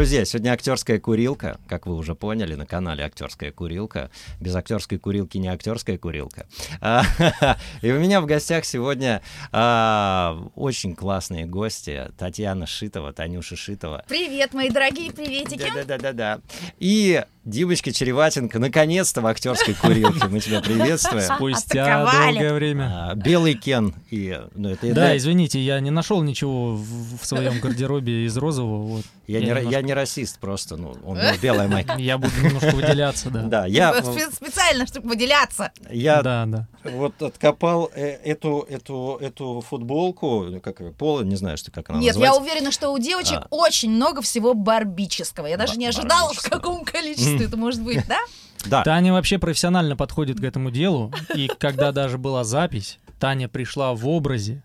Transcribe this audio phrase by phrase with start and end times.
[0.00, 4.10] Друзья, сегодня актерская курилка, как вы уже поняли, на канале актерская курилка.
[4.40, 6.46] Без актерской курилки не актерская курилка.
[6.80, 7.04] А,
[7.82, 9.20] и у меня в гостях сегодня
[9.52, 12.10] а, очень классные гости.
[12.16, 14.02] Татьяна Шитова, Танюша Шитова.
[14.08, 15.70] Привет, мои дорогие приветики.
[15.74, 16.40] Да-да-да-да.
[16.78, 20.28] И Димочка Череватенко, наконец-то в актерской курилке.
[20.28, 21.22] Мы тебя приветствуем.
[21.36, 23.10] Спустя долгое время.
[23.10, 23.94] А, Белый Кен.
[24.10, 28.96] И, ну, это, Да, извините, я не нашел ничего в, в своем гардеробе из розового.
[28.96, 29.04] Вот.
[29.30, 31.96] Я, не, ра- немножко- я не расист просто, ну, он у него белая майка.
[31.98, 33.42] Я буду немножко выделяться, да.
[33.42, 35.72] Да, я, Спе- Специально, чтобы выделяться.
[35.90, 36.66] я Да, да.
[36.84, 41.98] вот откопал э, эту, эту, эту футболку, ну, как пола, не знаю, что как она
[41.98, 42.40] Нет, я называется.
[42.42, 43.46] уверена, что у девочек А.
[43.50, 45.46] очень много всего барбического.
[45.46, 48.18] Я даже Ба- не ожидала, в каком количестве это может быть, да?
[48.66, 51.12] Да, Таня вообще профессионально подходит к этому делу.
[51.34, 54.62] И когда даже была запись, Таня пришла в образе.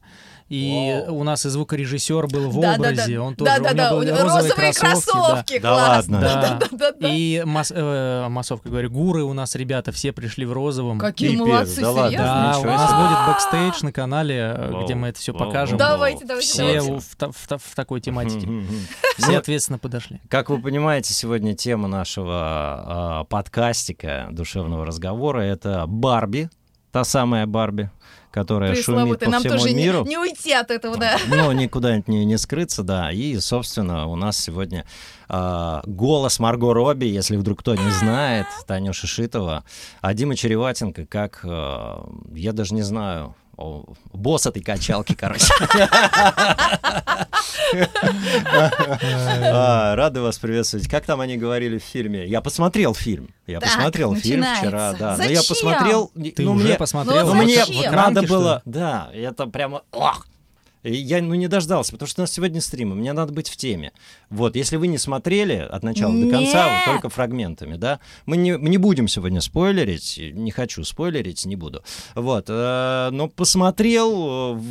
[0.48, 1.18] И Вау.
[1.22, 2.90] у нас и звукорежиссер был в Да-да-да.
[2.92, 3.20] образе.
[3.20, 5.88] Он тоже, Да-да-да, у у него него были розовые кроссовки, Да класс.
[6.08, 6.20] ладно.
[6.22, 6.60] Да.
[6.70, 7.10] Да-да-да.
[7.10, 11.00] И масс- э, массовка, говорю, гуры у нас ребята все пришли в розовом.
[11.00, 12.10] Какие Пипец, молодцы, да ладно.
[12.12, 12.28] серьезно?
[12.28, 13.00] Да, у нас себе.
[13.00, 15.78] будет бэкстейдж на канале, э, Вау, где мы это все вау, покажем.
[15.80, 18.48] Давайте, давайте, Все в, в в в такой тематике.
[19.18, 20.22] Все ответственно подошли.
[20.30, 26.50] Как вы понимаете, сегодня тема нашего а, подкастика душевного разговора это Барби,
[26.92, 27.90] та самая Барби,
[28.36, 30.04] которая шумит по Нам всему тоже не, миру.
[30.06, 31.18] не уйти от этого, да.
[31.30, 33.10] Но никуда нее не скрыться, да.
[33.10, 34.86] И, собственно, у нас сегодня
[35.30, 39.64] а, голос Марго Робби, если вдруг кто не знает, Танюша Шитова,
[40.02, 45.54] а Дима Череватенко, как, а, я даже не знаю, босс этой качалки, короче.
[49.48, 50.88] А, Рады вас приветствовать.
[50.88, 52.26] Как там они говорили в фильме?
[52.26, 53.30] Я посмотрел фильм.
[53.48, 55.18] Я посмотрел фильм вчера, да.
[55.18, 55.56] Но я Зачем?
[55.56, 56.12] посмотрел...
[56.14, 57.28] Ты ну, уже мне- посмотрел?
[57.28, 60.26] Ну, ну, мне надо было, да, это прямо, ох,
[60.94, 63.58] я ну не дождался, потому что у нас сегодня стрим, и мне надо быть в
[63.58, 63.92] теме.
[64.30, 66.84] Вот, если вы не смотрели от начала до конца, Нет.
[66.86, 71.56] вот только фрагментами, да, мы не, мы не будем сегодня спойлерить, не хочу спойлерить, не
[71.56, 71.84] буду.
[72.14, 74.62] Вот, э, но посмотрел, э,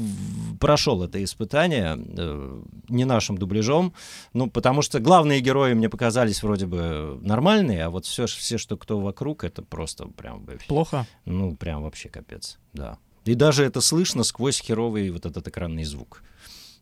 [0.60, 3.92] прошел это испытание э, не нашим дубляжом,
[4.32, 8.76] ну, потому что главные герои мне показались вроде бы нормальные, а вот все, все что
[8.76, 11.06] кто вокруг, это просто прям Плохо.
[11.24, 12.98] ну, прям вообще капец, да.
[13.24, 16.22] И даже это слышно сквозь херовый вот этот экранный звук.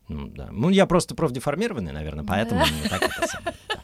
[0.09, 0.49] Ну, да.
[0.51, 3.75] Ну, я просто профдеформированный, наверное, поэтому мне так это самое, да.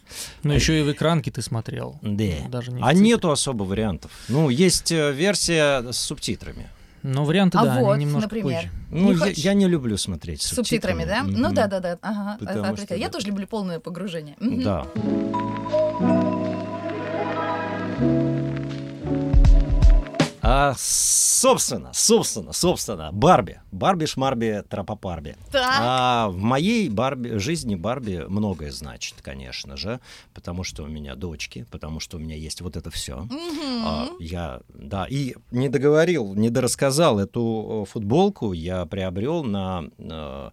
[0.43, 1.99] Ну, еще и в экранке ты смотрел.
[2.03, 2.25] Да.
[2.49, 4.11] Даже не А нету особо вариантов.
[4.29, 6.69] Ну, есть э, версия с субтитрами.
[7.03, 8.63] Ну, варианты, А да, они вот, немножко например.
[8.63, 8.71] позже.
[8.91, 11.23] Ну, Не я, я не люблю смотреть с С субтитрами, да?
[11.23, 11.41] Мгм.
[11.41, 11.99] Ну да, да, да.
[12.03, 12.95] Ага, Потому что.
[12.97, 13.13] Я да.
[13.13, 14.35] тоже люблю полное погружение.
[14.41, 14.63] Мгм.
[14.65, 14.87] Да.
[20.51, 23.61] А, собственно, собственно, собственно, Барби.
[23.71, 25.37] Барби Шмарби Тропопарби.
[25.53, 25.77] Так.
[25.79, 30.01] А в моей Барби, жизни Барби многое значит, конечно же,
[30.33, 33.19] потому что у меня дочки, потому что у меня есть вот это все.
[33.19, 34.17] Мгм.
[34.21, 40.51] я, да, и не договорил, не дорассказал эту э, футболку, я приобрел на э,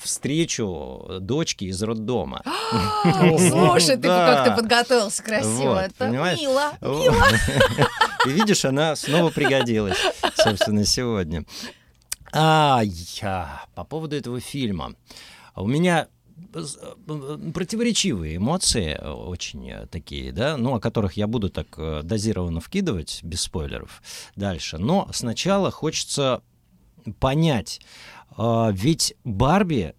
[0.00, 2.42] встречу дочки из роддома.
[3.02, 4.44] Слушай, ты Да.
[4.44, 5.86] как ты подготовился красиво.
[5.86, 6.38] Это понимаешь?
[6.38, 6.72] мило.
[8.26, 9.98] И видишь, она снова пригодилась,
[10.34, 11.44] собственно, сегодня.
[12.32, 14.94] А, я по поводу этого фильма.
[15.56, 16.08] У меня
[16.54, 16.62] э,
[17.54, 22.60] противоречивые эмоции, э, очень э, такие, да, ну, о которых я буду так э, дозированно
[22.60, 24.02] вкидывать, без спойлеров,
[24.36, 24.78] дальше.
[24.78, 26.42] Но сначала хочется
[27.18, 27.80] понять,
[28.36, 29.94] э, ведь Барби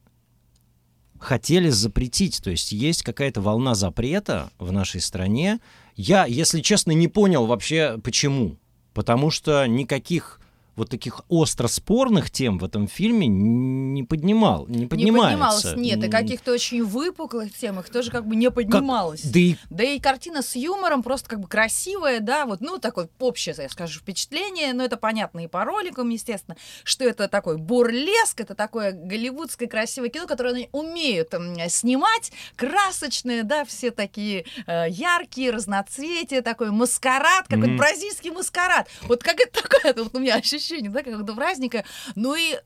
[1.19, 5.59] хотели запретить, то есть есть какая-то волна запрета в нашей стране.
[6.01, 8.55] Я, если честно, не понял вообще почему.
[8.93, 10.39] Потому что никаких
[10.79, 15.29] вот таких остро спорных тем в этом фильме не поднимал, не Не поднимается.
[15.29, 19.21] поднималось, нет, и каких-то очень выпуклых тем их тоже как бы не поднималось.
[19.23, 23.09] Да и Да и картина с юмором просто как бы красивая, да, вот, ну, такое
[23.19, 28.39] общее, я скажу, впечатление, но это понятно и по роликам, естественно, что это такой бурлеск,
[28.41, 31.33] это такое голливудское красивое кино, которое они умеют
[31.69, 37.77] снимать, красочные, да, все такие э, яркие, разноцветия, такой маскарад, какой-то Мгм.
[37.77, 38.87] бразильский маскарад.
[39.03, 41.83] Вот как это такое, вот у меня ощущение, да, какого-то праздника,
[42.15, 42.57] ну и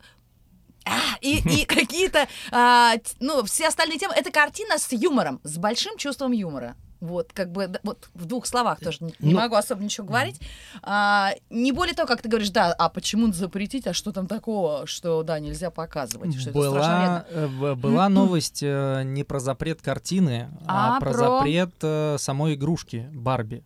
[0.85, 4.13] а, и, и какие-то, а, ну, все остальные темы.
[4.15, 6.75] Это картина с юмором, с большим чувством юмора.
[6.99, 10.39] Вот, как бы, вот в двух словах тоже не, не Ну, могу особо ничего говорить.
[10.81, 14.87] А, не более того, как ты говоришь, да, а почему запретить, а что там такого,
[14.87, 17.25] что, да, нельзя показывать, что это страшно
[17.59, 21.17] Была, э, была новость э, не про запрет картины, а, А, про, про?
[21.17, 23.65] запрет э, самой игрушки Барби.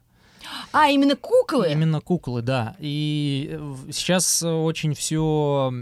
[0.71, 1.71] А, именно куклы?
[1.71, 2.75] Именно куклы, да.
[2.79, 5.73] И э, сейчас э, очень все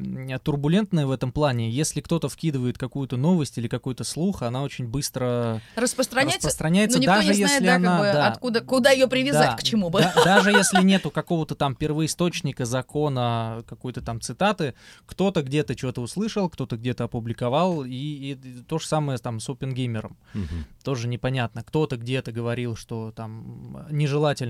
[0.44, 1.70] турбулентное в этом плане.
[1.70, 6.48] Если кто-то вкидывает какую-то новость или какой-то слух, она очень быстро Распространяется?
[6.48, 7.90] распространяется, но никто даже не знает, если да, она...
[7.90, 10.02] как бы, да, откуда, куда ее привязать, да, к чему бы.
[10.02, 14.76] да, даже если нету какого-то там первоисточника закона, какой-то там цитаты,
[15.06, 18.36] кто-то где-то что-то услышал, кто-то где-то опубликовал, и, и
[18.68, 20.18] то же самое там с опенгеймером.
[20.34, 20.66] Мгм.
[20.84, 21.64] Тоже непонятно.
[21.64, 23.88] Кто-то где-то говорил, что там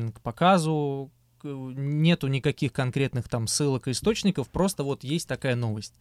[0.05, 1.11] нежелателен к показу,
[1.43, 5.93] нету никаких конкретных там ссылок и источников, просто вот есть такая новость.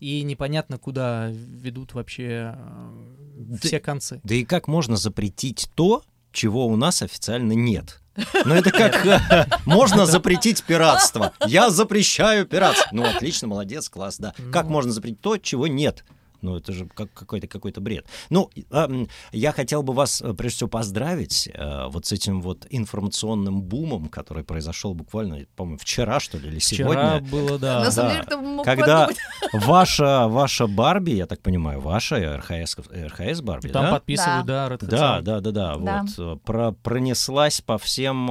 [0.00, 4.20] И непонятно, куда ведут вообще э, все концы.
[4.24, 6.02] Да и как можно запретить то,
[6.32, 8.00] чего у нас официально нет?
[8.44, 11.32] Ну, это как можно запретить пиратство.
[11.46, 12.88] Я запрещаю пиратство.
[12.92, 14.34] Ну, отлично, молодец, класс, да.
[14.52, 14.72] Как Ну.
[14.72, 16.04] можно запретить то, чего нет?
[16.42, 18.06] Ну, это же как какой-то какой-то бред.
[18.30, 18.88] Ну, а,
[19.32, 24.08] я хотел бы вас, э, прежде всего, поздравить э, вот с этим вот информационным бумом,
[24.08, 27.30] который произошел буквально, по-моему, вчера, что ли, или Вчера сегодня.
[27.30, 27.80] было, да.
[27.84, 28.24] На самом да.
[28.24, 29.18] деле, бы мог Когда подумать.
[29.66, 33.90] ваша, ваша Барби, я так понимаю, ваша RHS, RHS Барби, Там да?
[33.92, 35.76] подписывают, да, Да, да, да, да, Да.
[35.76, 38.26] вот э, про- пронеслась по всем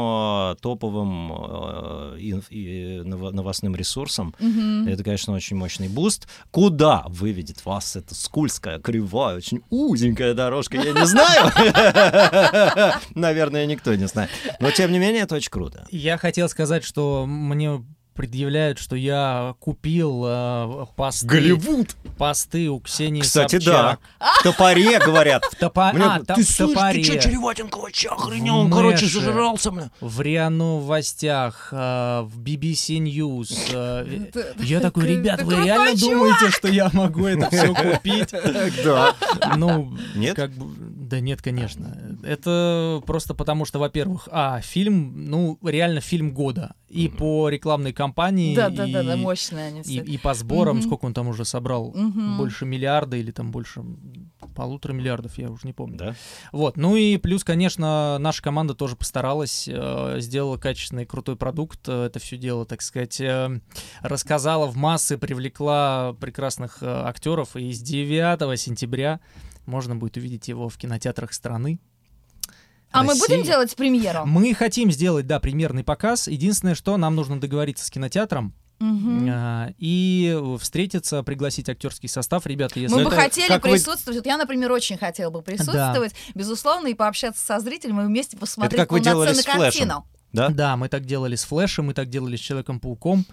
[0.61, 4.33] топовым э, инф- и ново- новостным ресурсам.
[4.39, 4.87] Мгм.
[4.87, 6.27] Это, конечно, очень мощный буст.
[6.51, 11.51] Куда выведет вас эта скользкая, кривая, очень узенькая дорожка, я не знаю.
[13.15, 14.29] Наверное, никто не знает.
[14.59, 15.85] Но, тем не менее, это очень круто.
[15.91, 21.57] Я хотел сказать, что мне предъявляют, что я купил э, посты,
[22.17, 23.99] посты у Ксении Кстати, Собчак.
[24.19, 24.33] да.
[24.39, 25.45] В топоре, говорят.
[25.45, 28.57] В топо- Мне а, ты в слышь, топоре, ты что, Череватенко вообще охренел?
[28.57, 29.89] Он, короче, зажрался, бля.
[30.01, 33.53] в РИА Новостях, э, в BBC News.
[33.73, 38.29] э, Я такой, ребят, вы реально чувак!» думаете, что я могу это все купить?
[38.83, 39.15] Да.
[39.57, 40.35] Ну, Нет?
[40.35, 40.65] как бы,
[41.09, 42.17] да нет, конечно.
[42.23, 46.75] Это просто потому, что, во-первых, а, фильм, ну, реально фильм года.
[46.89, 47.17] И Мгм.
[47.17, 50.01] по рекламной кампании, Да, да, да, да, и- мощные они и, все.
[50.01, 50.85] и по сборам, Мгм.
[50.87, 51.91] сколько он там уже собрал?
[51.95, 52.37] Мгм.
[52.37, 53.83] Больше миллиарда или там больше
[54.55, 55.97] полутора миллиардов, я уже не помню.
[55.97, 56.15] Да.
[56.51, 62.05] Вот, ну и плюс, конечно, наша команда тоже постаралась, э, сделала качественный крутой продукт, э,
[62.05, 63.59] это все дело, так сказать, э,
[64.01, 69.19] рассказала в массы, привлекла прекрасных э, актеров, и с 9 сентября
[69.69, 71.79] можно будет увидеть его в кинотеатрах страны.
[72.91, 73.21] А мы России.
[73.27, 74.25] будем делать премьеру?
[74.25, 76.27] Мы хотим сделать, да, премьерный показ.
[76.27, 79.27] Единственное, что нам нужно договориться с кинотеатром Мгм.
[79.31, 82.47] а, и встретиться, пригласить актерский состав.
[82.47, 84.17] Ребята, если Мы бы это хотели как вы- присутствовать.
[84.17, 88.79] Вот я, например, очень хотела бы присутствовать, безусловно, и пообщаться со зрителем, и вместе посмотреть
[88.81, 89.89] как вы делали полноценную с Флэшем.
[89.89, 90.05] картину.
[90.31, 90.49] Да?
[90.49, 93.25] Да, мы так делали с Флэшем, мы так делали с Человеком-пауком.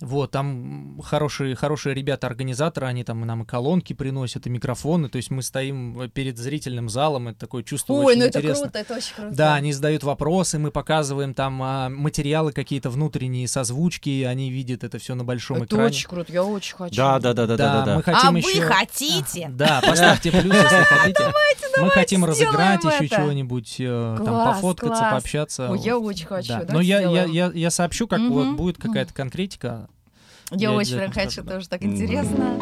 [0.00, 5.30] Вот, там хорошие, хорошие ребята-организаторы, они там нам и колонки приносят, и микрофоны, то есть
[5.30, 8.62] мы стоим перед зрительным залом, это такое чувство Ой, очень ну это интересно.
[8.64, 9.36] круто, это очень круто.
[9.36, 14.98] Да, они задают вопросы, мы показываем там а, материалы какие-то внутренние, созвучки, они видят это
[14.98, 15.86] все на большом это экране.
[15.86, 16.96] очень круто, я очень хочу.
[16.96, 18.12] Да, да, да, да, да, да, мы да.
[18.12, 18.60] хотим а еще...
[18.60, 19.50] вы хотите?
[19.54, 21.32] Да, поставьте плюс, если хотите.
[21.80, 23.16] Мы хотим разыграть еще это.
[23.16, 25.70] чего-нибудь, э, там пофоткаться, пообщаться.
[25.70, 26.48] Ой, я очень хочу.
[26.48, 26.64] Да.
[26.64, 28.20] давайте Но я, сообщу, как
[28.56, 29.83] будет какая-то конкретика.
[30.50, 31.54] Я я очень прям хочу, да.
[31.54, 32.58] тоже так интересно.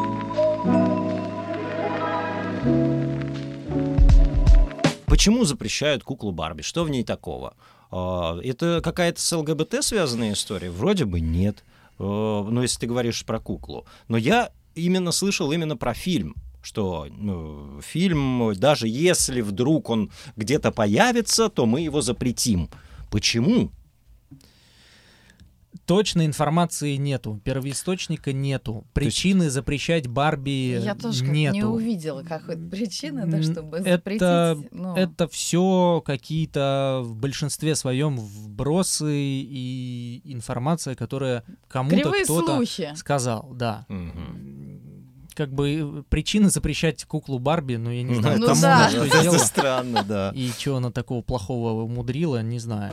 [5.06, 6.62] Почему запрещают куклу Барби?
[6.62, 7.55] Что в ней такого?
[7.90, 10.70] А, Это какая-то с ЛГБТ связанная история?
[10.70, 11.65] Вроде бы нет.
[11.98, 13.86] Ну, если ты говоришь про куклу.
[14.08, 20.70] Но я именно слышал именно про фильм что ну, фильм, даже если вдруг он где-то
[20.70, 22.70] появится, то мы его запретим.
[23.10, 23.70] Почему?
[25.86, 31.56] Точной информации нету, первоисточника нету, причины запрещать Барби Я тоже нету.
[31.56, 33.91] не увидела какой-то причины, да, чтобы это-
[34.55, 34.72] запретить.
[34.72, 34.94] ну.
[34.94, 42.93] Это все какие-то в большинстве своем вбросы и информация, которая кому-то Кривые кто-то слухи.
[42.94, 43.86] сказал, да.
[43.88, 44.81] Мгм.
[45.34, 48.76] Как бы э, причины запрещать куклу Барби, но я не знаю, Ну кому да.
[48.76, 49.38] она что сделала.
[49.38, 50.32] странно, да.
[50.34, 52.93] И что она такого плохого умудрила, не знаю.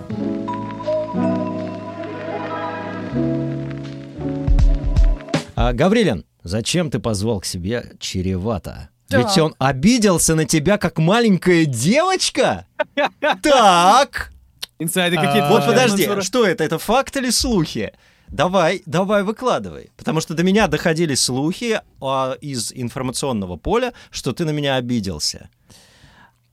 [5.56, 8.89] А, Гаврилин, зачем ты позвал к себе Черевата?
[9.08, 9.20] Так.
[9.28, 12.66] Ведь он обиделся на тебя, как маленькая девочка?
[13.42, 14.32] Так,
[14.78, 15.50] Инсайды А, какие-то.
[15.50, 17.92] вот подожди, что это, это факт или слухи?
[18.28, 19.89] Давай, давай выкладывай.
[19.98, 25.50] Потому что до меня доходили слухи а, из информационного поля, что ты на меня обиделся.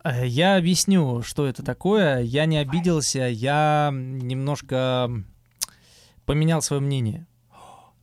[0.02, 2.20] Э, Я объясню, что это такое.
[2.22, 5.10] Я не обиделся, я немножко
[6.26, 7.26] поменял свое мнение.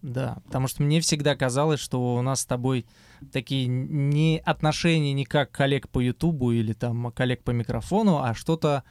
[0.01, 2.85] Да, потому что мне всегда казалось, что у нас с тобой
[3.31, 8.83] такие не отношения не как коллег по Ютубу или там коллег по микрофону, а что-то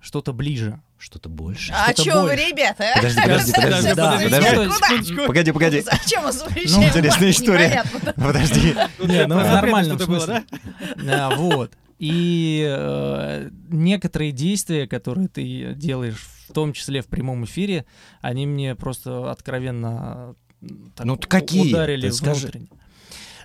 [0.00, 0.80] что-то ближе.
[0.98, 1.72] Что-то больше.
[1.72, 2.84] А Что-то чё вы, ребята?
[2.94, 2.96] а?
[2.96, 4.18] Подожди, подожди, подожди, Да.
[4.22, 5.12] подожди.
[5.14, 5.80] Ну, Погоди, погоди.
[5.82, 7.84] Зачем вас Ну, интересная история.
[8.16, 8.74] Подожди.
[9.00, 10.44] Не, ну в нормальном смысле.
[10.96, 11.72] Да, вот.
[11.98, 17.84] И э, некоторые действия, которые ты делаешь, в том числе в прямом эфире,
[18.20, 21.72] они мне просто откровенно э, так Ну, какие?
[21.72, 22.40] ударили Ты скажи.
[22.42, 22.68] внутренне.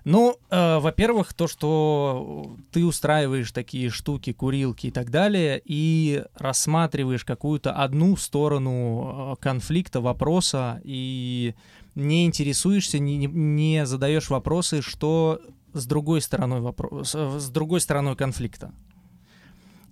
[0.03, 7.23] Ну, э, во-первых, то, что ты устраиваешь такие штуки, курилки и так далее, и рассматриваешь
[7.23, 11.53] какую-то одну сторону э, конфликта, вопроса, и
[11.93, 15.39] не интересуешься, не, не- не задаешь вопросы, что
[15.73, 18.71] с другой стороной вопрос, с другой стороной конфликта.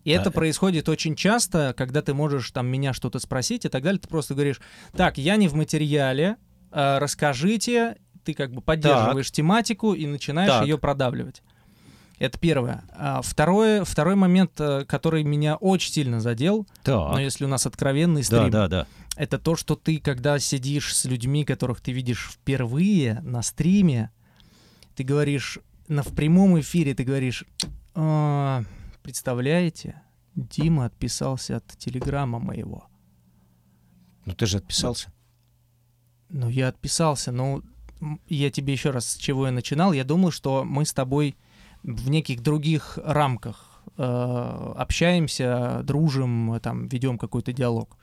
[0.10, 0.22] И Да.
[0.22, 4.08] это происходит очень часто, когда ты можешь там меня что-то спросить и так далее, ты
[4.08, 4.60] просто говоришь,
[4.98, 6.38] так, я не в материале,
[6.72, 10.64] э, расскажите, ты как бы поддерживаешь тематику и начинаешь Так.
[10.64, 11.44] ее продавливать.
[12.18, 12.82] Это первое.
[12.92, 17.20] А второе, второй момент, э, который меня очень сильно задел, но Так.
[17.20, 18.88] если у нас откровенный Да, стрим, да, да.
[19.16, 24.10] это то, что ты, когда сидишь с людьми, которых ты видишь впервые на стриме,
[24.96, 27.46] ты говоришь, на, в прямом эфире ты говоришь,
[27.94, 28.64] «А,
[29.10, 30.00] представляете,
[30.36, 32.86] Дима отписался от телеграмма моего.
[34.26, 35.12] Ну ты же отписался.
[36.30, 37.64] Ну, я отписался, но
[38.02, 41.36] м, я тебе еще раз, с чего я начинал, я думал, что мы с тобой
[41.82, 47.98] в неких других рамках э, общаемся, дружим, там, ведем какой-то диалог.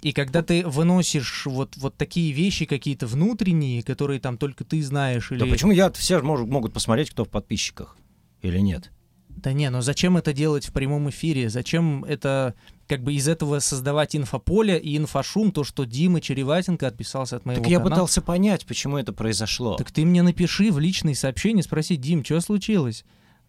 [0.00, 5.32] И когда ты выносишь вот, вот такие вещи какие-то внутренние, которые там только ты знаешь,
[5.32, 5.40] или...
[5.40, 7.96] Да почему я все же могут посмотреть, кто в подписчиках
[8.42, 8.92] или нет?
[9.36, 11.48] Да не, но зачем это делать в прямом эфире?
[11.50, 12.54] Зачем это
[12.86, 17.62] как бы из этого создавать инфополе и инфошум, то, что Дима Череватенко отписался от моего
[17.62, 17.90] Так я канала?
[17.90, 19.76] пытался понять, почему это произошло.
[19.76, 23.04] Так ты мне напиши в личные сообщения, спроси, Дим, что случилось?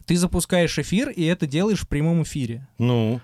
[0.06, 2.68] Ты запускаешь эфир, и это делаешь в прямом эфире.
[2.78, 3.22] Ну,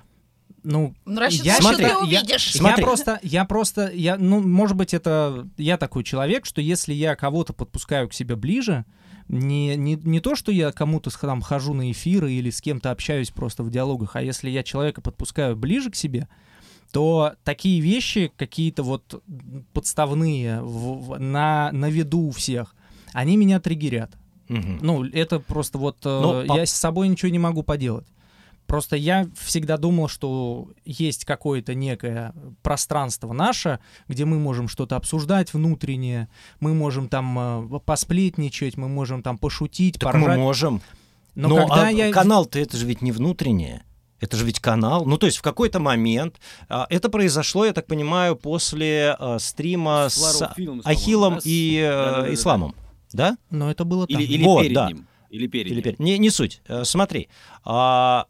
[0.63, 2.51] Ну, Ну, Я Смотри, ты я- увидишь.
[2.53, 2.81] Смотри.
[2.81, 7.15] я просто, я просто, я, ну, может быть, это я такой человек, что если я
[7.15, 8.85] кого-то подпускаю к себе ближе,
[9.31, 13.31] не, не, не то, что я кому-то там хожу на эфиры или с кем-то общаюсь
[13.31, 16.27] просто в диалогах, а если я человека подпускаю ближе к себе,
[16.91, 19.23] то такие вещи, какие-то вот
[19.73, 22.75] подставные, в- в- на, на виду у всех,
[23.13, 24.11] они меня триггерят.
[24.49, 24.79] мгм.
[24.81, 28.05] Ну, это просто вот э, Ну, по- я с собой ничего не могу поделать.
[28.67, 35.53] Просто я всегда думал, что есть какое-то некое пространство наше, где мы можем что-то обсуждать
[35.53, 36.29] внутреннее,
[36.61, 40.39] мы можем там э, посплетничать, мы можем там пошутить, так мы поржать.
[40.39, 40.81] можем.
[41.35, 42.11] Но Ну, когда а я...
[42.11, 43.83] канал-то это же ведь не внутреннее.
[44.21, 45.05] Это же ведь канал.
[45.05, 46.39] Ну, то есть в какой-то момент
[46.69, 50.41] а, это произошло, я так понимаю, после а, стрима С с
[50.85, 52.33] Ахиллом по-моему, да, и э, да-да-да-да.
[52.35, 52.75] Исламом.
[53.13, 53.37] Да?
[53.49, 54.21] Но это было там.
[54.21, 54.87] Или, или Вот, перед да.
[54.87, 55.07] ним.
[55.31, 55.83] Или перед Или ним.
[55.83, 56.61] перед- Не, не суть.
[56.67, 57.29] Э, Смотри,
[57.63, 58.25] а,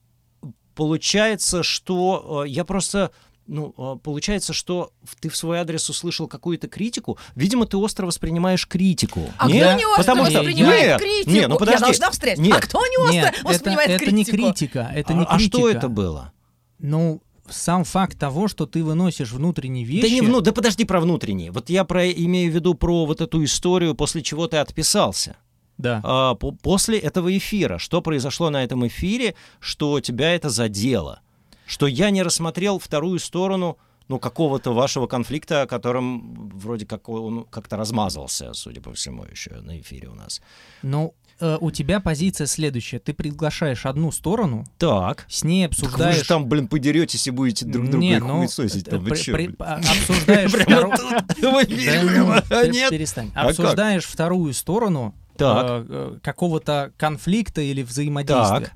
[0.76, 3.12] получается, что э, я просто...
[3.48, 7.18] Ну, э, получается, что ты в свой адрес услышал какую-то критику.
[7.36, 9.30] Видимо, ты остро воспринимаешь критику.
[9.38, 9.68] А Нет?
[9.68, 11.32] кто не остро Потому что- воспринимает Нет, критику?
[11.32, 11.80] нет, ну подожди.
[11.82, 12.38] Я должна встрять.
[12.38, 12.56] Нет.
[12.56, 14.48] А кто не остро Нет, это, воспринимает это не критику?
[14.48, 15.58] критика, это не а, а критика.
[15.58, 16.32] что это было?
[16.80, 20.04] Ну, сам факт того, что ты выносишь внутренние вещи...
[20.04, 21.52] Да не вну, да подожди про внутренние.
[21.52, 25.36] Вот я про имею в виду про вот эту историю, после чего ты отписался.
[25.82, 26.02] Да.
[26.04, 31.22] А, по- после этого эфира, что произошло на этом эфире, что тебя это задело,
[31.66, 37.46] что я не рассмотрел вторую сторону, ну какого-то вашего конфликта, о котором вроде как он
[37.46, 40.42] как-то размазался, судя по всему, еще на эфире у нас.
[40.82, 43.00] Ну, э, у тебя позиция следующая.
[43.00, 45.26] Ты приглашаешь одну сторону, Так.
[45.30, 46.18] с ней Так вы обсуждаешь...
[46.18, 48.86] же там, блин, подеретесь и будете друг друга Не, ну, хуесосить.
[48.88, 50.94] э, Там, вы при- чё, при- а- обсуждаешь вторую...
[51.42, 52.42] ну, а?
[52.90, 53.32] Перестань.
[53.34, 53.48] А?
[53.48, 55.66] Обсуждаешь вторую сторону Так.
[55.68, 58.60] э, э, какого-то конфликта или взаимодействия.
[58.60, 58.72] Так.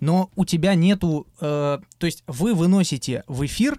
[0.00, 1.26] Но у тебя нету...
[1.40, 3.78] э, то есть вы выносите в эфир,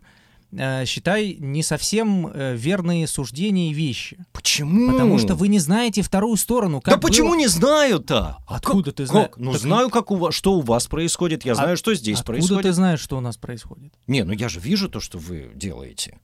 [0.52, 4.18] э, считай, не совсем э, верные суждения и вещи.
[4.32, 4.92] Почему?
[4.92, 6.82] Потому что вы не знаете вторую сторону.
[6.82, 7.38] Как да почему было.
[7.38, 8.38] не знаю-то?
[8.48, 9.28] Откуда Как- ты знаешь?
[9.30, 9.38] как?
[9.38, 11.46] Ну, Так- знаю, как у вас, что у вас происходит.
[11.46, 12.64] Я А знаю, что здесь Откуда происходит.
[12.64, 13.94] ты знаешь, что у нас происходит?
[14.08, 16.18] Не, ну я же вижу то, что вы делаете.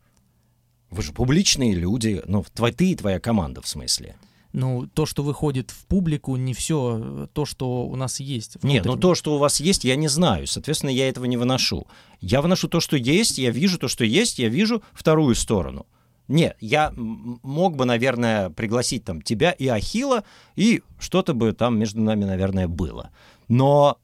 [0.90, 2.22] Вы же публичные люди.
[2.26, 4.16] Ну, твой, ты и твоя команда, в смысле.
[4.54, 8.56] Ну, то, что выходит в публику, не все то, что у нас есть.
[8.64, 9.02] Нет, ну внутренне.
[9.02, 10.48] то, что у вас есть, я не знаю.
[10.48, 11.88] Соответственно, я этого не выношу.
[12.20, 15.86] Я выношу то, что есть, я вижу то, что есть, я вижу вторую сторону.
[16.28, 20.24] Нет, я мог бы, наверное, пригласить там тебя и Ахила,
[20.56, 23.10] и что-то бы там между нами, наверное, было.
[23.48, 23.98] Но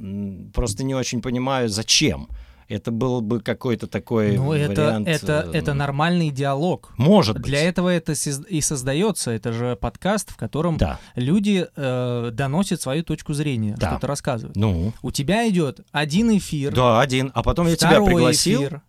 [0.53, 2.27] просто не очень понимаю, зачем.
[2.69, 5.07] Это был бы какой-то такой Ну, это, вариант...
[5.07, 6.93] это, э, это нормальный диалог.
[6.97, 7.45] Может быть.
[7.45, 8.13] Для этого это
[8.49, 9.31] и создается.
[9.31, 10.99] Это же подкаст, в котором Да.
[11.15, 13.91] люди э, доносят свою точку зрения, Да.
[13.91, 14.57] что-то рассказывают.
[14.57, 17.31] Ну, У тебя идет один эфир, да, один.
[17.33, 18.61] А потом я тебя пригласил.
[18.63, 18.81] эфир,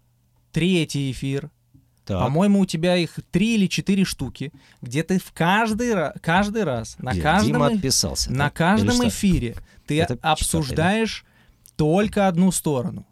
[0.51, 1.51] третий эфир.
[2.05, 6.97] По-моему, у тебя их три или четыре штуки, где ты в каждый, ра- каждый раз,
[6.99, 7.21] на Где?
[7.21, 8.33] каждом, Дима отписался.
[8.33, 9.57] на каждом эфире
[9.87, 11.27] ты Это обсуждаешь
[11.77, 13.07] только одну сторону,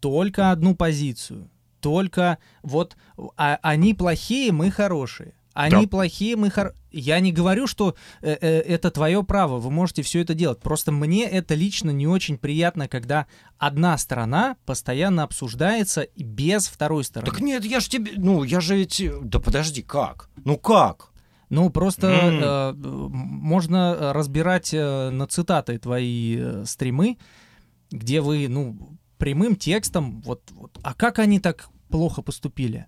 [0.00, 1.50] только одну позицию,
[1.80, 2.96] только вот
[3.36, 5.34] а- они плохие, мы хорошие.
[5.54, 5.88] Они Да.
[5.88, 6.72] плохие, мы хор...
[6.92, 10.60] Я не говорю, что э, э, это твое право, вы можете все это делать.
[10.60, 13.26] Просто мне это лично не очень приятно, когда
[13.58, 17.28] одна сторона постоянно обсуждается без второй стороны.
[17.32, 18.12] Так нет, я же тебе...
[18.16, 19.02] Ну, я же ведь...
[19.22, 20.30] Да подожди, как?
[20.44, 21.10] Ну как?
[21.50, 22.40] Ну, просто М.
[22.40, 27.18] э, можно разбирать э, на цитаты твои э, стримы,
[27.90, 32.86] где вы, ну, прямым текстом, вот, вот, а как они так плохо поступили?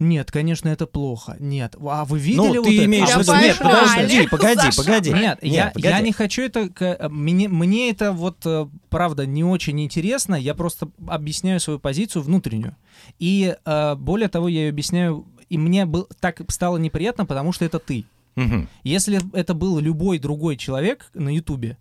[0.00, 1.36] Нет, конечно, это плохо.
[1.38, 1.76] Нет.
[1.78, 2.84] А вы видели ну, вот ты это?
[2.86, 3.34] имеешь А в виду...
[3.34, 5.12] Нет, подожди, погоди, погоди.
[5.12, 5.88] Нет, я, погоди.
[5.88, 6.70] я не хочу это...
[6.80, 10.36] э, Мне, мне это вот, э, правда, не очень интересно.
[10.36, 12.76] Я просто объясняю свою позицию внутреннюю.
[13.18, 15.26] И э, более того, я ее объясняю...
[15.50, 18.06] И мне был, так стало неприятно, потому что это ты.
[18.36, 18.70] Мгм.
[18.84, 21.76] Если это был любой другой человек на Ютубе,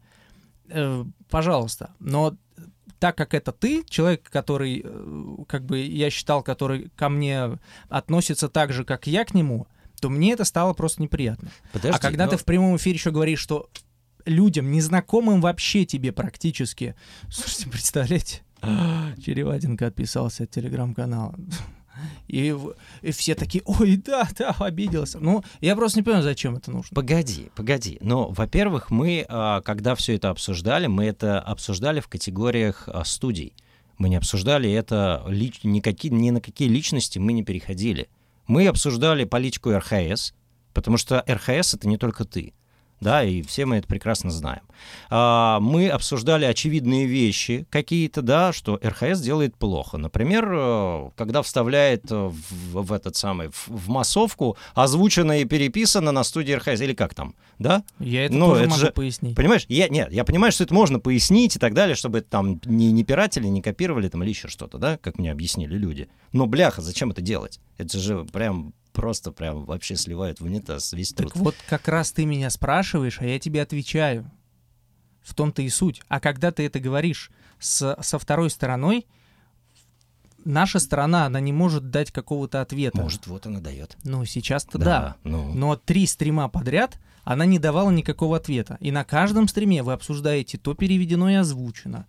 [1.30, 1.92] пожалуйста.
[2.00, 2.36] Но
[3.00, 8.50] так как это ты, человек, который, э, как бы я считал, который ко мне относится
[8.50, 9.68] так же, как я к нему,
[10.00, 11.50] то мне это стало просто неприятно.
[11.72, 13.70] Подожди, а когда но- ты в прямом эфире еще говоришь, что
[14.26, 16.96] людям, незнакомым вообще тебе практически...
[17.30, 18.42] Слушайте, представляете?
[18.62, 21.36] Череватенко отписался от телеграм-канала.
[22.28, 22.56] И,
[23.02, 25.20] и все такие, ой, да, да, обиделся.
[25.20, 26.94] Ну, я просто не понимаю, зачем это нужно.
[26.94, 27.98] Погоди, погоди.
[28.02, 33.54] Но, во-первых, мы, а, когда все это обсуждали, мы это обсуждали в категориях а, студий.
[33.98, 38.10] Мы не обсуждали это лич- никаки- ни на какие личности мы не переходили.
[38.48, 40.34] Мы обсуждали политику РХС,
[40.74, 42.54] потому что РХС это не только ты.
[43.02, 44.62] Да, и все мы это прекрасно знаем.
[45.10, 49.98] А, Мы обсуждали очевидные вещи какие-то, да, что РХС делает плохо.
[49.98, 56.12] Например, э, когда вставляет э, в, в этот самый в, в массовку озвучено и переписано
[56.12, 57.84] на студии РХС или как там, да?
[58.00, 59.36] Я это Ну, тоже это могу же- пояснить.
[59.36, 59.66] Понимаешь?
[59.70, 62.92] Я, нет, я понимаю, что это можно пояснить и так далее, чтобы это там не,
[62.92, 66.10] не пиратели, не копировали там или еще что-то, да, как мне объяснили люди.
[66.34, 67.60] Но, бляха, зачем это делать?
[67.78, 71.32] Это же прям просто прям вообще сливает в унитаз весь труд.
[71.34, 74.30] Так вот, как раз ты меня спрашиваешь, а я тебе отвечаю.
[75.22, 76.02] В том-то и суть.
[76.10, 79.06] А когда ты это говоришь с, со второй стороной,
[80.44, 83.02] наша сторона, она не может дать какого-то ответа.
[83.02, 83.96] Может, вот она дает.
[84.04, 85.16] Ну, сейчас-то да.
[85.24, 88.78] Ну, Но три стрима подряд она не давала никакого ответа.
[88.80, 92.06] И на каждом стриме вы обсуждаете то переведено и озвучено,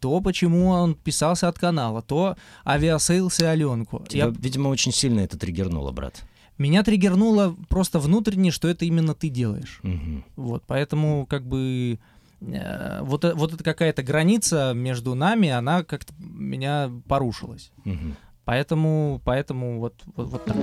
[0.00, 4.04] то почему он писался от канала, то авиасейлс и Аленку.
[4.08, 6.22] тебя, Я- видимо, очень сильно это триггернуло, брат.
[6.58, 9.80] Меня триггернуло просто внутренне, что это именно ты делаешь.
[9.82, 10.24] Мгм.
[10.36, 11.98] Вот, поэтому как бы
[12.40, 17.72] э, вот, э- вот эта какая-то граница между нами, она как-то меня порушилась.
[17.84, 18.16] Мгм.
[18.44, 20.56] Поэтому, поэтому вот, вот, вот так.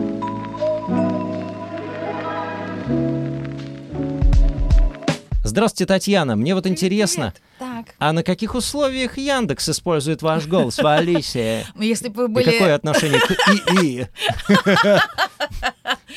[5.52, 6.38] Здравствуйте, Татьяна.
[6.38, 11.66] Мне вот интересно, Так, а на каких условиях Яндекс использует ваш голос в Алисе?
[11.78, 12.52] если бы вы И были...
[12.52, 14.08] какое отношение к ИИ?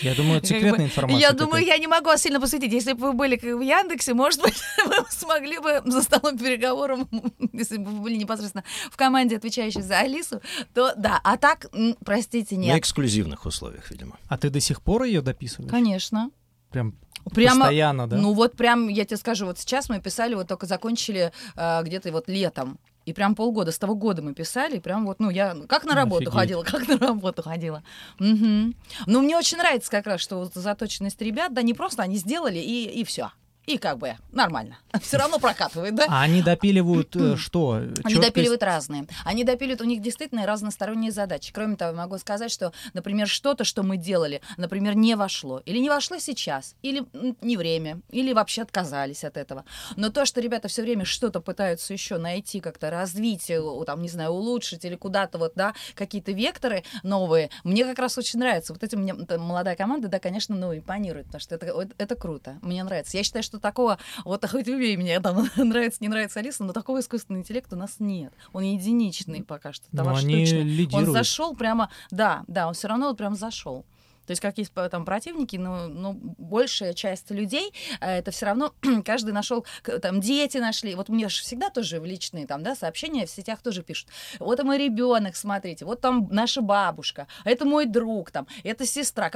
[0.02, 1.20] Я думаю, это Как секретная бы, информация.
[1.20, 1.44] Я какая-то.
[1.44, 2.72] думаю, я не могу вас сильно посвятить.
[2.72, 4.54] Если бы вы были как в Яндексе, может быть,
[4.86, 7.08] вы смогли бы за столом переговором,
[7.52, 10.42] если бы вы были непосредственно в команде, отвечающей за Алису,
[10.74, 11.20] то да.
[11.24, 11.66] А так,
[12.04, 12.78] простите, На нет.
[12.78, 14.16] эксклюзивных условиях, видимо.
[14.28, 15.72] А ты до сих пор ее дописываешь?
[15.72, 16.30] Конечно.
[16.70, 16.94] Прям
[17.32, 18.16] Прямо, постоянно, да?
[18.16, 22.12] ну вот прям, я тебе скажу, вот сейчас мы писали, вот только закончили э, где-то
[22.12, 22.78] вот летом.
[23.06, 25.94] И прям полгода, с того года мы писали, и прям вот, ну, я как на
[25.94, 26.34] работу Офигеть.
[26.34, 27.82] ходила, как на работу ходила.
[28.18, 28.74] Мгм.
[29.06, 32.58] Ну, мне очень нравится как раз, что вот заточенность ребят, да, не просто они сделали,
[32.58, 33.30] и, и все.
[33.66, 34.78] И как бы нормально.
[35.00, 36.06] Все равно прокатывает, да?
[36.08, 37.72] А они допиливают э, что?
[37.72, 38.20] Они Чёткость?
[38.20, 39.06] допиливают разные.
[39.24, 41.52] Они допиливают, у них действительно разносторонние задачи.
[41.52, 45.62] Кроме того, могу сказать, что, например, что-то, что мы делали, например, не вошло.
[45.64, 47.04] Или не вошло сейчас, или
[47.40, 49.64] не время, или вообще отказались от этого.
[49.96, 54.08] Но то, что ребята все время что-то пытаются еще найти, как-то развить, э, там, не
[54.08, 58.72] знаю, улучшить или куда-то вот, да, какие-то векторы новые, мне как раз очень нравится.
[58.72, 62.58] Вот этим мне молодая команда, да, конечно, ну, импонирует, потому что это, это круто.
[62.62, 63.16] Мне нравится.
[63.16, 67.00] Я считаю, что такого, вот хоть убей меня, там, нравится, не нравится Алиса, но такого
[67.00, 68.32] искусственного интеллекта у нас нет.
[68.52, 69.86] Он единичный пока что.
[69.92, 70.88] Ну, товар штучный.
[70.92, 73.84] Он зашел прямо, да, да, он все равно вот прям зашел.
[74.26, 78.46] То есть как есть по- там противники, но, но большая часть людей э, это все
[78.46, 79.66] равно каждый нашел,
[80.02, 80.94] там дети нашли.
[80.94, 84.08] Вот мне же всегда тоже в личные там, да, сообщения в сетях тоже пишут.
[84.38, 89.30] Вот мой ребенок, смотрите, вот там наша бабушка, это мой друг, там, это сестра.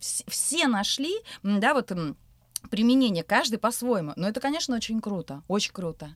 [0.00, 1.90] Все нашли, да, вот
[2.66, 4.12] применение, каждый по-своему.
[4.16, 6.10] Но это, конечно, очень круто, очень круто.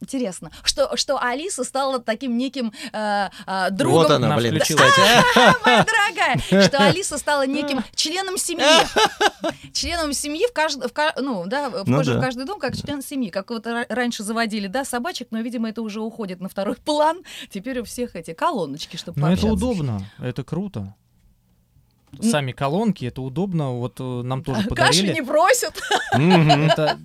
[0.00, 4.02] Интересно, что, что Алиса стала таким неким э, э, другом...
[4.02, 4.56] Вот она, блин.
[4.56, 4.92] включилась.
[5.64, 8.64] моя дорогая, что Алиса стала неким членом семьи.
[9.72, 10.90] Членом семьи в каждом,
[11.20, 12.18] ну, да, Ну да.
[12.18, 13.30] в каждый дом как член семьи.
[13.30, 17.22] Как вот ра- раньше заводили, да, собачек, но, видимо, это уже уходит на второй план.
[17.50, 20.94] Теперь у всех эти колоночки, чтобы Ну, это удобно, это круто.
[22.22, 23.72] Сами колонки, это удобно.
[23.72, 24.68] Вот э, нам тоже Каши
[25.02, 25.12] подарили.
[25.14, 25.74] не просят.
[26.12, 26.98] Это,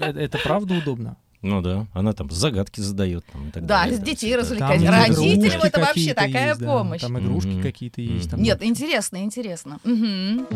[0.00, 1.16] э, это правда удобно.
[1.42, 3.22] Ну да, она там загадки задает.
[3.30, 4.82] Там, и так Да, далее, с детей развлекать.
[4.82, 7.00] Там Родителям это вообще такая есть, да, помощь.
[7.02, 7.62] Там игрушки Мгм.
[7.62, 8.30] какие-то есть.
[8.30, 9.78] там Нет, интересно, интересно.
[9.84, 10.46] Мгм.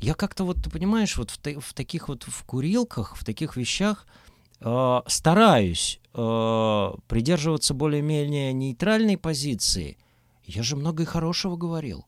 [0.00, 4.06] Я как-то вот, ты понимаешь, вот в, в таких вот в курилках, в таких вещах
[4.60, 9.98] э, стараюсь э, придерживаться более-менее нейтральной позиции.
[10.44, 12.06] Я же много и хорошего говорил.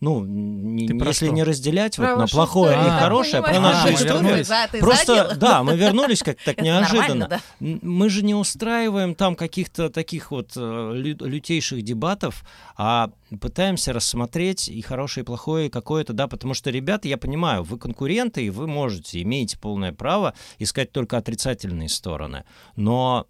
[0.00, 1.34] Ну, не- Ты если что?
[1.34, 3.56] не разделять вот на плохое историю, и я хорошее, про.
[3.56, 4.80] А, нашу мы историю.
[4.80, 5.38] Просто, задел?
[5.38, 7.28] да, мы вернулись как так неожиданно.
[7.28, 7.40] да.
[7.60, 10.60] Мы же не устраиваем там каких-то таких вот э,
[10.94, 12.44] лю- лютейших дебатов,
[12.78, 13.10] а
[13.40, 17.78] пытаемся рассмотреть и хорошее, и плохое, и какое-то, да, потому что, ребята, я понимаю, вы
[17.78, 22.44] конкуренты, и вы можете, имеете полное право искать только отрицательные стороны.
[22.74, 23.26] Но,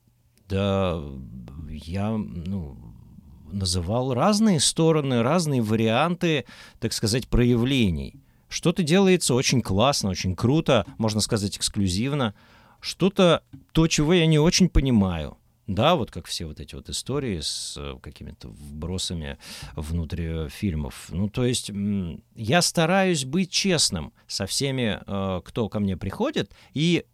[0.48, 1.00] да,
[1.68, 2.76] я, ну,
[3.52, 6.44] называл разные стороны, разные варианты,
[6.78, 8.20] так сказать, проявлений.
[8.48, 12.34] Что-то делается очень классно, очень круто, можно сказать, эксклюзивно.
[12.80, 15.36] Что-то, то, чего я не очень понимаю.
[15.70, 19.38] Да, вот как все вот эти вот истории с э, какими-то вбросами
[19.76, 21.06] внутрь э, фильмов.
[21.10, 21.70] Ну, то есть
[22.34, 27.04] я стараюсь быть честным со всеми, э, кто ко мне приходит, и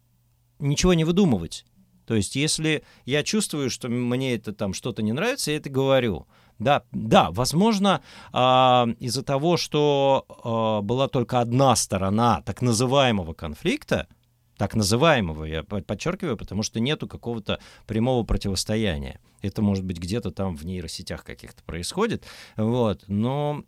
[0.57, 1.65] ничего не выдумывать.
[2.07, 6.25] То есть, если я чувствую, что мне это там что-то не нравится, я это говорю.
[6.57, 14.07] Да, да, возможно, а, из-за того, что а, была только одна сторона так называемого конфликта,
[14.55, 19.19] так называемого, я по- подчеркиваю, потому что нету какого-то прямого противостояния.
[19.41, 22.23] Это может быть где-то там в нейросетях каких-то происходит,
[22.55, 23.63] вот, но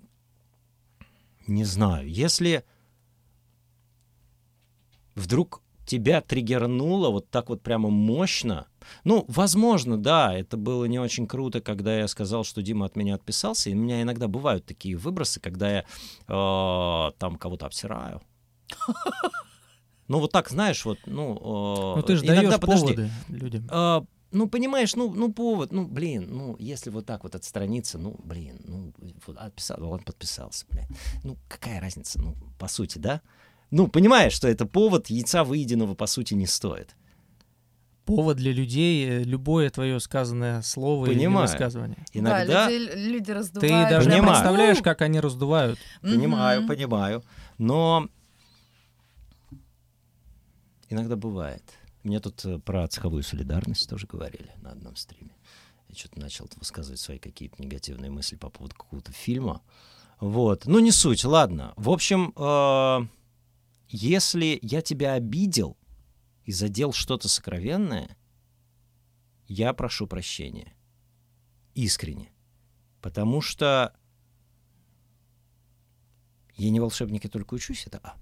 [1.46, 2.64] не знаю, если
[5.14, 8.68] вдруг тебя триггернуло вот так вот прямо мощно,
[9.04, 13.16] ну, возможно, да, это было не очень круто, когда я сказал, что Дима от меня
[13.16, 15.80] отписался, и у меня иногда бывают такие выбросы, когда я
[16.28, 18.22] э, там кого-то обсираю.
[20.08, 21.36] Ну, вот так, знаешь, вот, ну...
[21.36, 23.68] э, Ну ты же иногда, даешь подожди, поводы людям.
[23.70, 28.16] а, ну, понимаешь, ну, ну, повод, ну, блин, ну, если вот так вот отстраниться, ну,
[28.24, 28.94] блин, ну,
[29.36, 30.88] отписал, он подписался, блин.
[31.24, 33.22] Ну, какая разница, ну, по сути, да?
[33.72, 36.96] Ну, понимаешь, что это повод яйца выеденного, по сути, не стоит.
[38.06, 41.46] Повод для людей, э, любое твое сказанное слово Понимаю.
[41.46, 42.06] или высказывание.
[42.12, 42.66] Иногда...
[42.66, 43.90] Да, люди, люди Ты раздувают.
[43.90, 44.34] даже не Понимаю.
[44.34, 45.78] представляешь, как они раздувают.
[46.02, 47.24] Понимаю, понимаю.
[47.60, 48.10] Но
[50.90, 51.64] иногда бывает.
[52.04, 55.36] Мне тут э, про цеховую солидарность тоже говорили на одном стриме.
[55.88, 59.62] Я что-то начал высказывать свои какие-то негативные мысли по поводу какого-то фильма.
[60.20, 60.66] Вот.
[60.66, 61.74] Ну, не суть, ладно.
[61.76, 63.08] В общем, э,
[63.90, 65.78] если я тебя обидел
[66.46, 68.16] и задел что-то сокровенное,
[69.48, 70.74] я прошу прощения.
[71.74, 72.32] Искренне.
[73.02, 73.94] Потому что
[76.56, 78.16] я не волшебник, я только учусь, это А.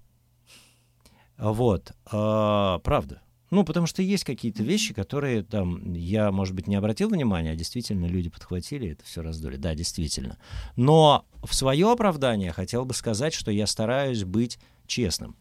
[1.51, 3.21] Вот, а, правда.
[3.49, 7.55] Ну, потому что есть какие-то вещи, которые там я, может быть, не обратил внимания, а
[7.55, 9.55] действительно люди подхватили это все раздули.
[9.55, 10.37] Да, действительно.
[10.75, 15.35] Но в свое оправдание хотел бы сказать, что я стараюсь быть честным.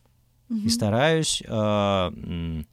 [0.49, 2.67] И стараюсь, м,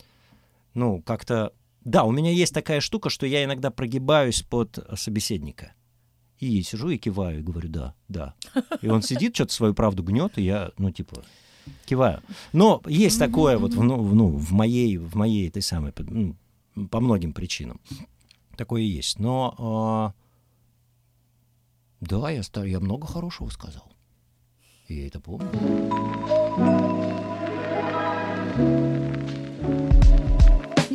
[0.74, 1.54] ну, как-то...
[1.84, 5.74] Да, у меня есть такая штука, что я иногда прогибаюсь под собеседника.
[6.40, 8.34] И сижу и киваю, и говорю, да, да.
[8.82, 11.24] И он сидит, что-то свою правду гнет, и я, ну, типа,
[11.86, 12.22] киваю.
[12.52, 16.36] Но есть такое вот, в- ну, в- ну, в моей, в моей этой самой, ну,
[16.90, 17.80] по многим причинам.
[18.58, 19.20] Такое есть.
[19.20, 20.14] Но, а,
[22.02, 23.92] да, я, я много хорошего сказал.
[24.88, 25.50] И я это помню.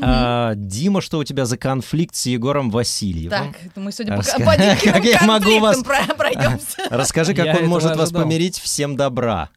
[0.00, 3.30] А, Дима, что у тебя за конфликт с Егором Васильевым?
[3.30, 5.82] Так, мы сегодня по, Раска- по Димкиным как я могу вас-
[6.16, 6.82] пройдемся.
[6.90, 8.22] Расскажи, как Я он может вас ожидал.
[8.22, 8.58] помирить.
[8.58, 9.50] Всем добра.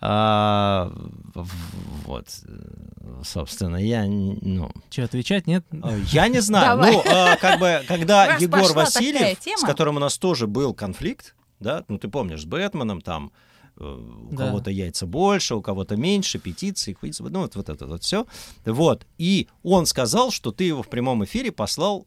[0.00, 0.92] А,
[1.34, 2.26] вот,
[3.24, 5.64] собственно, я, ну, Че, отвечать нет?
[5.72, 6.76] э, я не знаю.
[6.78, 6.92] Давай.
[6.92, 11.34] Ну, а, как бы, когда Раз Егор Васильев, с которым у нас тоже был конфликт,
[11.58, 13.32] да, ну, ты помнишь, с Бэтменом там,
[13.78, 14.46] у Да.
[14.46, 18.26] кого-то яйца больше, у кого-то меньше, петиции, ну, вот, вот это вот все.
[18.64, 19.06] Вот.
[19.18, 22.06] И он сказал, что ты его в прямом эфире послал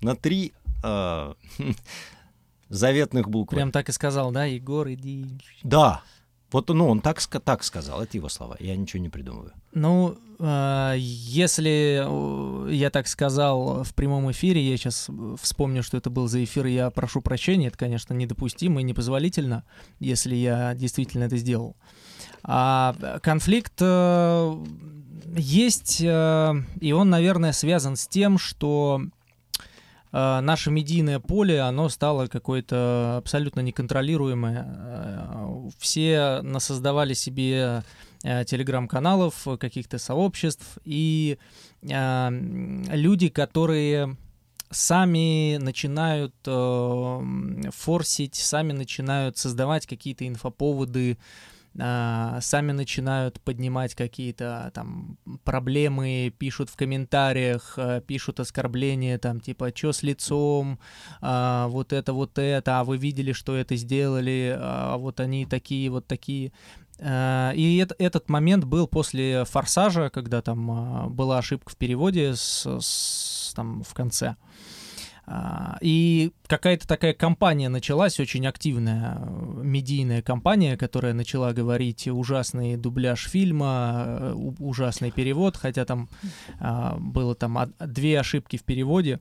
[0.00, 1.34] на три э,
[2.68, 3.56] заветных буквы.
[3.56, 5.26] Прям так и сказал, да, Егор, иди.
[5.62, 6.02] Да.
[6.52, 9.52] Вот, ну, он так, так сказал, это его слова, я ничего не придумываю.
[9.72, 12.06] Ну, э, если
[12.70, 16.90] я так сказал в прямом эфире, я сейчас вспомню, что это был за эфир, я
[16.90, 19.64] прошу прощения, это, конечно, недопустимо и непозволительно,
[19.98, 21.76] если я действительно это сделал.
[22.44, 24.64] А конфликт э,
[25.36, 29.02] есть, э, и он, наверное, связан с тем, что
[30.16, 34.64] э, наше медийное поле, оно стало какое-то абсолютно неконтролируемое.
[34.66, 37.82] Э, Все насоздавали себе
[38.22, 41.38] э, телеграм-каналов, каких-то сообществ, и
[41.82, 44.16] э, люди, которые
[44.70, 46.34] сами начинают
[47.72, 51.18] форсить, сами начинают создавать какие-то инфоповоды,
[51.78, 59.72] а, сами начинают поднимать какие-то там проблемы, пишут в комментариях, а, пишут оскорбления, там типа
[59.72, 60.78] «чё с лицом?»,
[61.20, 65.90] а, «вот это, вот это», «а вы видели, что это сделали?», «а вот они такие,
[65.90, 66.52] вот такие».
[66.98, 72.66] А, И эт- этот момент был после «Форсажа», когда там была ошибка в переводе с,
[72.80, 74.36] с- там в конце.
[75.28, 82.76] А, И какая-то такая кампания началась, очень активная э, медийная кампания, которая начала говорить ужасный
[82.76, 86.08] дубляж фильма, э, ужасный перевод, хотя там
[86.60, 89.18] а, было там две ошибки в переводе.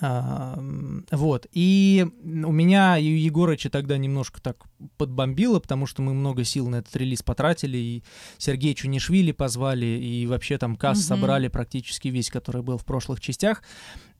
[0.00, 0.62] А,
[1.10, 1.48] Вот.
[1.50, 6.68] И у меня и у Егорыча тогда немножко так подбомбило, потому что мы много сил
[6.68, 8.02] на этот релиз потратили, и
[8.38, 11.04] Сергея Чунишвили позвали, и вообще там касс Мгм.
[11.04, 13.62] собрали практически весь, который был в прошлых частях.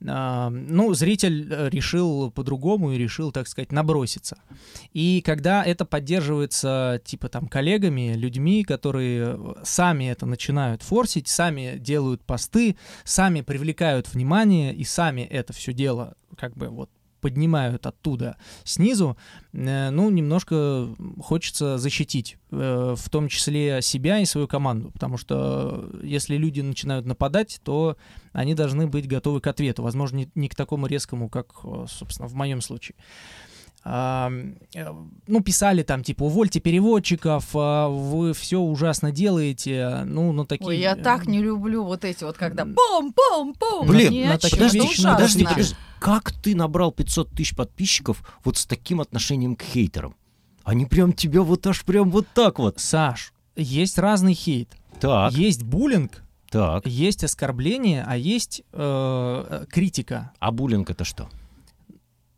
[0.07, 4.39] А, Ну, зритель э, решил по-другому и решил, так сказать, наброситься.
[4.95, 11.77] И когда это поддерживается, типа, там, коллегами, людьми, которые э, сами это начинают форсить, сами
[11.79, 18.37] делают посты, сами привлекают внимание и сами это все дело, как бы, вот, поднимают оттуда
[18.65, 19.17] снизу,
[19.53, 20.89] э, ну, немножко
[21.21, 26.61] хочется защитить, э, в том числе себя и свою команду, потому что э, если люди
[26.61, 27.97] начинают нападать, то
[28.33, 31.53] они должны быть готовы к ответу, возможно, не, к такому резкому, как,
[31.89, 32.97] собственно, в моем случае.
[33.85, 34.29] Э,
[35.27, 40.67] ну, писали там, типа, увольте переводчиков, а, вы все ужасно делаете, ну, ну, такие...
[40.67, 42.75] Ой, я э, так не люблю вот эти вот, когда М.
[42.75, 43.87] пум-пум-пум.
[43.87, 45.75] Блин, Ни на такие Подожди, вещи подожди, подожди.
[45.99, 50.15] Как ты набрал 500 тысяч подписчиков вот с таким отношением к хейтерам?
[50.65, 52.79] Они прям тебя вот аж прям вот так вот.
[52.81, 54.71] Саш, есть разный хейт.
[55.01, 56.87] Так, Есть буллинг, так.
[56.87, 60.33] есть оскорбление, а есть э, э, критика.
[60.39, 61.31] А буллинг это что?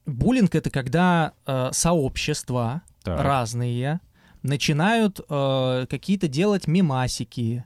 [0.07, 3.21] Буллинг это когда э, сообщества Так.
[3.21, 4.01] разные
[4.43, 7.65] начинают э, какие-то делать мемасики,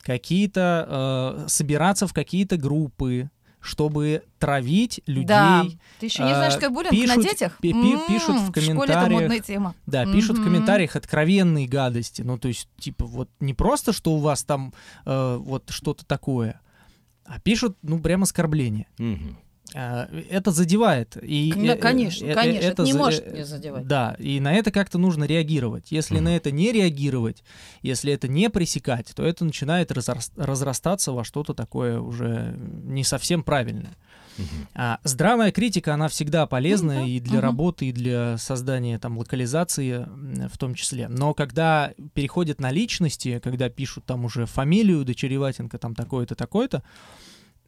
[0.00, 5.26] какие-то э, собираться в какие-то группы, чтобы травить людей.
[5.26, 5.64] Да.
[5.98, 7.58] Ты еще не знаешь, а, как буллинг на пишут- детях?
[7.60, 9.20] пи- пи- пишут в М, школе это комментариях.
[9.22, 9.74] модная тема.
[9.86, 12.22] Да, пишут в комментариях откровенные гадости.
[12.22, 14.72] Ну, то есть, типа, вот не просто, что у вас там
[15.04, 16.60] э, вот что-то такое,
[17.24, 18.86] а пишут, ну, прям оскорбления.
[18.98, 19.36] Мгм.
[19.36, 19.45] А,
[19.76, 21.16] Это задевает.
[21.22, 23.86] И, К- э, э, конечно, э, конечно, это не за- может не задевать.
[23.86, 25.92] Да, и на это как-то нужно реагировать.
[25.92, 26.24] Если Мгм.
[26.24, 27.44] на это не реагировать,
[27.82, 33.42] если это не пресекать, то это начинает разрас- разрастаться во что-то такое уже не совсем
[33.42, 33.96] правильное.
[34.38, 34.48] Мгм.
[34.74, 37.42] А здравая критика, она всегда полезна Мгм, и для мгм.
[37.42, 40.06] работы, и для создания там локализации
[40.48, 41.08] в том числе.
[41.08, 46.82] Но когда переходят на личности, когда пишут там уже фамилию Дочереватенко, там такое-то, такое-то,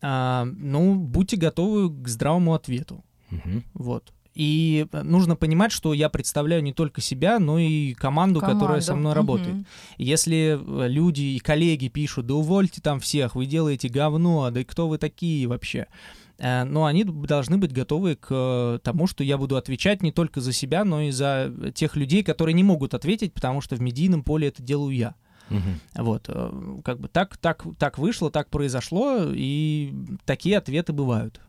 [0.01, 3.05] а, ну, будьте готовы к здравому ответу.
[3.31, 3.65] Мгм.
[3.75, 4.13] Вот.
[4.39, 8.95] И э, нужно понимать, что я представляю не только себя, но и команду, которая со
[8.95, 9.55] мной работает.
[9.55, 9.67] Мгм.
[9.97, 14.65] Если э, люди и коллеги пишут, да увольте там всех, вы делаете говно, да и
[14.65, 15.89] кто вы такие вообще?
[16.39, 20.53] Э, Но они должны быть готовы к тому, что я буду отвечать не только за
[20.53, 24.47] себя, но и за тех людей, которые не могут ответить, потому что в медийном поле
[24.47, 25.15] это делаю я.
[25.51, 25.81] Мгм.
[25.95, 31.41] Вот, э, как бы так, так, так вышло, так произошло, и такие ответы бывают.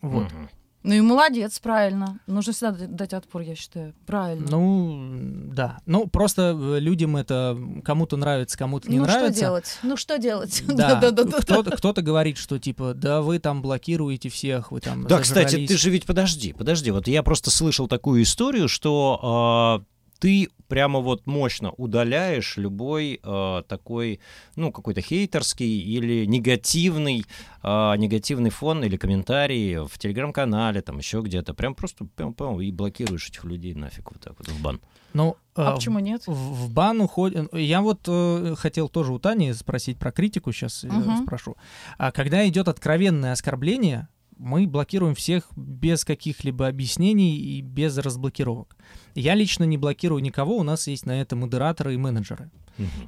[0.00, 0.32] Вот.
[0.32, 0.48] Мгм.
[0.84, 2.20] Ну и молодец, правильно.
[2.26, 3.94] Нужно всегда дать отпор, я считаю.
[4.06, 4.46] Правильно.
[4.48, 5.10] Ну,
[5.52, 5.78] да.
[5.86, 9.32] Ну, просто э, людям это кому-то нравится, кому-то не ну нравится.
[9.32, 9.78] что делать?
[9.82, 10.62] Ну что делать?
[10.68, 11.42] Да, Да-да-да.
[11.42, 15.68] кто-то, кто-то говорит, что типа, да вы там блокируете всех, вы там Да, кстати, зажрались».
[15.68, 16.92] ты же ведь подожди, подожди.
[16.92, 19.82] Вот я просто слышал такую историю, что а,
[20.20, 24.20] ты прямо вот мощно удаляешь любой а, такой,
[24.54, 27.24] ну, какой-то хейтерский или негативный,
[27.62, 31.54] а, негативный фон или комментарий в телеграм-канале, там еще где-то.
[31.54, 34.80] Прям просто прям, прям и блокируешь этих людей нафиг вот так вот в бан.
[35.14, 36.22] Ну, А э, почему нет?
[36.26, 37.52] В, в бан уходит...
[37.54, 41.24] Я вот э, хотел тоже у Тани спросить про критику, сейчас Мгм.
[41.24, 41.56] спрошу.
[41.96, 48.76] А когда идет откровенное оскорбление, мы блокируем всех без каких-либо объяснений и без разблокировок.
[49.18, 52.50] Я лично не блокирую никого, у нас есть на это модераторы и менеджеры.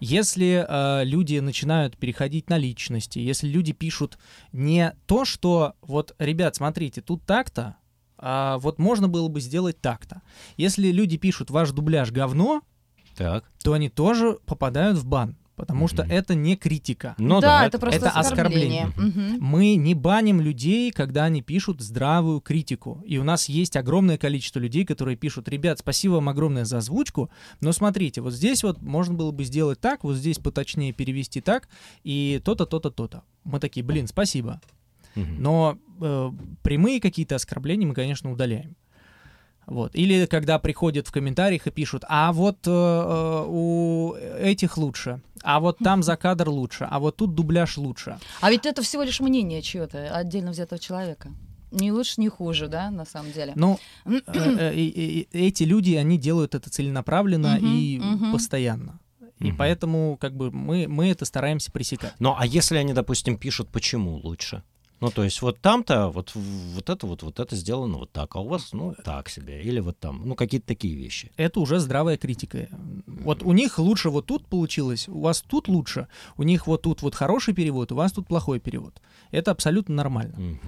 [0.00, 4.18] Если э, люди начинают переходить на личности, если люди пишут
[4.52, 7.76] не то, что вот, ребят, смотрите, тут так-то,
[8.18, 10.22] а вот можно было бы сделать так-то.
[10.56, 12.62] Если люди пишут ваш дубляж говно,
[13.16, 13.44] Так.
[13.62, 16.12] то они тоже попадают в бан, потому что Мгм.
[16.12, 17.14] это не критика.
[17.18, 18.90] Ну да, да, это просто это оскорбление.
[18.96, 19.36] Мгм.
[19.40, 23.02] Мы не баним людей, когда они пишут здравую критику.
[23.04, 27.30] И у нас есть огромное количество людей, которые пишут, ребят, спасибо вам огромное за озвучку,
[27.60, 31.68] но смотрите, вот здесь вот можно было бы сделать так, вот здесь поточнее перевести так,
[32.04, 33.22] и то-то, то-то, то-то.
[33.44, 34.62] Мы такие, блин, спасибо.
[35.14, 35.42] Мгм.
[35.42, 36.30] Но э,
[36.62, 38.76] прямые какие-то оскорбления мы, конечно, удаляем.
[39.66, 39.94] Вот.
[39.94, 45.60] Или когда приходят в комментариях и пишут, а вот э, э, у этих лучше, а
[45.60, 48.18] вот там за кадр лучше, а вот тут дубляж лучше.
[48.40, 51.30] А ведь это всего лишь мнение чьего-то, отдельно взятого человека.
[51.70, 53.52] Не лучше, не хуже, да, на самом деле.
[53.54, 58.98] Ну, э, э, эти люди, они делают это целенаправленно и постоянно.
[59.38, 62.14] И поэтому как бы мы, мы это стараемся пресекать.
[62.18, 64.62] Ну, а если они, допустим, пишут, почему лучше?
[65.00, 68.40] Ну, то есть вот там-то вот, вот это вот, вот это сделано вот так, а
[68.40, 69.62] у вас, ну, так себе.
[69.62, 71.32] Или вот там, ну, какие-то такие вещи.
[71.36, 72.68] Это уже здравая критика.
[73.06, 77.02] Вот у них лучше вот тут получилось, у вас тут лучше, у них вот тут
[77.02, 79.00] вот хороший перевод, у вас тут плохой перевод.
[79.30, 80.58] Это абсолютно нормально.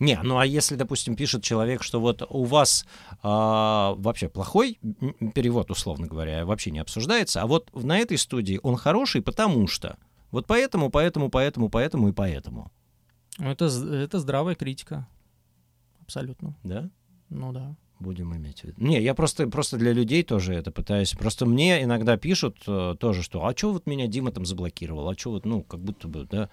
[0.00, 2.84] Не, ну а если, допустим, пишет человек, что вот у вас
[3.22, 4.78] а, вообще плохой
[5.34, 9.96] перевод, условно говоря, вообще не обсуждается, а вот на этой студии он хороший, потому что.
[10.30, 12.72] Вот поэтому, поэтому, поэтому, поэтому и поэтому.
[13.38, 15.06] Ну, Это, это здравая критика.
[16.00, 16.54] Абсолютно.
[16.62, 16.88] Да?
[17.30, 17.74] Ну да.
[18.00, 18.74] Будем иметь в виду.
[18.84, 21.12] Не, я просто, просто для людей тоже это пытаюсь.
[21.12, 25.08] Просто мне иногда пишут э, тоже, что а что вот меня Дима там заблокировал?
[25.08, 26.50] А что вот, ну, как будто бы, да,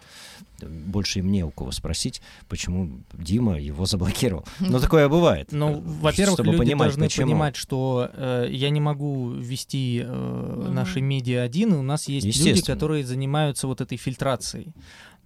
[0.61, 4.45] больше и мне у кого спросить, почему Дима его заблокировал.
[4.59, 5.49] Но такое бывает.
[5.51, 7.25] Ну, Э, во-первых, чтобы люди понимать, должны почему.
[7.27, 12.45] понимать, что э, я не могу вести э, наши медиа один, и у нас есть
[12.45, 14.73] люди, которые занимаются вот этой фильтрацией.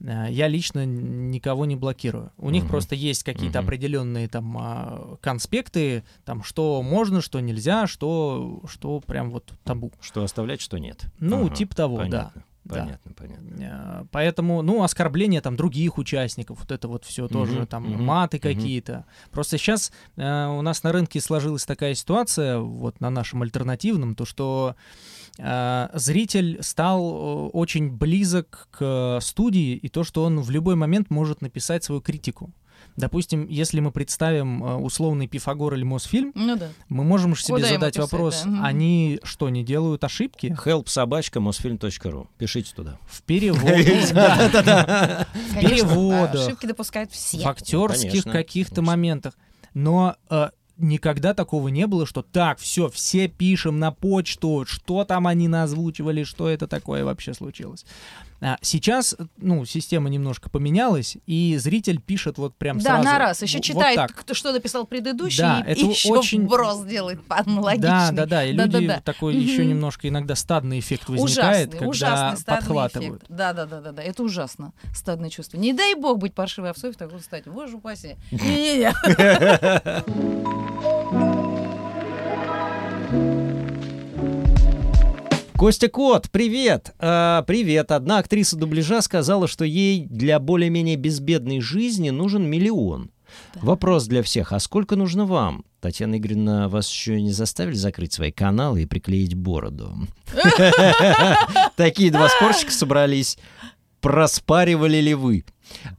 [0.01, 2.31] Э, Я лично никого не блокирую.
[2.37, 2.69] У них Мгм.
[2.71, 3.67] просто есть какие-то Мгм.
[3.67, 9.91] определенные там а, конспекты, там что можно, что нельзя, что что прям вот табу.
[10.01, 11.05] Что оставлять, что нет.
[11.19, 12.41] Ну, Ага, типа того, понятно, да.
[12.67, 13.55] Понятно, понятно.
[13.59, 18.03] Э, Поэтому, ну, оскорбления там других участников, вот это вот все тоже, Мгм, там мгм,
[18.03, 18.41] маты мгм.
[18.55, 19.05] какие-то.
[19.31, 24.25] Просто сейчас э, у нас на рынке сложилась такая ситуация, вот на нашем альтернативном, то
[24.25, 30.75] что э, зритель стал э, очень близок к студии, и то, что он в любой
[30.75, 32.51] момент может написать свою критику.
[32.97, 36.69] Допустим, если мы представим э, условный Пифагор или Мосфильм, Ну да.
[36.87, 40.55] мы можем же себе Куда задать писать, вопрос, да, они что, не делают ошибки?
[40.63, 42.29] Help собачка Мосфильм.ру.
[42.37, 42.97] Пишите туда.
[43.05, 43.65] В переводе.
[44.13, 45.27] Конечно,
[45.59, 47.39] переводах, Ошибки допускают все.
[47.39, 49.33] в актерских каких-то моментах.
[49.73, 55.27] Но э, никогда такого не было, что так, все, все пишем на почту, что там
[55.27, 57.85] они наозвучивали, что это такое вообще случилось.
[58.41, 63.03] А сейчас, ну, система немножко поменялась, и зритель пишет вот прям Да, сразу.
[63.03, 63.41] на раз.
[63.41, 64.13] Еще в- вот читает, так.
[64.13, 67.87] кто, что написал предыдущий, Да, и, это еще очень- вброс делает аналогичный.
[67.89, 69.01] Да, да, да, и люди Да-да-да.
[69.01, 73.21] такой еще немножко иногда стадный эффект возникает, Ужасный, когда ужасный стадный подхватывают.
[73.23, 73.25] эффект.
[73.29, 74.03] Да, да, да, да, да.
[74.03, 74.73] Это ужасно.
[74.93, 75.57] Стадное чувство.
[75.57, 77.49] Не дай бог быть паршивой овцой в таком стадии.
[77.49, 78.15] Боже упаси.
[78.31, 78.93] Не-не-не.
[85.57, 86.93] Костя Кот, привет!
[86.99, 87.91] А, привет.
[87.91, 93.09] Одна актриса дубляжа сказала, что ей для более-менее безбедной жизни нужен миллион.
[93.53, 93.61] Да.
[93.61, 94.51] Вопрос для всех.
[94.51, 95.63] А сколько нужно вам?
[95.79, 99.95] Татьяна Игоревна, вас еще не заставили закрыть свои каналы и приклеить бороду?
[101.77, 103.37] Такие два спорщика собрались.
[104.01, 105.45] Проспаривали ли вы?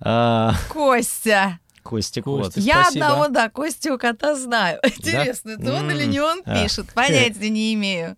[0.01, 1.61] А, Костя.
[1.83, 2.57] Костя Кот.
[2.57, 3.07] Я Спасибо.
[3.07, 4.81] одного, да, Костю у кота знаю.
[4.85, 6.63] Интересно, это он или не он М.
[6.63, 6.93] пишет?
[6.95, 8.17] Понятия не имею.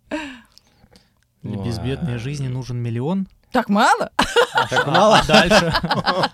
[1.48, 3.26] Для безбедной жизни нужен миллион.
[3.52, 4.12] Так мало?
[4.68, 5.18] Так мало?
[5.18, 5.72] А дальше?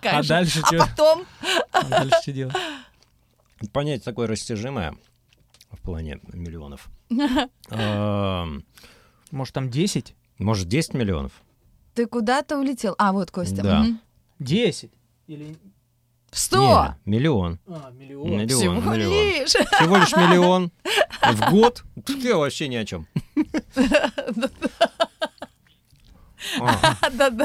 [0.03, 0.79] А дальше А что?
[0.79, 1.24] потом?
[1.88, 2.55] Дальше что делать?
[3.72, 4.96] Понятие такое растяжимое
[5.70, 6.88] в плане миллионов.
[9.31, 10.14] Может, там 10?
[10.38, 11.33] Может, 10 миллионов?
[11.94, 12.94] Ты куда-то улетел.
[12.98, 13.62] А, вот Костя.
[13.62, 13.81] Да.
[13.81, 14.00] Мгм.
[14.40, 14.90] 10?
[15.29, 15.56] Или...
[16.33, 16.96] Сто!
[17.04, 17.60] Не, миллион.
[17.69, 18.29] А, миллион.
[18.31, 19.12] Миллион, Всего миллион.
[19.12, 19.50] лишь.
[19.50, 20.73] Всего лишь миллион
[21.23, 21.85] в год.
[22.04, 23.06] Тут я вообще ни о чем.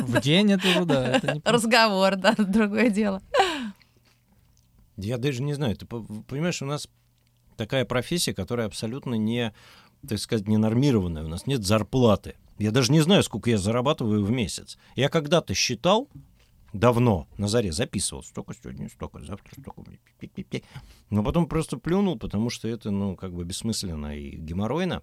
[0.02, 1.22] В день это уже, да.
[1.46, 3.22] Разговор, да, другое дело.
[4.98, 5.76] Я даже не знаю.
[5.76, 6.90] Ты по- понимаешь, у нас
[7.56, 9.54] такая профессия, которая абсолютно не,
[10.08, 11.24] так сказать, не нормированная.
[11.24, 12.36] У нас нет зарплаты.
[12.58, 14.78] Я даже не знаю, сколько я зарабатываю в месяц.
[14.96, 16.10] Я когда-то считал,
[16.74, 18.24] давно, на заре записывал.
[18.24, 19.84] Столько сегодня, столько, завтра столько.
[21.10, 25.02] Но потом просто плюнул, потому что это, ну, как бы бессмысленно и геморройно.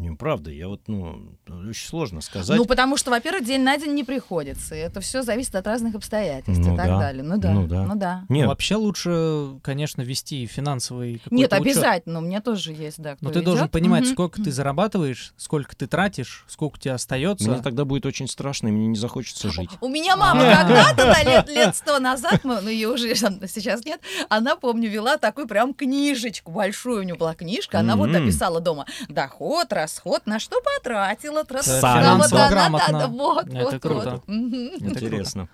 [0.00, 1.36] Не, правда, я вот, ну,
[1.68, 2.56] очень сложно сказать.
[2.56, 4.74] Ну, потому что, во-первых, день на день не приходится.
[4.74, 7.22] И это все зависит от разных обстоятельств Ну и так да, далее.
[7.22, 7.50] Ну да.
[7.52, 7.84] ну да.
[7.84, 8.24] Ну да.
[8.30, 11.60] Нет, Вообще лучше, конечно, вести финансовый какой-то Нет, учет.
[11.60, 12.18] обязательно.
[12.20, 13.16] У меня тоже есть, да.
[13.16, 13.72] кто Но ты должен ведёт.
[13.72, 14.12] понимать, Мгм.
[14.14, 17.50] сколько ты зарабатываешь, сколько ты тратишь, сколько у тебя остается.
[17.50, 19.68] мне тогда будет очень страшно, и мне не захочется жить.
[19.82, 24.00] У меня мама когда-то, да, лет, лет сто назад, мы- ну ее уже сейчас нет,
[24.30, 28.86] она, помню, вела такую прям книжечку, большую у нее была книжка, она вот написала дома
[29.10, 29.89] доход, расход,
[30.26, 31.44] на что потратила,
[31.80, 33.08] финансово грамотно.
[33.08, 34.22] вот, Это вот, круто.
[34.26, 34.82] вот.
[34.82, 35.48] Это круто.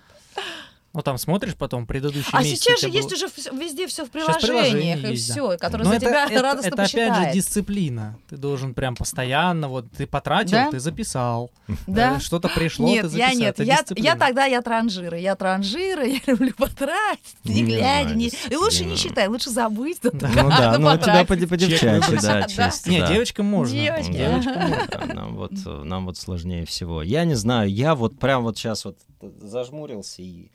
[0.97, 2.61] Ну, там смотришь потом предыдущий А месяц.
[2.63, 3.27] сейчас же есть был- уже
[3.63, 5.33] везде все в приложениях и есть, да.
[5.33, 7.33] все, которое Но за это, тебя это, радостно это опять же посчитает.
[7.35, 8.17] дисциплина.
[8.27, 10.71] Ты должен прям постоянно, вот ты потратил, Да?
[10.71, 11.51] ты записал.
[11.85, 12.19] Да.
[12.19, 13.39] Что-то пришло, Нет, ты я записал.
[13.41, 14.05] нет, Это я, дисциплина.
[14.07, 18.31] я тогда я транжира, я транжира, я люблю потратить, не глядя, не...
[18.49, 19.99] и лучше не считай, лучше забыть.
[20.01, 20.11] Да.
[20.33, 23.75] Ну да, ну у тебя по, по девчачьи, да, чисто, Не, девочкам можно.
[23.77, 24.13] Девочки.
[24.13, 27.03] Девочкам нам вот, нам вот сложнее всего.
[27.03, 28.97] Я не знаю, я вот прям вот сейчас вот
[29.41, 30.49] зажмурился и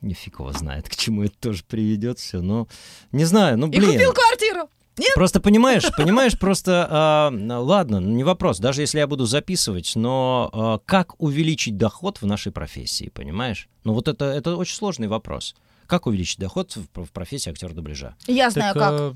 [0.00, 2.68] нифиг его знает, к чему это тоже приведет все, но
[3.12, 3.92] не знаю, ну И блин.
[3.92, 4.68] купил квартиру.
[5.14, 7.30] Просто понимаешь, понимаешь, просто, а,
[7.60, 12.52] ладно, не вопрос, даже если я буду записывать, но а, как увеличить доход в нашей
[12.52, 13.68] профессии, понимаешь?
[13.84, 15.54] Ну вот это, это очень сложный вопрос.
[15.86, 18.16] Как увеличить доход в, в профессии актера дубляжа?
[18.26, 19.14] Я знаю, Так, как.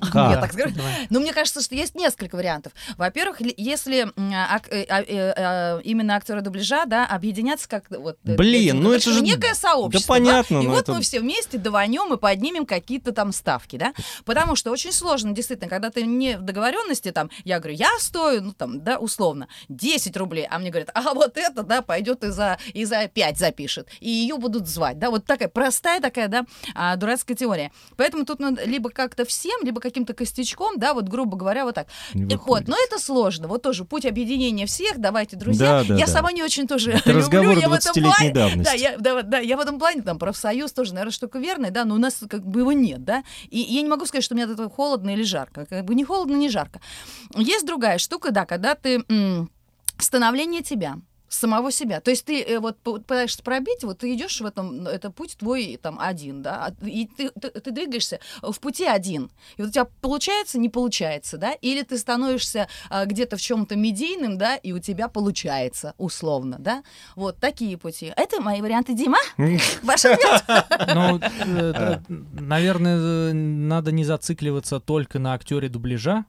[0.00, 0.14] Как?
[0.14, 0.74] Я да, так скажу.
[0.74, 1.06] давай.
[1.10, 2.72] Но мне кажется, что есть несколько вариантов.
[2.96, 8.18] Во-первых, ли- если ак- э, а, э, а, именно актеры дубляжа, да, объединяться как вот.
[8.24, 10.14] э, Блин, ну как это же- некое сообщество.
[10.16, 13.76] Да понятно, И но вот это- мы все вместе даванем и поднимем какие-то там ставки,
[13.76, 13.92] да?
[14.24, 18.42] Потому что очень сложно, действительно, когда ты не в договоренности, там, я говорю, я стою,
[18.42, 22.28] ну там, да, условно, 10 рублей, а мне говорят, а вот это, да, пойдет и
[22.30, 26.44] за, и за 5 запишет, и ее будут звать, да, вот такая простая такая, да,
[26.74, 27.72] а, дурацкая теория.
[27.96, 31.88] Поэтому тут надо либо как-то всем, либо каким-то костячком, да, вот грубо говоря, вот так.
[32.14, 33.48] Вот, но это сложно.
[33.48, 35.82] Вот тоже путь объединения всех, давайте, друзья.
[35.82, 36.12] Да, да, я да.
[36.12, 38.64] сама не очень тоже Это люблю, разговор я в этом 20-летней плане- давности.
[38.64, 41.84] Да, я, да, да, я в этом плане, там, профсоюз тоже, наверное, штука верная, да,
[41.84, 43.22] но у нас как бы его нет, да.
[43.48, 45.66] И я не могу сказать, что мне от этого холодно или жарко.
[45.66, 46.80] Как бы не холодно, не жарко.
[47.34, 49.04] Есть другая штука, да, когда ты...
[49.98, 50.96] становление тебя
[51.28, 52.00] самого себя.
[52.00, 55.78] То есть ты э, вот пытаешься пробить, вот ты идешь в этом, это путь твой
[55.80, 59.30] там один, да, а- и ты, ты, ты двигаешься в пути один.
[59.56, 63.76] И вот у тебя получается, не получается, да, или ты становишься а, где-то в чем-то
[63.76, 66.82] медийным, да, и у тебя получается, условно, да.
[67.16, 68.12] Вот такие пути.
[68.16, 69.18] Это мои варианты, Дима.
[69.82, 70.16] Ваша
[70.94, 76.24] Ну, э, наверное, э, надо не зацикливаться только на актере дубляжа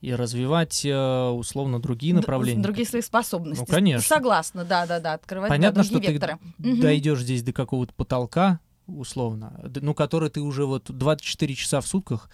[0.00, 2.62] и развивать э, условно другие направления.
[2.62, 3.60] Другие свои способности.
[3.60, 4.06] Ну, конечно.
[4.06, 6.38] Согласна, да, да, да, открывать да, Понятно, что другие ты векторы.
[6.58, 6.80] Мгм.
[6.80, 12.30] дойдешь здесь до какого-то потолка, условно, ну, который ты уже вот 24 часа в сутках,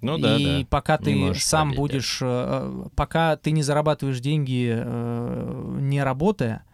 [0.00, 0.66] Ну да, и да.
[0.68, 1.76] пока ты можешь сам да.
[1.76, 4.74] будешь, э, э, пока ты не зарабатываешь деньги,
[5.80, 6.64] не работая,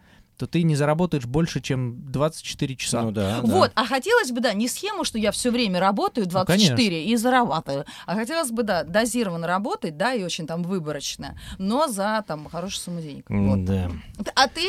[0.41, 3.03] то ты не заработаешь больше, чем 24 часа.
[3.03, 3.47] Ну да, да.
[3.47, 7.85] Вот, а хотелось бы, да, не схему, что я все время работаю 24 и зарабатываю,
[8.07, 12.81] а хотелось бы, да, дозированно работать, да, и очень там выборочно, но за там хорошую
[12.81, 13.25] сумму денег.
[13.29, 13.65] Вот.
[13.65, 13.91] Да.
[14.33, 14.61] А ты?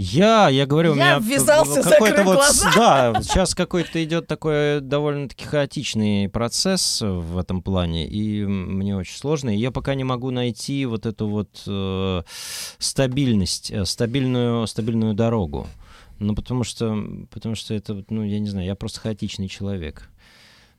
[0.00, 2.70] Я, я говорю, у Я меня ввязался, какой-то вот, глаза.
[2.76, 9.50] да, сейчас какой-то идет такой довольно-таки хаотичный процесс в этом плане, и мне очень сложно,
[9.52, 12.22] и я пока не могу найти вот эту вот э,
[12.78, 15.66] стабильность, э, стабильную, стабильную дорогу.
[16.20, 16.96] Ну, потому что,
[17.32, 20.08] потому что это, ну, я не знаю, я просто хаотичный человек,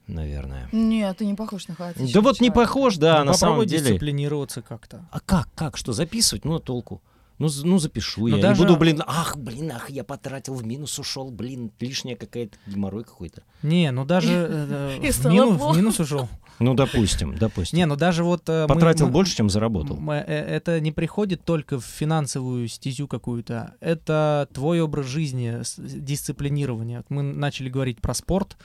[0.07, 0.69] наверное.
[0.71, 2.55] Нет, ты не похож на хаотичного Да вот не человека.
[2.55, 3.83] похож, да, Ну, на самом попробуй деле.
[3.83, 5.05] дисциплинироваться как-то.
[5.11, 6.45] А как, как, что, записывать?
[6.45, 7.01] Ну, а толку?
[7.39, 8.41] Ну, ну запишу Ну, я.
[8.41, 12.57] даже- Не буду, блин, ах, блин, ах, я потратил, в минус ушел, блин, лишняя какая-то
[12.67, 13.43] геморрой какой-то.
[13.63, 15.11] Не, ну даже э, И
[15.57, 16.27] в, минус ушел.
[16.59, 17.77] Ну, допустим, допустим.
[17.77, 18.43] Не, ну даже вот...
[18.49, 19.97] э, Потратил больше, чем заработал.
[20.11, 23.75] э, Это не приходит только в финансовую стезю какую-то.
[23.79, 27.03] Это твой образ жизни, дисциплинирование.
[27.07, 28.57] Мы начали говорить про спорт.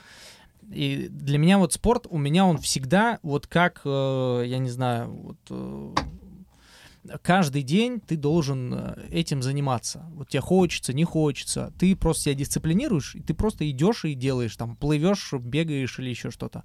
[0.69, 5.11] И для меня вот спорт, у меня он всегда вот как, э, я не знаю,
[5.11, 5.93] вот э,
[7.21, 10.05] каждый день ты должен э, этим заниматься.
[10.09, 11.73] Вот тебе хочется, не хочется.
[11.77, 16.31] Ты просто себя дисциплинируешь, и ты просто идешь и делаешь, там, плывешь, бегаешь или еще
[16.31, 16.63] что-то.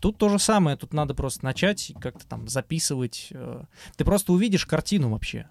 [0.00, 3.28] Тут то же самое, тут надо просто начать как-то там записывать.
[3.30, 3.64] э,
[3.96, 5.48] Ты просто увидишь картину вообще.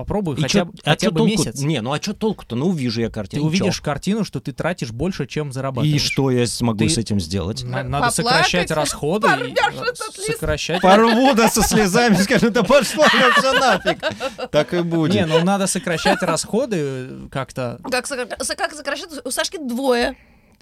[0.00, 1.30] Попробуй И хотя, чё- бы- а хотя чё бы толку?
[1.30, 1.60] месяц.
[1.60, 2.56] Не, ну а что толку-то?
[2.56, 3.44] Ну увижу я Ты картину.
[3.44, 6.00] увидишь картину, что ты тратишь больше, чем И зарабатываешь.
[6.02, 7.62] что я смогу Ты- с этим сделать?
[7.62, 9.28] На- Надо поплакать, сокращать расходы.
[9.28, 10.32] и.
[10.32, 10.80] Сокращать.
[10.80, 14.50] Порву, да, со слезами, скажу, да пошло оно все нафиг.
[14.50, 15.28] Так и Не, будет.
[15.28, 17.78] ну надо сокращать расходы э, как-то.
[17.90, 19.08] Как, как сокращать?
[19.24, 20.16] У Сашки двое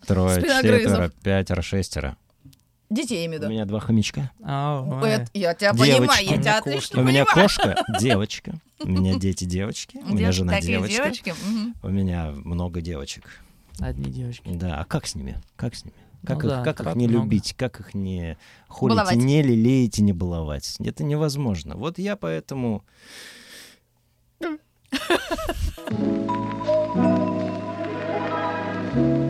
[0.07, 2.16] Трое, четверо, пятеро, шестеро.
[2.91, 3.55] Детей, я имею в У виду.
[3.55, 4.30] меня два хомячка.
[4.43, 5.11] А, ой.
[5.11, 5.97] Это- я тебя Девочки.
[5.99, 6.70] понимаю, я У меня тебя кошка.
[6.70, 8.55] отлично У меня кошка, девочка.
[8.80, 9.99] У меня дети девочки.
[10.05, 11.34] У меня жена девочка.
[11.82, 13.24] У меня много девочек.
[13.80, 14.43] Одни девочки.
[14.49, 15.41] Да, а как с ними?
[15.57, 15.95] Как с ними?
[16.26, 17.24] Как, Ну их, да, как их не много.
[17.26, 18.36] любить, как их не
[18.66, 19.16] холить, Баловать.
[19.16, 20.74] не лелеять и не баловать?
[20.80, 21.76] Это невозможно.
[21.76, 22.82] Вот я поэтому...
[24.43, 24.49] А,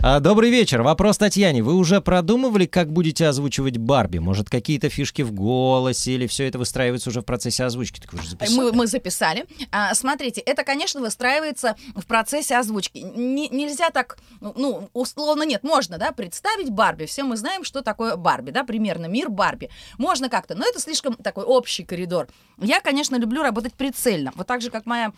[0.00, 0.82] Добрый вечер.
[0.82, 1.60] Вопрос Татьяне.
[1.60, 4.18] Вы уже продумывали, как будете озвучивать Барби?
[4.18, 7.98] Может, какие-то фишки в голосе или все это выстраивается уже в процессе озвучки?
[8.00, 8.56] Так вы же записали.
[8.56, 9.46] Мы, мы записали.
[9.72, 12.98] А, смотрите, это, конечно, выстраивается в процессе озвучки.
[12.98, 17.06] Не- нельзя так, ну, условно нет, можно, да, представить Барби.
[17.06, 19.68] Все мы знаем, что такое Барби, да, примерно мир Барби.
[19.98, 22.28] Можно как-то, но это слишком такой общий коридор.
[22.60, 24.30] Я, конечно, люблю работать прицельно.
[24.36, 25.12] Вот так же, как моя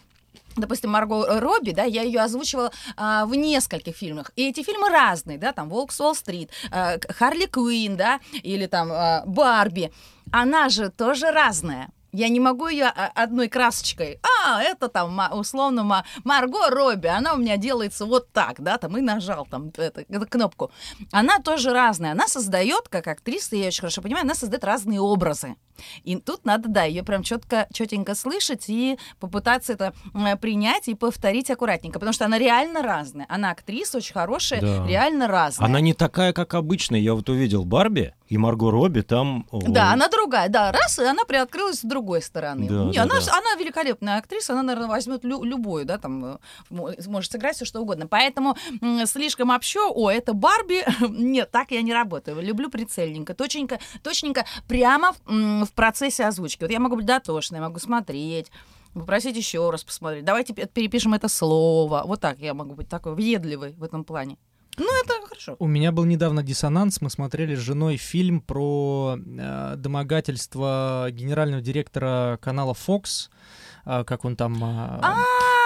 [0.57, 4.33] Допустим, Марго Робби, да, я ее озвучивала а, в нескольких фильмах.
[4.37, 8.91] И эти фильмы разные, да, там «Волк с Уолл-стрит», а, Харли Куин, да, или там
[8.93, 9.93] а, Барби.
[10.33, 11.89] Она же тоже разная.
[12.13, 14.19] Я не могу ее одной красочкой.
[14.45, 18.97] А, это там условно ма- Марго Робби, она у меня делается вот так, да, там
[18.99, 20.73] и нажал там это- эту кнопку.
[21.13, 22.11] Она тоже разная.
[22.11, 25.55] Она создает, как актриса, я очень хорошо понимаю, она создает разные образы.
[26.05, 30.95] И тут надо, да, ее прям четко, четенько слышать и попытаться это э, принять и
[30.95, 33.27] повторить аккуратненько, потому что она реально разная.
[33.29, 34.87] Она актриса очень хорошая, Да.
[34.87, 35.67] реально разная.
[35.69, 36.97] Она не такая, как обычно.
[36.97, 39.47] Я вот увидел Барби и Марго Робби там...
[39.53, 42.69] Да, она другая, да, раз, и она приоткрылась с другой стороны.
[42.69, 43.33] Да, Не, да, она, да.
[43.33, 46.39] она великолепная актриса, она, наверное, возьмет лю- любую, да, там, э,
[46.71, 48.07] мо- может сыграть все что угодно.
[48.07, 48.57] Поэтому
[49.07, 52.41] слишком общо, о, это Барби, нет, так я не работаю.
[52.41, 56.65] Люблю прицельненько, точненько, точненько, прямо м, в процессе озвучки.
[56.65, 58.51] Вот я могу быть дотошной, могу смотреть,
[58.93, 60.25] попросить еще раз посмотреть.
[60.25, 62.03] Давайте пе- перепишем это слово.
[62.05, 64.37] Вот так я могу быть такой въедливой в этом плане.
[64.77, 65.57] Ну, это хорошо.
[65.59, 67.01] У меня был недавно диссонанс.
[67.01, 73.29] Мы смотрели с женой фильм про э, домогательство генерального директора канала Fox.
[73.85, 74.55] э, как он там...
[74.63, 75.01] э,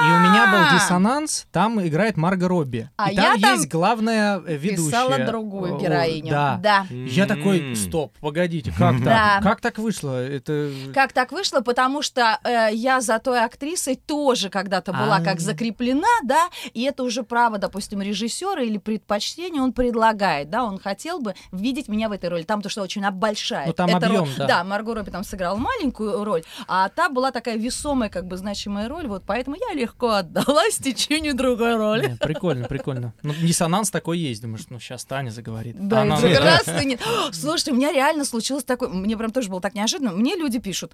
[0.00, 1.46] и у меня был диссонанс.
[1.52, 2.90] Там играет Марго Робби.
[2.96, 4.90] А и там я там есть главная ведущая.
[4.90, 6.30] Писала другую О, героиню.
[6.30, 6.60] Да.
[6.62, 6.86] да.
[6.90, 9.42] Я такой, стоп, погодите, как так?
[9.42, 10.22] Как так вышло?
[10.22, 10.70] Это...
[10.92, 11.60] Как так вышло?
[11.60, 15.20] Потому что э, я за той актрисой тоже когда-то была А.
[15.22, 20.78] как закреплена, да, и это уже право, допустим, режиссера или предпочтение он предлагает, да, он
[20.78, 22.42] хотел бы видеть меня в этой роли.
[22.42, 23.66] Там то, что очень большая.
[23.66, 24.46] Ну, там эта объем, роль- да.
[24.46, 28.88] Да, Марго Робби там сыграла маленькую роль, а та была такая весомая, как бы значимая
[28.88, 32.08] роль, вот поэтому я легко отдалась течению другой роли.
[32.08, 33.12] Не, прикольно, прикольно.
[33.22, 34.42] Ну, диссонанс такой есть.
[34.42, 35.76] Думаешь, ну сейчас Таня заговорит.
[35.78, 36.84] Да, Она- прекрасно.
[36.84, 37.00] нет.
[37.32, 40.12] Слушайте, у меня реально случилось такое, мне прям тоже было так неожиданно.
[40.12, 40.92] Мне люди пишут,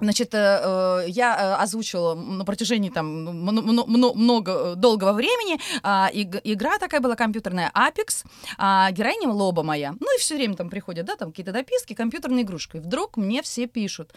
[0.00, 5.12] Значит, э, э, я э, озвучила на протяжении там ну, мно- мно- мно- много долгого
[5.12, 5.58] времени.
[5.82, 8.24] а, иг- Игра такая была компьютерная Apex,
[8.58, 9.94] а, героиня Лоба моя.
[9.98, 12.80] Ну и все время там приходят, да, там какие-то дописки, компьютерной игрушкой.
[12.80, 14.12] Вдруг мне все пишут.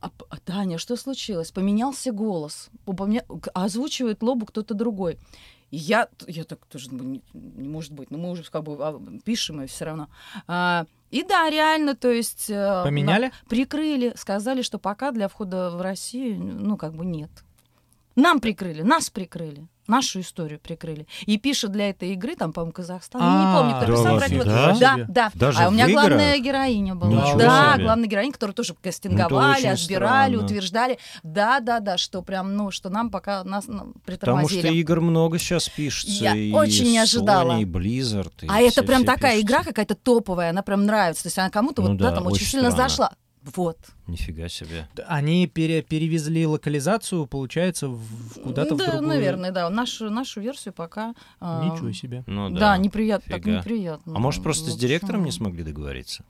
[0.00, 0.10] А,
[0.44, 1.50] Таня, что случилось?
[1.50, 2.70] Поменялся голос.
[2.86, 3.24] Поменя-
[3.54, 5.18] Озвучивает Лобу кто-то другой.
[5.70, 7.22] И я, я так тоже думаю, не,
[7.62, 10.08] не может быть, но мы уже как бы а, пишем и все равно.
[10.48, 12.50] А, и да, реально, то есть...
[12.50, 13.26] э, Поменяли?
[13.26, 17.30] на- прикрыли, сказали, что пока для входа в Россию, ну, как бы нет.
[18.16, 21.06] Нам прикрыли, нас прикрыли, нашу историю прикрыли.
[21.26, 24.44] И пишет для этой игры, там, по-моему, Казахстан, я не помню, кто про него.
[24.44, 24.76] да?
[24.78, 25.06] Да, себе.
[25.08, 25.30] да.
[25.34, 27.10] Даже а у меня главная героиня была.
[27.10, 27.84] Ничего да, себе.
[27.84, 30.44] главная героиня, которую тоже Ну, кастинговали, отбирали, странно.
[30.44, 30.98] утверждали.
[31.22, 34.60] Да, да, да, что прям, ну, что нам пока нас ну, Потому притормозили.
[34.60, 36.12] что игр много сейчас пишется.
[36.24, 37.52] Я и очень не ожидала.
[37.52, 38.32] Sony, и Blizzard.
[38.42, 41.24] и А все- это прям все такая игра какая-то топовая, она прям нравится.
[41.24, 43.12] То есть она кому-то Ну вот, да, да, там очень очень сильно зашла.
[43.42, 43.78] Вот.
[44.06, 44.86] Нифига себе.
[45.06, 49.08] Они пере- перевезли локализацию, получается, в- куда-то да, в другую...
[49.08, 49.70] наверное, да.
[49.70, 51.14] Нашу, нашу версию пока...
[51.40, 52.22] а, Ничего себе.
[52.26, 52.60] Ну да.
[52.60, 52.76] да.
[52.76, 53.58] неприятно, так фига.
[53.58, 54.12] неприятно.
[54.14, 56.24] А может, просто В с директором не смогли договориться?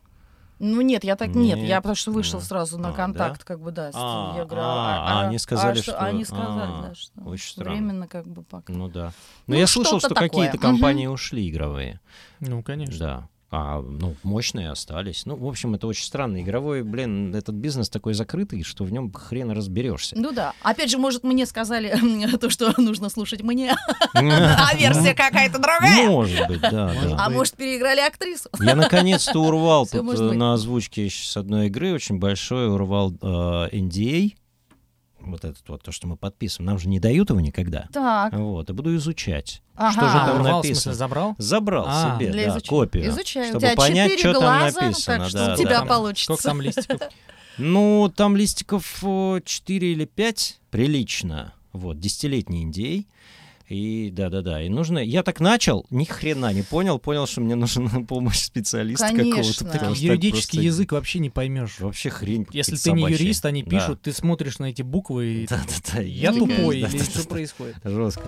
[0.63, 2.45] Ну нет, я так нет, Нет, я потому что вышел да.
[2.45, 3.45] сразу на А, контакт, да?
[3.47, 3.91] как бы, да.
[3.93, 5.93] с- А, я говорю, а, а они сказали, что...
[5.93, 7.71] что- Они сказали, а, да, что очень странно.
[7.73, 8.71] временно как бы пока.
[8.71, 9.07] Ну да.
[9.47, 11.99] Но Ну, я слышал, что-то что какие-то компании ушли игровые.
[12.41, 12.99] Ну, конечно.
[12.99, 13.29] Да.
[13.53, 15.27] А, ну, мощные остались.
[15.27, 16.41] Ну, в общем, это очень странно.
[16.41, 20.15] Игровой, блин, этот бизнес такой закрытый, что в нем хрен разберешься.
[20.17, 20.53] Ну да.
[20.63, 21.93] Опять же, может, мне сказали
[22.41, 23.75] то, что нужно слушать мне,
[24.15, 26.09] а версия какая-то другая.
[26.09, 26.95] Может быть, да.
[27.19, 28.51] А может, переиграли актрису.
[28.61, 33.17] Я наконец-то урвал э, на озвучке с одной игры очень большой, урвал э,
[33.73, 34.35] NDA.
[35.21, 36.67] Вот этот вот, то, что мы подписываем.
[36.67, 37.87] Нам же не дают его никогда.
[37.93, 38.33] Так.
[38.33, 39.63] Вот, и буду изучать.
[39.77, 39.93] Ага.
[39.93, 40.75] Что же там Урвал, в написано?
[40.81, 41.35] смысле, забрал?
[41.39, 42.69] Забрал А, себе, Для да, изучения.
[42.69, 43.09] копию.
[43.09, 43.45] Изучаю.
[43.47, 45.19] У Чтобы тебя понять, что там глаза, написано.
[45.19, 45.79] так что да, у тебя да.
[45.81, 46.25] Там- получится.
[46.25, 47.01] Сколько там листиков?
[47.59, 49.05] Ну, там листиков
[49.45, 51.53] 4 или 5, прилично.
[51.73, 53.07] Вот, десятилетний индей.
[53.71, 54.99] И да-да-да, и нужно...
[54.99, 59.65] Я так начал, ни хрена не понял, понял, что мне нужна помощь специалиста какого-то.
[59.65, 61.79] так Юридический просто язык вообще не поймешь.
[61.79, 62.49] Вообще хрень.
[62.53, 63.23] Если ты не собачьи.
[63.23, 63.71] юрист, они Да.
[63.71, 66.01] пишут, ты смотришь на эти буквы и Да-да-да.
[66.03, 67.29] я тупой Да, или да, что да.
[67.29, 67.77] происходит?
[67.85, 68.25] Жестко.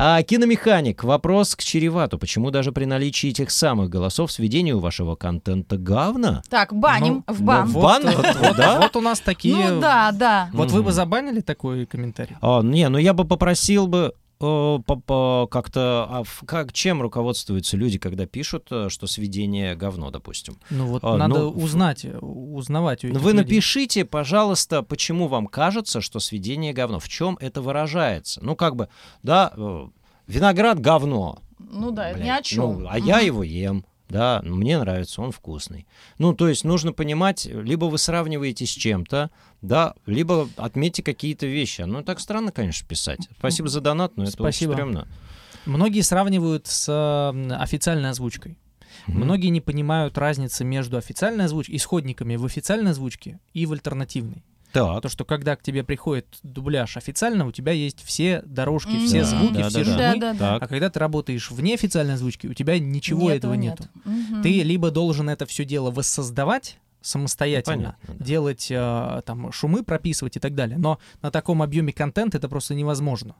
[0.00, 1.02] А киномеханик.
[1.02, 2.20] Вопрос к Черевату.
[2.20, 6.42] Почему даже при наличии этих самых голосов сведению вашего контента говно?
[6.48, 7.66] Так, баним Ну, в бан.
[7.66, 8.02] В Вот, бан?
[8.04, 8.78] Вот, вот, да?
[8.78, 9.56] вот у нас такие...
[9.56, 10.50] Ну да, да.
[10.52, 12.36] Вот вы бы забанили такой комментарий?
[12.40, 18.68] А, не, ну я бы попросил бы как-то, а как, чем руководствуются люди, когда пишут,
[18.70, 20.58] э, что сведение говно, допустим?
[20.70, 23.44] Ну вот А, надо ну, узнать, э, узнавать у Ну, этих Вы людей.
[23.44, 28.40] напишите, пожалуйста, почему вам кажется, что сведение говно, в чем это выражается.
[28.42, 28.88] Ну, как бы,
[29.22, 29.86] да, э,
[30.26, 31.38] виноград говно.
[31.58, 32.82] Ну да, Блядь, ни о чем.
[32.82, 33.84] ну, а я его ем.
[34.08, 35.86] Да, мне нравится, он вкусный.
[36.18, 39.30] Ну, то есть нужно понимать, либо вы сравниваете с чем-то,
[39.60, 41.82] да, либо отметьте какие-то вещи.
[41.82, 43.28] Ну, так странно, конечно, писать.
[43.38, 44.70] Спасибо за донат, но это Спасибо.
[44.70, 45.08] очень стрёмно.
[45.66, 46.88] Многие сравнивают с
[47.60, 48.56] официальной озвучкой.
[49.06, 49.24] Мгм.
[49.24, 54.42] Многие не понимают разницы между официальной озвучкой, исходниками в официальной озвучке и в альтернативной.
[54.72, 55.02] Так.
[55.02, 59.06] То, что когда к тебе приходит дубляж официально, у тебя есть все дорожки, М.
[59.06, 60.08] все Да, звуки, да, все да, да.
[60.08, 60.20] шумы.
[60.20, 60.56] Да, да, да.
[60.56, 63.80] А когда ты работаешь вне официальной озвучки, у тебя ничего этого нет.
[63.80, 63.90] нету.
[64.04, 64.42] Мгм.
[64.42, 68.24] Ты либо должен это все дело воссоздавать самостоятельно, Понятно, да.
[68.24, 70.78] делать э, там шумы, прописывать и так далее.
[70.78, 73.36] Но на таком объеме контента это просто невозможно.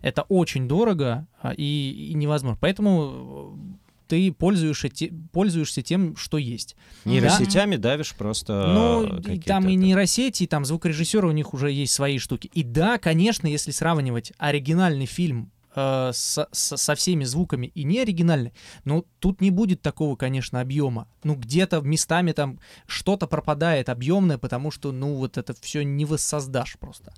[0.00, 2.56] Это очень дорого а, и, и невозможно.
[2.60, 6.74] Поэтому э, ты пользуешься, те- пользуешься тем, что есть.
[7.04, 12.18] Нейросетями давишь просто Ну, там и нейросети, и там звукорежиссеры, у них уже есть свои
[12.18, 12.50] штуки.
[12.52, 18.52] И да, конечно, если сравнивать оригинальный фильм э, со, со- всеми звуками и неоригинальный,
[18.84, 21.08] ну, тут не будет такого, конечно, объема.
[21.24, 26.76] Ну, где-то местами там что-то пропадает объемное, потому что, ну, вот это все не воссоздашь
[26.78, 27.12] просто.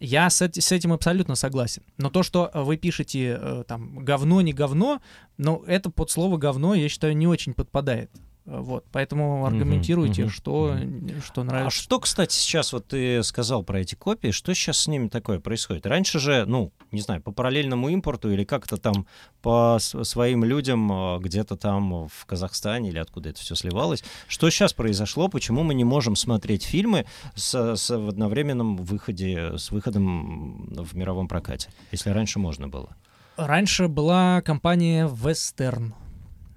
[0.00, 1.82] Я с, с этим абсолютно согласен.
[1.96, 5.00] Но то, что вы пишете э, там говно, не говно,
[5.38, 8.10] ну, это под слово говно, я считаю, не очень подпадает.
[8.44, 10.76] Вот, поэтому аргументируйте, мгм, что,
[11.24, 11.78] что А нравится.
[11.78, 15.86] что, кстати, сейчас вот ты сказал про эти копии, что сейчас с ними такое происходит?
[15.86, 19.06] Раньше же, ну, не знаю, по параллельному импорту или как-то там
[19.42, 24.72] по своим людям э, где-то там в Казахстане или откуда это все сливалось, что сейчас
[24.72, 25.28] произошло?
[25.28, 31.28] Почему мы не можем смотреть фильмы с, с- в одновременном выходе, с выходом в мировом
[31.28, 32.96] прокате, если раньше можно было?
[33.36, 35.92] Раньше была компания Western.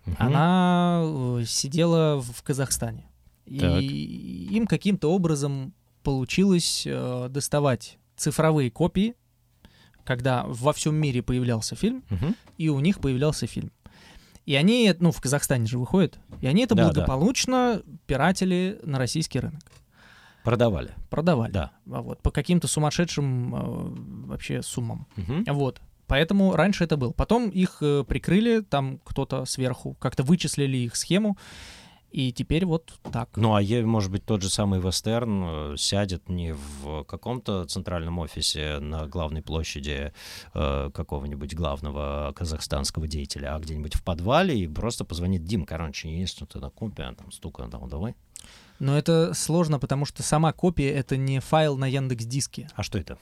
[0.05, 0.15] Мгм.
[0.19, 3.05] Она э, сидела в Казахстане.
[3.45, 3.81] Так.
[3.81, 9.15] И им каким-то образом получилось э, доставать цифровые копии,
[10.03, 12.35] когда во всем мире появлялся фильм, Мгм.
[12.57, 13.71] и у них появлялся фильм.
[14.45, 16.93] И они, ну, в Казахстане же выходит, и они это Да, да.
[16.93, 19.61] благополучно пиратели на российский рынок.
[20.43, 20.91] Продавали.
[21.09, 21.51] Продавали.
[21.51, 21.71] Да.
[21.91, 25.07] А Вот, по каким-то сумасшедшим э, вообще суммам.
[25.15, 25.45] Мгм.
[25.47, 25.81] Вот.
[26.07, 27.13] Поэтому раньше это был.
[27.13, 31.37] Потом их э, прикрыли, там кто-то сверху, как-то вычислили их схему,
[32.11, 33.29] и теперь вот так.
[33.35, 35.43] Ну, а е- может быть, тот же самый Вестерн
[35.73, 40.13] э, сядет не в каком-то центральном офисе на главной площади
[40.53, 46.37] э, какого-нибудь главного казахстанского деятеля, а где-нибудь в подвале и просто позвонит Дим, короче, есть
[46.37, 48.15] что-то на копия, там, стука, там, давай.
[48.79, 52.69] Но это сложно, потому что сама копия— это не файл на Яндекс Диске.
[52.75, 53.17] А что это?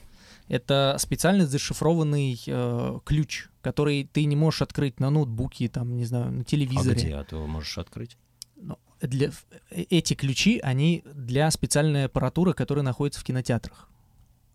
[0.48, 6.32] Это специально зашифрованный э, ключ, который ты не можешь открыть на ноутбуке, там, не знаю,
[6.32, 6.94] на А телевизоре.
[6.94, 7.14] где?
[7.14, 8.18] А ты его можешь открыть?
[8.56, 9.30] Ну, для,
[9.70, 13.88] э, эти ключи, они для специальной аппаратуры, которая находится в кинотеатрах.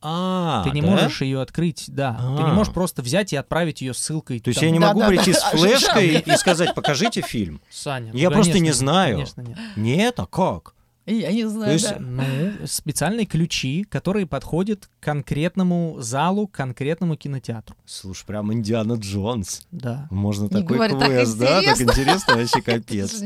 [0.01, 0.87] А, ты не да?
[0.87, 2.15] можешь ее открыть, да.
[2.37, 2.53] Ты не А.
[2.53, 4.39] можешь просто взять и отправить ее ссылкой.
[4.39, 4.67] То есть там.
[4.67, 5.39] я не могу да, прийти да.
[5.39, 7.59] с флешкой и сказать, покажите фильм.
[7.69, 9.15] Саня, Я ну, просто конечно не знаю.
[9.15, 9.57] Конечно, нет.
[9.75, 10.73] Нет, а как?
[11.09, 11.99] Я не знаю, есть- да.
[11.99, 17.75] Ну, специальные ключи, которые подходят к конкретному залу, к конкретному кинотеатру.
[17.85, 19.65] Слушай, прям Индиана Джонс.
[19.71, 20.07] Да.
[20.11, 21.61] Можно Не такой говори, так квест, да?
[21.61, 22.35] Так интересно.
[22.37, 23.21] вообще капец.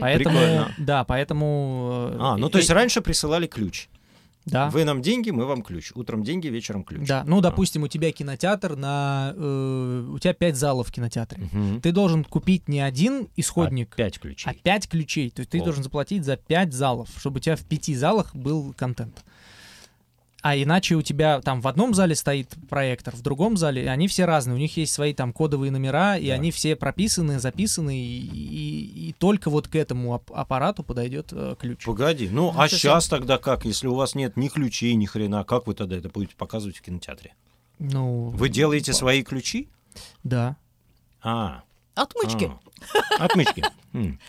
[0.00, 0.38] Поэтому,
[0.78, 2.10] да, поэтому...
[2.12, 3.88] э, А, ну то есть э, раньше присылали ключ.
[4.46, 4.70] Да.
[4.70, 5.90] Вы нам деньги, мы вам ключ.
[5.96, 7.06] Утром деньги, вечером ключ.
[7.06, 9.32] Да, ну, допустим, у тебя кинотеатр на...
[9.36, 11.48] э, у тебя пять залов в кинотеатре.
[11.52, 11.80] Мгм.
[11.80, 14.48] Ты должен купить не один исходник, А, Пять ключей.
[14.48, 15.30] а пять ключей.
[15.30, 15.64] То есть ты О.
[15.64, 19.24] должен заплатить за пять залов, чтобы у тебя в пяти залах был контент.
[20.48, 24.26] А иначе у тебя там в одном зале стоит проектор, в другом зале, они все
[24.26, 24.54] разные.
[24.54, 26.34] У них есть свои там кодовые номера, и Да.
[26.34, 31.56] они все прописаны, записаны, и, и- и только вот к этому ап- аппарату подойдет э,
[31.58, 31.84] ключ.
[31.84, 35.06] Погоди, ну Ну, а это сейчас тогда как, если у вас нет ни ключей, ни
[35.06, 37.34] хрена, как вы тогда это будете показывать в кинотеатре?
[37.80, 39.68] Ну, Вы делаете свои ключи?
[40.22, 40.56] да.
[41.22, 41.62] А,
[41.96, 42.50] Отмычки.
[43.18, 43.24] а.
[43.24, 43.62] Отмычки.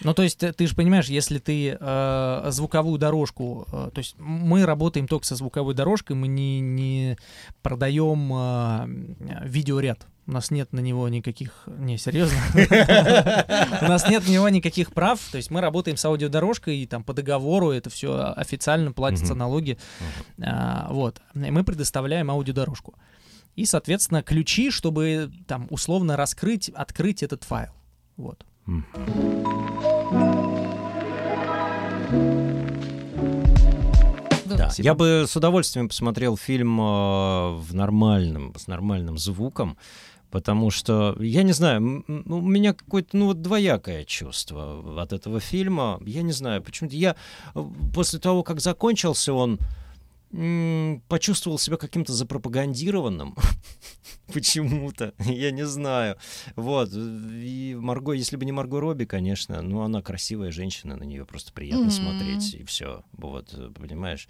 [0.01, 4.15] Ну, то есть, э, ты же понимаешь, если ты э, звуковую дорожку, э, то есть
[4.17, 7.17] мы работаем только со звуковой дорожкой, мы не, не
[7.61, 10.07] продаем э, видеоряд.
[10.25, 11.67] У нас нет на него никаких...
[11.67, 12.37] Не, серьезно?
[13.81, 15.19] У нас нет на него никаких прав.
[15.31, 19.39] То есть мы работаем с аудиодорожкой, и там по договору это все официально платятся Мгм.
[19.39, 19.77] налоги.
[20.41, 21.21] А, Вот.
[21.33, 22.93] Мы предоставляем аудиодорожку.
[23.57, 27.71] И, соответственно, ключи, чтобы там условно раскрыть, открыть этот файл.
[28.15, 28.45] Вот.
[34.45, 34.85] Да, Спасибо.
[34.85, 36.83] я бы с удовольствием посмотрел фильм э,
[37.55, 39.75] в нормальном, с нормальным звуком,
[40.29, 45.99] потому что, я не знаю, у меня какое-то, ну, вот двоякое чувство от этого фильма.
[46.05, 47.15] Я не знаю, почему-то я
[47.55, 49.57] э, после того, как закончился он,
[51.07, 53.35] почувствовал себя каким-то запропагандированным.
[54.33, 56.17] Почему-то, я не знаю.
[56.55, 56.89] Вот.
[56.93, 61.53] И Марго, если бы не Марго Робби, конечно, ну, она красивая женщина, на нее просто
[61.53, 63.03] приятно смотреть, и все.
[63.13, 64.27] Вот, понимаешь?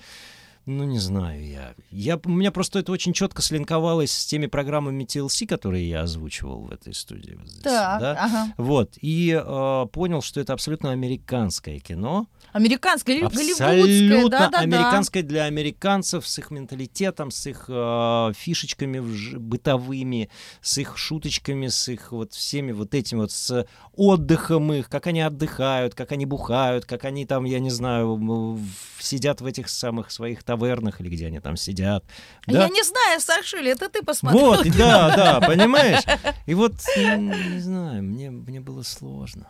[0.68, 1.74] Ну, не знаю я.
[1.92, 2.20] я.
[2.26, 6.72] У меня просто это очень четко слинковалось с теми программами TLC, которые я озвучивал в
[6.74, 7.36] этой студии.
[7.40, 8.12] вот здесь, Так, да?
[8.20, 8.54] ага.
[8.58, 12.28] Вот, и э, понял, что это абсолютно американское кино.
[12.52, 14.60] Американское, голли- голливудское, Абсолютно да-да-да.
[14.60, 20.30] американское для американцев с их менталитетом, с их э, фишечками вж- бытовыми,
[20.62, 23.66] с их шуточками, с их вот всеми вот этим вот с
[23.96, 28.60] отдыхом их, как они отдыхают, как они бухают, как они там, я не знаю,
[29.00, 32.04] сидят в этих самых своих тавернах или где они там сидят.
[32.48, 32.64] Да?
[32.64, 34.46] Я не знаю, Сашуля, это ты посмотрел.
[34.46, 36.04] Вот, и да, да, понимаешь?
[36.46, 39.48] И вот, ну, не знаю, мне, мне было сложно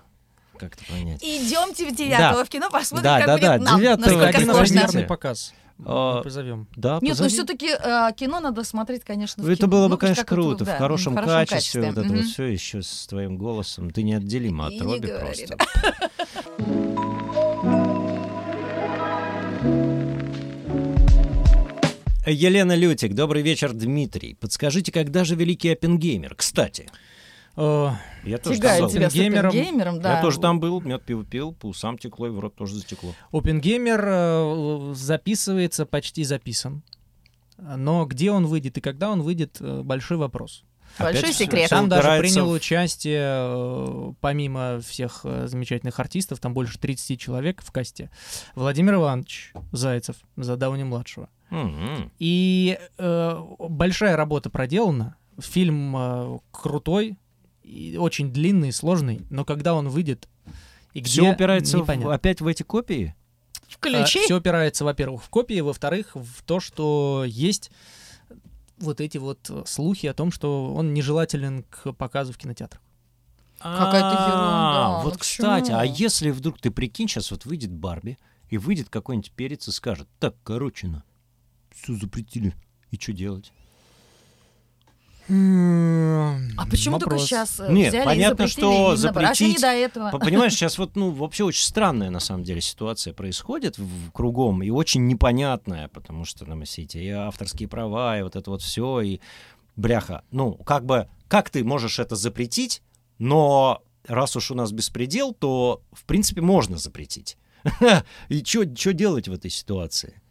[0.57, 1.23] как-то понять.
[1.23, 2.45] Идемте в девятого Да.
[2.45, 3.79] в кино, посмотрим, Да, как да, будет да, нам.
[3.79, 5.03] девятого Насколько кино сложно.
[5.03, 5.53] показ.
[5.85, 6.67] А, Мы позовем.
[6.75, 7.29] Да, Нет, ну позови.
[7.29, 7.67] все-таки
[8.15, 9.67] кино надо смотреть, конечно, в Это кино.
[9.67, 12.15] было Ну, бы, конечно, как вот, круто, да, в хорошем, хорошем качестве, вот это Мгм.
[12.17, 13.91] вот все еще с твоим голосом.
[13.91, 15.57] Ты неотделима от И не Робби говори, просто.
[22.29, 24.35] Елена Лютик, добрый вечер, Дмитрий.
[24.35, 26.35] Подскажите, когда же великий Оппенгеймер?
[26.35, 26.89] Кстати,
[27.57, 27.89] Э,
[28.23, 28.89] я тоже был.
[28.89, 29.49] тебя с Оппенгеймером.
[29.49, 30.17] Оппенгеймером, да.
[30.17, 33.15] Я тоже там был, мед пиво пил, по усам текло, и в рот тоже затекло.
[33.31, 36.83] OpenGamer э, записывается, почти записан.
[37.57, 40.63] Но где он выйдет и когда он выйдет, э, большой вопрос.
[40.99, 41.69] Большой Опять секрет.
[41.69, 47.19] Там даже упирается принял в- участие, э, помимо всех э, замечательных артистов, там больше 30
[47.19, 48.09] человек в касте,
[48.55, 51.29] Владимир Иванович Зайцев за Дауни-младшего.
[51.51, 52.11] М-м.
[52.19, 55.15] И э, большая работа проделана.
[55.39, 57.17] Фильм э, крутой,
[57.61, 60.27] и очень длинный, сложный, но когда он выйдет
[60.93, 63.13] и где, Все упирается в- опять в эти копии?
[63.69, 64.19] Включи.
[64.23, 67.69] Все опирается, во-первых, в копии, во-вторых, в то, что есть
[68.77, 72.81] вот эти вот э, слухи о том, что он нежелателен к показу в кинотеатрах.
[73.59, 78.17] Какая-то ерунда, А, Вот, кстати, а если вдруг ты прикинь, сейчас вот выйдет Барби,
[78.49, 81.03] и выйдет какой-нибудь перец и скажет, так, короче, на,
[81.71, 82.53] все запретили,
[82.91, 83.51] и что делать?
[85.29, 87.27] А почему только Вопрос.
[87.27, 88.91] сейчас Нет, взяли понятно, и запретили что именно?
[88.91, 90.11] А запретить- до этого?
[90.11, 94.63] По- Понимаешь, сейчас вот, ну, вообще очень странная, на самом деле, ситуация происходит в- кругом,
[94.63, 98.61] и очень непонятная, потому что там все эти и авторские права, и вот это вот
[98.61, 99.19] все, и
[99.75, 102.81] бляха, ну, как бы, как ты можешь это запретить,
[103.19, 107.37] но раз уж у нас беспредел, то, в принципе, можно запретить.
[108.29, 108.63] И что
[108.93, 110.21] делать в этой ситуации?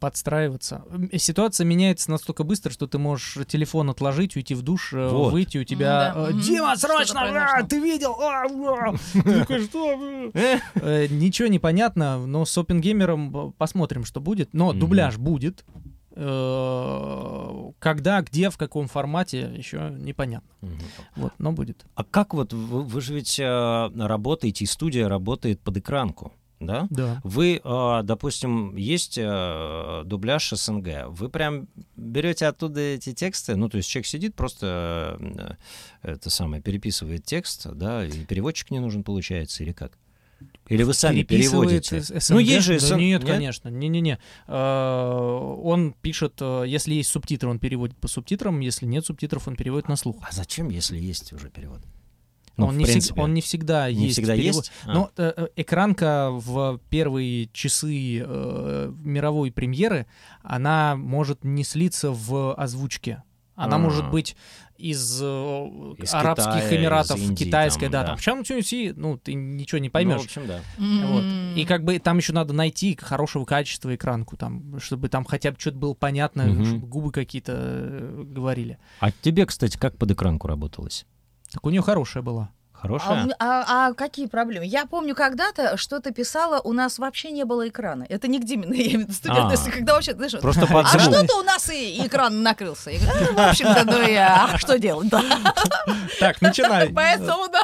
[0.00, 0.82] Подстраиваться.
[1.16, 5.32] Ситуация меняется настолько быстро, что ты можешь телефон отложить, уйти в душ, э, Вот.
[5.32, 6.12] выйти, у тебя...
[6.14, 7.20] Да, э, Дима, срочно!
[7.20, 7.66] а, произошло».
[7.68, 8.16] Ты видел?
[8.18, 8.94] А, а».
[9.12, 14.54] Ты такой, «Что, э?» Ничего не понятно, но с опенгеймером посмотрим, что будет.
[14.54, 15.64] Но дубляж будет.
[17.78, 20.50] Когда, где, в каком формате, еще непонятно.
[21.16, 21.84] Вот, но будет.
[21.94, 26.86] А как вот, вы, вы же ведь работаете, и студия работает под экранку, да?
[26.90, 27.20] Да.
[27.24, 33.78] Вы, э, допустим, есть э, дубляж СНГ, вы прям берете оттуда эти тексты, ну, то
[33.78, 35.16] есть человек сидит, просто
[36.02, 39.98] э, это самое, переписывает текст, да, и переводчик не нужен, получается, или как?
[40.68, 42.02] Или вы сами переводите?
[42.10, 42.40] Ну, СНГ.
[42.40, 43.30] есть же Да СН Нет, нет?
[43.30, 43.68] конечно.
[43.68, 44.18] Не-не-не.
[44.46, 49.96] Он пишет, если есть субтитры, он переводит по субтитрам, если нет субтитров, он переводит на
[49.96, 50.16] слух.
[50.22, 51.80] А зачем, если есть уже перевод?
[52.56, 53.20] Ну, он, не всег- принципе.
[53.22, 54.14] он не всегда Не есть.
[54.14, 54.56] всегда перевод.
[54.66, 54.72] есть?
[54.84, 54.92] А.
[54.92, 60.06] Но э, э, экранка в первые часы э, мировой премьеры,
[60.42, 63.22] она может не слиться в озвучке.
[63.56, 63.78] Она А.
[63.78, 64.36] может быть
[64.78, 65.24] из, э,
[65.98, 68.06] Из Арабских Китая, Эмиратов, из Индии, китайской, там, да, да.
[68.08, 68.16] там.
[68.16, 70.20] Причем все, ну, ты ничего не Ну, поймешь.
[70.22, 70.60] в общем, да.
[70.78, 71.24] Вот.
[71.58, 75.58] И как бы там еще надо найти хорошего качества экранку, там, чтобы там хотя бы
[75.60, 76.64] что-то было понятно, Мгм.
[76.64, 78.78] чтобы губы какие-то э, говорили.
[79.00, 81.04] А тебе, кстати, как под экранку работалось?
[81.52, 82.50] Так у нее хорошая была.
[82.72, 83.26] А, Хорошая?
[83.26, 84.64] у- а- а какие проблемы?
[84.64, 88.06] Я помню, когда-то что-то писала, у нас вообще не было экрана.
[88.08, 89.70] Это не где именно, я имею в виду студенты, А.
[89.70, 92.90] когда вообще, знаешь, вот, Просто под а что-то у нас и и экран накрылся.
[92.90, 95.22] Я говорю, «Ну, в общем-то, ну и а что делать, да.
[96.20, 96.88] Так, начинай.
[96.94, 97.62] Поэтому, да.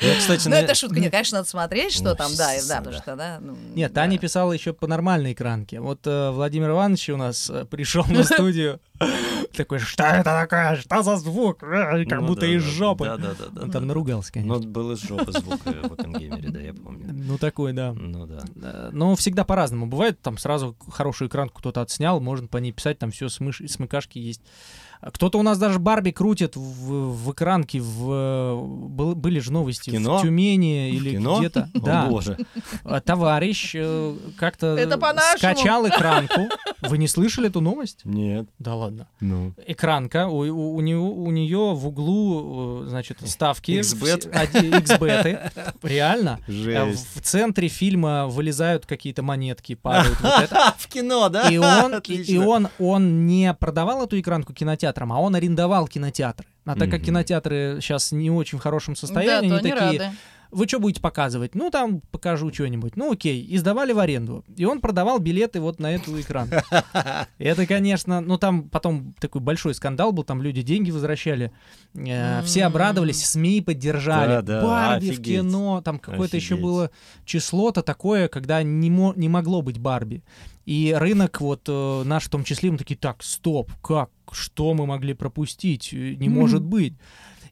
[0.00, 0.98] Я, кстати, Ну, на- это шутка.
[0.98, 3.38] Нет, конечно, надо смотреть, что Ну, там, да, и- да, потому что, да.
[3.40, 4.00] ну, Нет, да.
[4.00, 5.78] Таня писала еще по нормальной экранке.
[5.80, 8.80] Вот э, Владимир Иванович у нас э, пришел на студию,
[9.56, 13.04] такой, что это такое, что за звук, Э, как Ну будто да, из жопы.
[13.04, 13.44] Да, да, да.
[13.50, 13.72] да, Он да.
[13.72, 14.70] там наругался, Ну, конечно.
[14.70, 17.06] был из жопы звук э, в Оппенгеймере, да, я помню.
[17.12, 17.92] Ну, такой, да.
[17.92, 18.90] Ну да.
[18.92, 19.86] Но всегда по-разному.
[19.86, 24.42] Бывает, там сразу хорошую экранку кто-то отснял, можно по ней писать, там все смыкашки есть.
[25.02, 28.54] Кто-то у нас даже Барби крутит в, в экранке, в,
[28.88, 30.20] был- были же новости В кино?
[30.22, 31.38] Тюмени или кино?
[31.38, 31.68] где-то.
[31.74, 32.06] О, Да.
[32.06, 32.38] боже.
[32.84, 34.76] А Товарищ э, как-то
[35.36, 36.42] скачал экранку.
[36.82, 38.00] Вы не слышали эту новость?
[38.04, 38.48] Нет.
[38.58, 39.08] Да ладно.
[39.20, 39.54] Ну.
[39.66, 43.72] Экранка, у, у, у, него, у нее в углу, э, значит, ставки.
[43.72, 44.30] XBet.
[44.32, 45.52] XBet.
[45.82, 46.38] Реально.
[46.46, 47.08] Жесть.
[47.14, 50.20] В центре фильма вылезают какие-то монетки, падают.
[50.20, 50.74] Вот это.
[50.78, 51.48] В кино, да?
[51.48, 54.52] И он, и, он, он не продавал эту экранку
[54.92, 56.46] кинотеатрам, а он арендовал кинотеатры.
[56.64, 60.16] А так как кинотеатры сейчас не очень в хорошем Да, состоянии, то они такие, рады.
[60.52, 61.56] вы что будете показывать?
[61.56, 62.94] Ну, там покажу что-нибудь.
[62.94, 63.42] Ну, окей.
[63.42, 64.44] И сдавали в аренду.
[64.56, 66.48] И он продавал билеты вот на эту экран.
[67.38, 71.50] И Это, конечно, ну, там потом такой большой скандал был, там люди деньги возвращали.
[71.94, 74.40] Э, Все обрадовались, СМИ поддержали.
[74.40, 76.90] Да, да, Барби в кино, там какое-то еще было
[77.24, 80.22] число-то такое, когда не могло быть Барби.
[80.64, 84.86] И рынок, вот э, наш в том числе, мы такие, так, стоп, как, что мы
[84.86, 85.92] могли пропустить?
[85.92, 86.94] Э, Не может быть.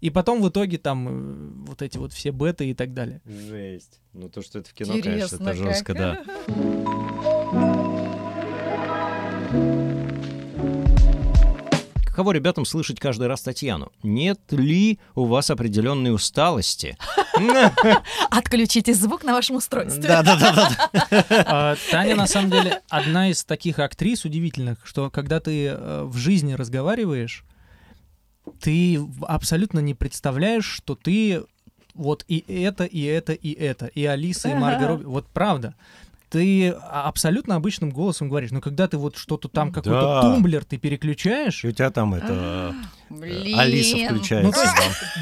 [0.01, 3.21] И потом в итоге там э, вот эти вот все беты и так далее.
[3.27, 4.01] Жесть.
[4.13, 5.97] Ну, то, что это в кино, конечно, Интересно это жестко, как.
[5.97, 6.25] да.
[12.11, 13.93] Каково ребятам слышать каждый раз Татьяну?
[14.03, 16.99] Нет ли у вас определенной усталости?
[18.31, 20.03] Отключите звук на вашем устройстве.
[20.03, 20.89] Да-да-да.
[21.47, 26.17] А, Таня, на самом деле, одна из таких актрис удивительных, что когда ты э, в
[26.17, 27.45] жизни разговариваешь,
[28.61, 31.45] ты абсолютно не представляешь, что ты
[31.95, 35.05] вот и это, и это, и это, и Алиса, и Марго Робби.
[35.05, 35.75] Вот правда.
[36.31, 40.21] Ты а- абсолютно обычным голосом говоришь, но когда ты вот что-то там, какой-то Да.
[40.23, 42.75] тумблер ты переключаешь, И у тебя там это...
[43.11, 43.59] Блин.
[43.59, 44.53] Алиса Ну, включается.
[44.53, 44.75] то есть,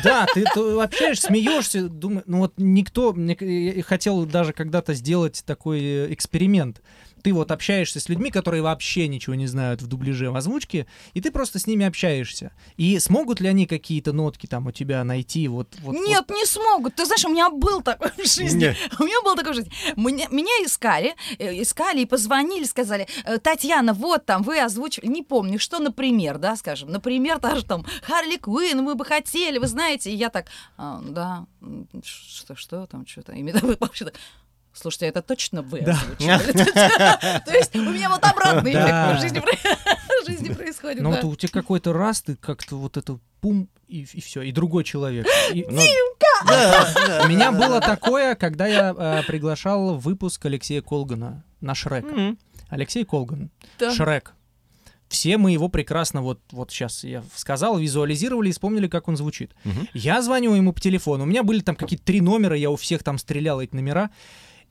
[0.04, 0.26] да.
[0.26, 5.80] да, ты, ты общаешься, смеешься, думаешь, ну вот никто, я хотел даже когда-то сделать такой
[5.80, 6.82] э, эксперимент.
[7.22, 11.20] Ты вот общаешься с людьми, которые вообще ничего не знают в дубляже, в озвучке, и
[11.20, 12.52] ты просто с ними общаешься.
[12.76, 15.48] И смогут ли они какие-то нотки там у тебя найти?
[15.48, 16.94] Вот, вот, Нет, не смогут.
[16.94, 18.74] Ты знаешь, у меня был такой в жизни.
[18.98, 19.72] У меня был такой в жизни.
[19.96, 25.22] Меня, меня искали, э, искали и позвонили, сказали, «Э, Татьяна, вот там, вы озвучивали, не
[25.22, 30.10] помню, что, например, да, скажем, например, даже там Харли Квинн, мы бы хотели, вы знаете,
[30.10, 30.46] и я так,
[30.76, 31.46] «А, да,
[32.02, 33.42] что, что там, что-то, и
[33.80, 34.14] вообще так,
[34.80, 35.98] Слушайте, это точно вы Да.
[37.44, 41.02] То есть у меня вот обратный эффект в жизни происходит.
[41.02, 44.84] Ну вот у тебя какой-то раз, ты как-то вот это пум, и, все, и другой
[44.84, 45.26] человек.
[45.52, 45.82] И- Ну,
[46.46, 52.04] да, да, У меня было такое, когда я э, приглашал выпуск Алексея Колгана на Шрек.
[52.68, 53.50] Алексей Колган.
[53.78, 53.92] Да.
[53.94, 54.34] Шрек.
[55.08, 59.52] Все мы его прекрасно, вот, вот сейчас я сказал, визуализировали и вспомнили, как он звучит.
[59.64, 59.88] Мгм.
[59.94, 63.02] Я звоню ему по телефону, у меня были там какие-то три номера, я у всех
[63.02, 64.10] там стрелял эти номера.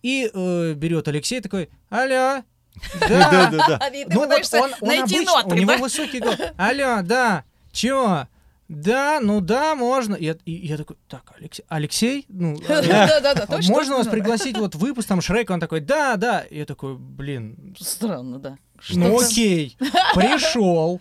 [0.01, 2.43] И э, берет Алексей такой, алло,
[3.01, 3.79] да, Да-да-да.
[3.81, 5.77] А, и ты ну вот пытаешься он, он найти обычно, ноты, у него да?
[5.77, 6.39] высокий голос.
[6.57, 8.27] Алло, да, чё?
[8.67, 10.15] Да, ну да, можно.
[10.15, 13.73] Я, и я такой, так, Алексей, Алексей, ну, а точно.
[13.73, 15.53] можно вас пригласить вот в выпуск там Шрека?
[15.53, 16.43] Он такой, да, да.
[16.51, 18.57] Я такой, блин, Странно, да.
[18.89, 19.77] ну окей,
[20.13, 20.99] пришел.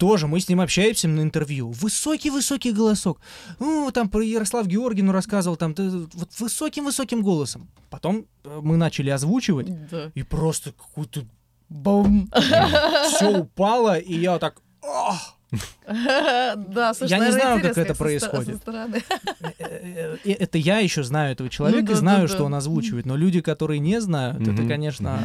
[0.00, 1.70] Тоже мы с ним общаемся на интервью.
[1.72, 3.20] Высокий-высокий голосок.
[3.58, 7.68] Ну, там про Ярослав Георгину рассказывал, там ты- вот высоким-высоким голосом.
[7.90, 10.10] Потом э, мы начали озвучивать, Да.
[10.14, 11.24] и просто какой-то
[11.68, 12.30] Бум.
[13.14, 14.62] все упало, и я вот так...
[14.82, 15.34] «Ах!»
[15.86, 18.62] Да, слушай, Я не знаю, как это происходит.
[18.66, 23.04] Э, э, Это я еще знаю этого человека, Ну и знаю, что он озвучивает.
[23.04, 25.18] Но люди, которые не знают, это, конечно,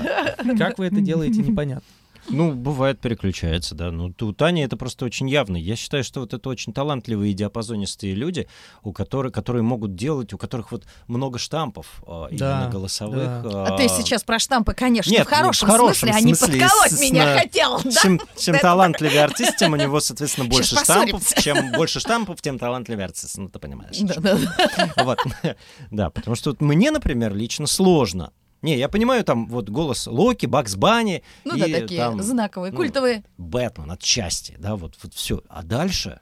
[0.57, 1.87] как вы это делаете, непонятно.
[2.29, 3.91] Ну, бывает, переключается, да.
[3.91, 5.57] Ну, у Тани это просто очень явно.
[5.57, 8.47] Я считаю, что вот это очень талантливые диапазонистые люди,
[8.83, 13.43] у которых, которые могут делать, у которых вот много штампов а, Да, именно голосовых.
[13.43, 13.65] да.
[13.65, 16.59] А ты сейчас про штампы, конечно, Нет, в хорошем, в хорошем смысле, а не смысле,
[16.61, 18.19] подколоть естественно, меня хотел, да?
[18.37, 21.33] Чем, талантливее артист, тем у него, соответственно, больше Сейчас штампов.
[21.35, 23.37] Чем больше штампов, тем талантливее артист.
[23.37, 23.97] Ну, ты понимаешь.
[23.99, 25.03] Да, да, да.
[25.03, 25.19] Вот.
[25.91, 28.31] Да, потому что вот мне, например, лично сложно.
[28.65, 32.71] Не, я понимаю, там вот голос Локи, Бакс Банни Ну и да, такие там знаковые,
[32.71, 33.23] ну, культовые.
[33.37, 35.43] Бэтмен отчасти, да, вот, вот все.
[35.49, 36.19] А дальше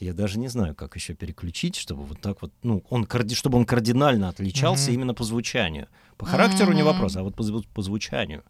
[0.00, 3.66] я даже не знаю, как еще переключить, чтобы вот так вот, ну, он, чтобы он
[3.66, 4.94] кардинально отличался Мгм.
[4.94, 5.86] именно по звучанию.
[6.16, 6.90] По характеру не Мгм.
[6.90, 8.42] вопрос, а вот по, по звучанию.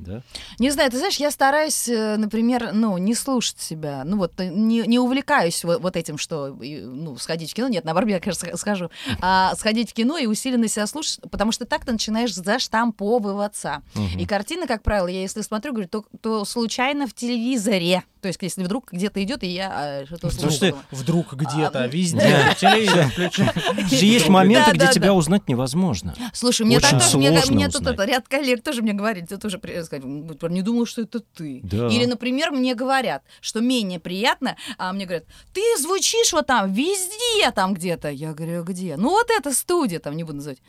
[0.00, 0.22] Да?
[0.58, 4.48] Не знаю, ты знаешь, я стараюсь, э, например, ну, не слушать себя, ну, вот, э,
[4.48, 8.56] не, не увлекаюсь вот, вот этим, что, ну, сходить в кино, нет, наоборот, я, конечно,
[8.56, 8.90] скажу,
[9.20, 13.82] а сходить в кино и усиленно себя слушать, потому что так ты начинаешь заштамповываться.
[13.94, 14.18] Мгм.
[14.18, 18.40] И картины, как правило, я если смотрю, говорю, то, то случайно в телевизоре, то есть
[18.42, 20.76] если вдруг где-то идет, и я а, что-то Потому слушаю.
[20.90, 23.50] что Вдруг где-то, А, везде, телевизор включай.
[23.90, 26.14] Же есть моменты, где тебя узнать невозможно.
[26.32, 29.58] Слушай, мне так тоже, мне, тут ряд коллег тоже мне говорили, ты тоже
[29.90, 31.60] сказать, «Ну, не думал, что это ты.
[31.62, 31.88] Да.
[31.88, 37.50] Или, например, мне говорят, что менее приятно, а мне говорят, ты звучишь вот там, везде
[37.54, 38.08] там где-то.
[38.10, 38.96] Я говорю, где?
[38.96, 40.62] Ну вот эта студия, там не буду называть.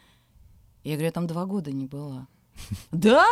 [0.83, 2.27] Я говорю, я там два года не была.
[2.91, 3.25] Да?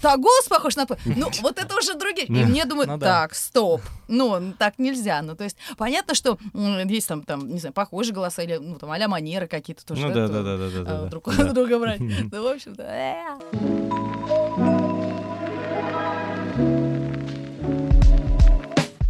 [0.00, 0.98] Так, голос похож на твой.
[1.04, 2.26] Ну, вот это уже другие.
[2.26, 3.06] И мне думают, Ну да.
[3.22, 3.82] так, стоп.
[4.08, 5.22] Ну, так нельзя.
[5.22, 8.90] Ну, то есть, понятно, что есть там, там, не знаю, похожие голоса или, ну, там,
[8.90, 10.08] а манеры какие-то тоже.
[10.08, 12.00] Ну да, да, да, да, да, а, друг друга брать.
[12.00, 12.82] Ну, в общем-то,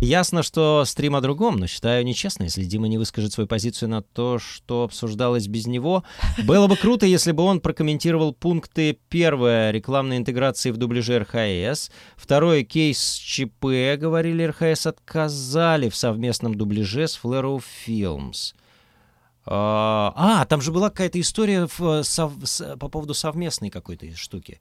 [0.02, 4.02] Ясно, что стрим о другом, но считаю нечестно, если Дима не выскажет свою позицию на
[4.02, 6.02] то, что обсуждалось без него.
[6.42, 8.98] Было бы круто, если бы он прокомментировал пункты.
[9.08, 11.92] Первое— рекламной интеграции в дубляже РХС.
[12.16, 13.96] Второе— кейс ЧП.
[13.96, 18.54] Говорили, РХС отказали в совместном дубляже с Flarrow Films.
[19.44, 24.60] А, а, там же была какая-то история в, сов- с- по поводу совместной какой-то штуки.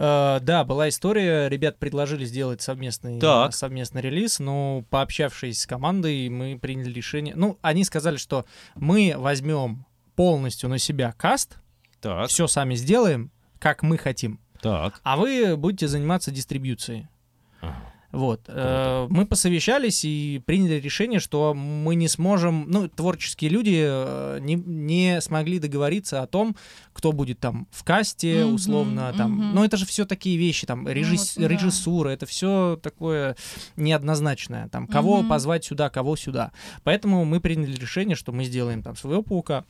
[0.00, 3.52] Э, Да, была история, ребят предложили сделать совместный, Так.
[3.52, 7.34] совместный релиз, но пообщавшись с командой, мы приняли решение.
[7.34, 8.44] Ну, они сказали, что
[8.76, 9.84] мы возьмем
[10.14, 11.56] полностью на себя каст,
[12.00, 15.00] Так, все сами сделаем, как мы хотим, так.
[15.02, 17.08] а вы будете заниматься дистрибьюцией.
[17.60, 17.87] Ага.
[18.10, 18.40] Вот.
[18.48, 24.54] Э, Мы посовещались и приняли решение, что мы не сможем, ну, творческие люди э, не,
[24.54, 26.56] не смогли договориться о том,
[26.94, 29.32] кто будет там в касте, Мгм, условно, там.
[29.32, 29.54] мгм.
[29.54, 31.48] Но это же все такие вещи, там, режисс- вот да.
[31.48, 33.36] режиссура, это все такое
[33.76, 34.68] неоднозначное.
[34.68, 35.28] Там, кого Мгм.
[35.28, 36.52] позвать сюда, кого сюда.
[36.84, 39.64] Поэтому мы приняли решение, что мы сделаем там своего паука,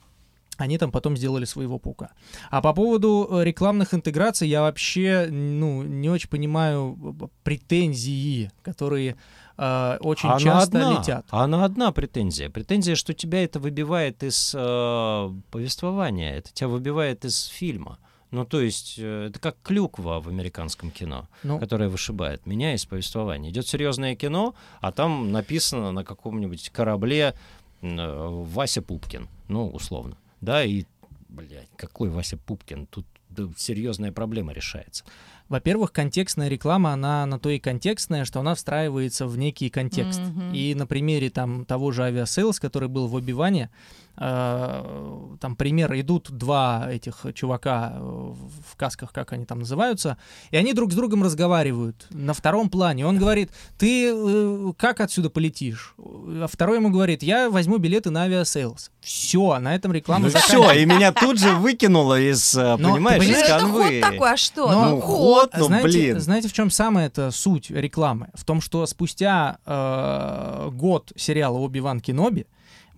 [0.58, 2.10] они там потом сделали своего паука.
[2.50, 9.16] А по поводу э, рекламных интеграций я вообще ну, не очень понимаю б- претензии, которые
[9.56, 11.26] э, очень Она часто одна, летят.
[11.30, 12.50] Она одна претензия.
[12.50, 17.98] Претензия, что тебя это выбивает из э, повествования, это тебя выбивает из фильма.
[18.30, 22.84] Ну, то есть, э, это как клюква в американском кино, Ну, которая вышибает меня из
[22.84, 23.50] повествования.
[23.50, 27.34] Идет серьезное кино, а там написано на каком-нибудь корабле
[27.80, 30.16] э, Вася Пупкин, ну, условно.
[30.40, 30.84] Да, и,
[31.28, 32.86] блядь, какой Вася Пупкин?
[32.86, 35.04] Тут да, серьезная проблема решается.
[35.48, 40.20] во-первых, контекстная реклама, она на то и контекстная, что она встраивается в некий контекст.
[40.20, 40.52] Мгм.
[40.52, 43.70] И на примере там того же авиасейлс, который был в Оби-Ване,
[44.18, 50.16] там пример, идут два этих чувака э, в касках, как они там называются,
[50.50, 53.06] и они друг с другом разговаривают на втором плане.
[53.06, 55.94] Он говорит, ты э, как отсюда полетишь?
[55.98, 58.90] А второй ему говорит, я возьму билеты на авиасейлс.
[59.00, 63.24] Все, на этом реклама Ну все, и меня тут же выкинуло из, э, Но, понимаешь,
[63.24, 64.72] ты из Ну, это ход такой, а что?
[64.72, 66.20] Но- Ну, ход, ну, знаете, блин.
[66.20, 68.28] знаете, в чем самая это суть рекламы?
[68.34, 72.46] В том, что спустя э, год сериала Оби-Ван Кеноби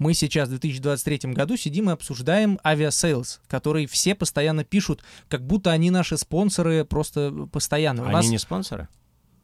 [0.00, 5.70] мы сейчас в 2023 году сидим и обсуждаем авиасейлс, который все постоянно пишут, как будто
[5.70, 8.02] они наши спонсоры просто постоянно.
[8.02, 8.88] У Они нас, не спонсоры?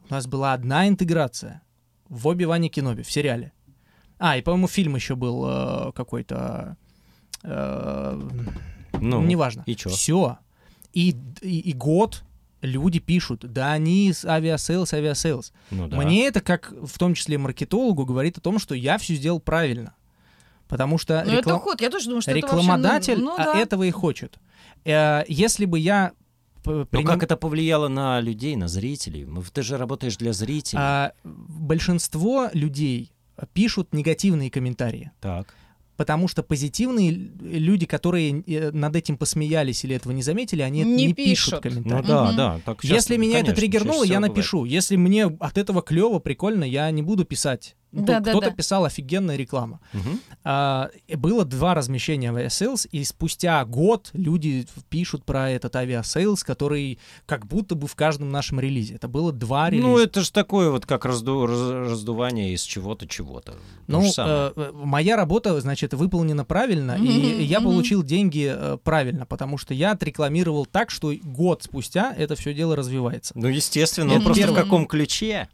[0.09, 1.61] у нас была одна интеграция
[2.09, 3.53] в Оби-Ване Кеноби, в сериале.
[4.17, 6.75] А, и, по-моему, фильм еще был э, какой-то...
[7.43, 8.21] э,
[8.99, 9.63] Ну, неважно.
[9.67, 9.89] и чё?
[9.91, 10.37] Все.
[10.93, 12.23] И, и, и год
[12.61, 15.53] люди пишут, да они с авиасейлс, авиасейлс.
[15.69, 15.97] ну да.
[15.97, 19.93] Мне это, как в том числе маркетологу, говорит о том, что я все сделал правильно.
[20.67, 23.37] Потому что Ну, реклам- это ход, я тоже думаю, что рекламодатель это вообще...
[23.43, 23.59] ну, ну а да.
[23.61, 24.37] этого и хочет.
[24.85, 26.11] Э, Если бы я
[26.63, 29.25] п- Но приним- как это повлияло на людей, на зрителей?
[29.53, 30.81] Ты же работаешь для зрителей.
[30.81, 33.11] а, большинство людей
[33.53, 35.11] пишут негативные комментарии.
[35.21, 35.53] Так.
[35.95, 41.07] Потому что позитивные люди, которые э, над этим посмеялись или этого не заметили, они Не
[41.07, 41.85] не пишут пишут.
[41.85, 42.07] Ну комментарии.
[42.07, 42.35] да, Мгм.
[42.35, 42.59] да.
[42.65, 44.35] Так Если часто, меня конечно, это триггернуло, я всего бывает.
[44.35, 44.65] напишу.
[44.65, 47.75] Если мне от этого клево, прикольно, я не буду писать.
[47.93, 48.31] Ну, Да-да-да.
[48.31, 49.79] Кто-то писал офигенная реклама.
[49.93, 50.19] Мгм.
[50.43, 56.99] А, и было два размещения авиасейлс, и спустя год люди пишут про этот авиасейлс, который
[57.25, 58.95] как будто бы в каждом нашем релизе.
[58.95, 59.87] Это было два релиза.
[59.87, 63.53] Ну, это же такое вот как разду- раз- раздувание из чего-то чего-то.
[63.53, 63.57] То
[63.87, 67.69] Ну, э, моя работа, значит, выполнена правильно, и Мгм, я мгм.
[67.71, 72.75] получил деньги э, правильно, потому что я отрекламировал так, что год спустя это все дело
[72.75, 73.31] развивается.
[73.35, 74.63] Ну, естественно, это но просто в первое.
[74.63, 75.47] каком ключе?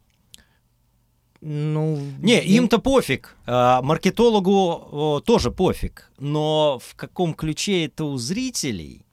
[1.46, 3.36] Ну, Не, им-то пофиг.
[3.46, 6.10] А, маркетологу тоже пофиг.
[6.18, 9.06] Но в каком ключе это у зрителей?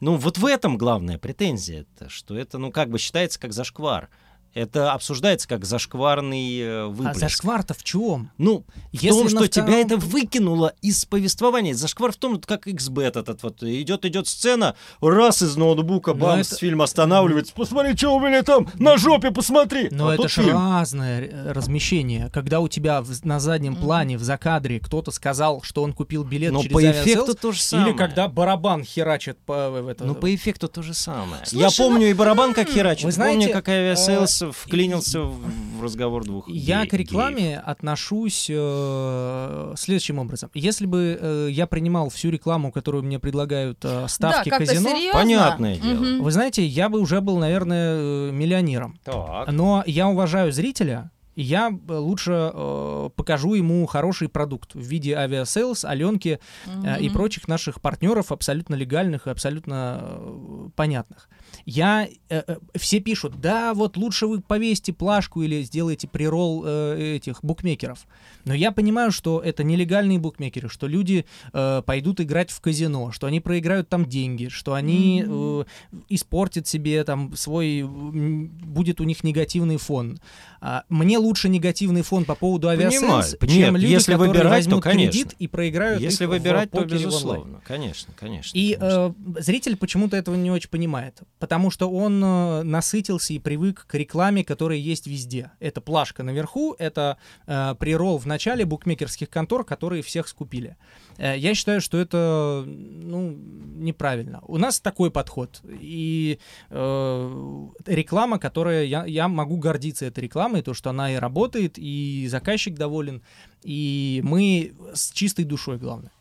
[0.00, 4.08] Ну, вот в этом главная претензия, -то, что это, ну, как бы считается как зашквар.
[4.54, 8.30] Это обсуждается как зашкварный э, А зашквар-то в чем?
[8.38, 11.74] Ну, в Если том, на что тебя втором- это выкинуло из повествования.
[11.74, 13.62] Зашквар в том, как 1xBet этот вот.
[13.62, 17.52] Идет, идет сцена, раз из ноутбука, Но бам, это- фильм останавливается.
[17.54, 19.88] Посмотри, что у меня там на жопе, посмотри.
[19.90, 20.56] Но А это же фильм.
[20.56, 22.30] разное э, размещение.
[22.32, 26.52] Когда у тебя в- на заднем плане, в закадре, кто-то сказал, что он купил билет
[26.52, 27.90] Но через по эффекту то же самое.
[27.90, 30.04] Или когда барабан херачит по в это.
[30.04, 31.42] Ну, по эффекту то же самое.
[31.44, 33.04] Слушай, я помню и барабан как херачит.
[33.04, 38.46] Вы знаете, помню, как авиасейлс э, вклинился в разговор двух Я гей- к рекламе отношусь
[38.50, 40.50] э, следующим образом.
[40.54, 45.12] Если бы э, я принимал всю рекламу, которую мне предлагают э, ставки да, казино, серьезно.
[45.20, 45.94] Понятное дело.
[46.00, 46.22] Мгм.
[46.22, 48.98] вы знаете, я бы уже был, наверное, э, миллионером.
[49.04, 49.50] Так.
[49.50, 55.14] Но я уважаю зрителя, и я э, лучше э, покажу ему хороший продукт в виде
[55.14, 61.28] авиасейлс, Аленки э, и прочих наших партнеров, абсолютно легальных и абсолютно э, понятных.
[61.70, 67.16] Я, э, э, все пишут, да, вот лучше вы повесьте плашку или сделайте прирол э,
[67.16, 68.06] этих букмекеров.
[68.46, 73.26] Но я понимаю, что это нелегальные букмекеры, что люди э, пойдут играть в казино, что
[73.26, 75.64] они проиграют там деньги, что они э,
[76.08, 80.18] испортят себе там свой, будет у них негативный фон.
[80.60, 82.88] А, мне лучше негативный фон по поводу Понимаю.
[82.88, 85.12] авиасейлс, Нет, чем люди, если которые выбирать, то, возьмут конечно.
[85.12, 87.60] кредит и проиграют Если выбирать, то безусловно.
[87.64, 88.56] Конечно, конечно.
[88.56, 89.14] И конечно.
[89.36, 93.94] э, зритель почему-то этого не очень понимает, потому что он э, насытился и привык к
[93.94, 95.50] рекламе, которая есть везде.
[95.60, 100.76] Это плашка наверху, это э, прирол в начале букмекерских контор, которые всех скупили.
[101.18, 103.36] Э, я считаю, что это ну,
[103.76, 104.40] неправильно.
[104.46, 105.60] У нас такой подход.
[105.68, 106.38] И
[106.70, 108.84] э, реклама, которая...
[108.84, 113.22] Я, я могу гордиться этой рекламой, то, что она и работает, и заказчик доволен,
[113.62, 116.12] и мы с чистой душой, главное.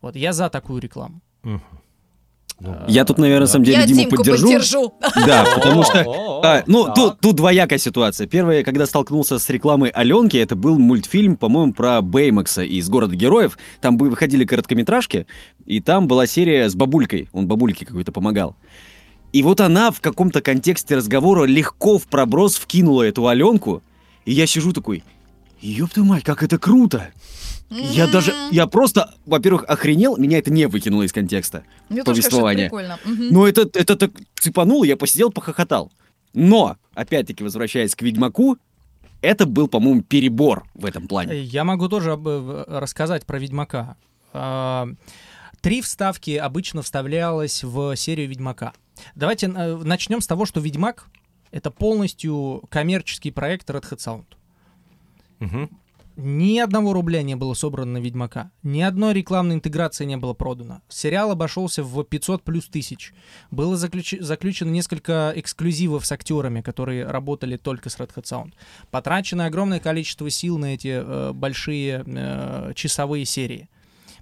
[0.00, 1.20] Вот я за такую рекламу.
[1.42, 1.81] Мгм.
[2.88, 4.46] Я тут, наверное, на самом деле Я Диму Димку поддержу.
[4.46, 4.94] поддержу.
[5.26, 6.40] Да, потому что...
[6.44, 8.26] А, ну, тут двоякая ситуация.
[8.26, 13.58] Первое, когда столкнулся с рекламой Аленки, это был мультфильм, по-моему, про Бэймакса из «Города героев».
[13.80, 15.26] Там бы выходили короткометражки,
[15.66, 17.28] и там была серия с бабулькой.
[17.32, 18.56] Он бабульке какой-то помогал.
[19.32, 23.82] И вот она в каком-то контексте разговора легко в проброс вкинула эту Аленку,
[24.24, 25.02] и я сижу такой,
[25.60, 27.08] ёб твою мать, как это круто!
[27.74, 31.64] Я даже, я просто, во-первых, охренел, меня это не выкинуло из контекста.
[31.88, 32.66] Мне тоже кажется, это повествование.
[32.68, 32.98] прикольно.
[33.30, 35.90] Но это, это так цепануло, я посидел, похохотал.
[36.34, 38.56] Но, опять-таки, возвращаясь к Ведьмаку,
[39.20, 41.40] это был, по-моему, перебор в этом плане.
[41.42, 43.96] Я могу тоже об- э, рассказать про Ведьмака.
[44.32, 44.88] А,
[45.60, 48.72] Три вставки обычно вставлялось в серию Ведьмака.
[49.14, 51.06] Давайте э, начнем с того, что Ведьмак—
[51.52, 54.24] это полностью коммерческий проект Red Hat Sound.
[55.38, 55.70] Мгм.
[56.16, 58.50] Ни одного рубля не было собрано на Ведьмака.
[58.62, 60.82] Ни одной рекламной интеграции не было продано.
[60.88, 63.14] Сериал обошелся в 500 плюс тысяч.
[63.50, 68.52] Было заключ- заключено несколько эксклюзивов с актерами, которые работали только с Red Hat Sound.
[68.90, 73.70] Потрачено огромное количество сил на эти э, большие э, часовые серии.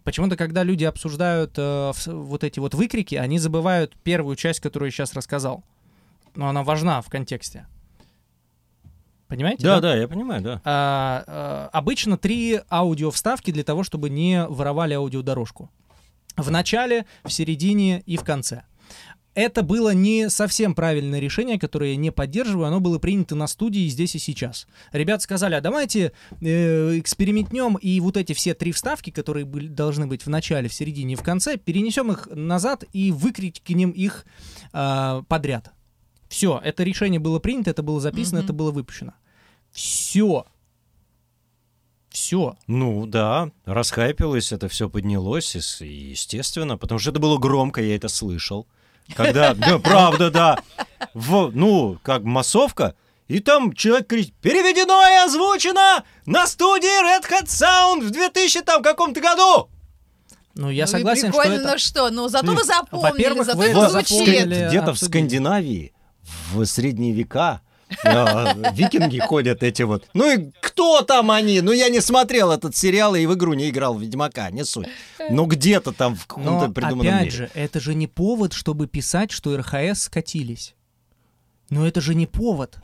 [0.04, 4.92] Почему-то, когда люди обсуждают э, вот эти вот выкрики, они забывают первую часть, которую я
[4.92, 5.64] сейчас рассказал.
[6.36, 7.66] Но она важна в контексте.
[9.30, 9.62] Понимаете?
[9.62, 10.60] Да, да, я понимаю, да.
[10.64, 15.70] А, а, обычно три аудио вставки для того, чтобы не воровали аудиодорожку.
[16.36, 18.64] В начале, в середине и в конце.
[19.34, 23.86] Это было не совсем правильное решение, которое я не поддерживаю, оно было принято на студии
[23.86, 24.66] здесь и сейчас.
[24.90, 26.10] Ребята сказали, а давайте
[26.40, 30.74] э, экспериментнем и вот эти все три вставки, которые были, должны быть в начале, в
[30.74, 34.26] середине и в конце, перенесем их назад и выкрикнем их
[34.72, 35.70] а, подряд.
[36.30, 38.44] Все, это решение было принято, это было записано, Мгм.
[38.44, 39.12] это было выпущено.
[39.72, 40.46] Все.
[42.08, 42.56] Все.
[42.68, 48.08] Ну да, расхайпилось, это все поднялось, и естественно, потому что это было громко, я это
[48.08, 48.66] слышал.
[49.16, 50.58] Когда, да, правда, да.
[51.14, 52.94] В, ну, как массовка,
[53.26, 58.82] и там человек кричит, переведено и озвучено на студии Red Hat Sound в 2000 там
[58.84, 59.68] каком-то году.
[60.54, 61.72] Ну, я Ну согласен, что прикольно, это...
[61.72, 64.46] ну что, ну зато вы запомнили, Во-первых, зато вы это звучит.
[64.46, 64.98] где-то в.
[64.98, 65.92] Скандинавии
[66.52, 67.60] в средние века
[68.04, 70.08] э, викинги ходят эти вот.
[70.14, 71.60] Ну и кто там они?
[71.60, 74.88] Ну я не смотрел этот сериал и в игру не играл в Ведьмака, не суть.
[75.30, 77.30] Ну где-то там в каком-то Но, придуманном опять мире.
[77.30, 80.74] же, это же не повод, чтобы писать, что РХС скатились.
[81.68, 82.78] Но это же не повод.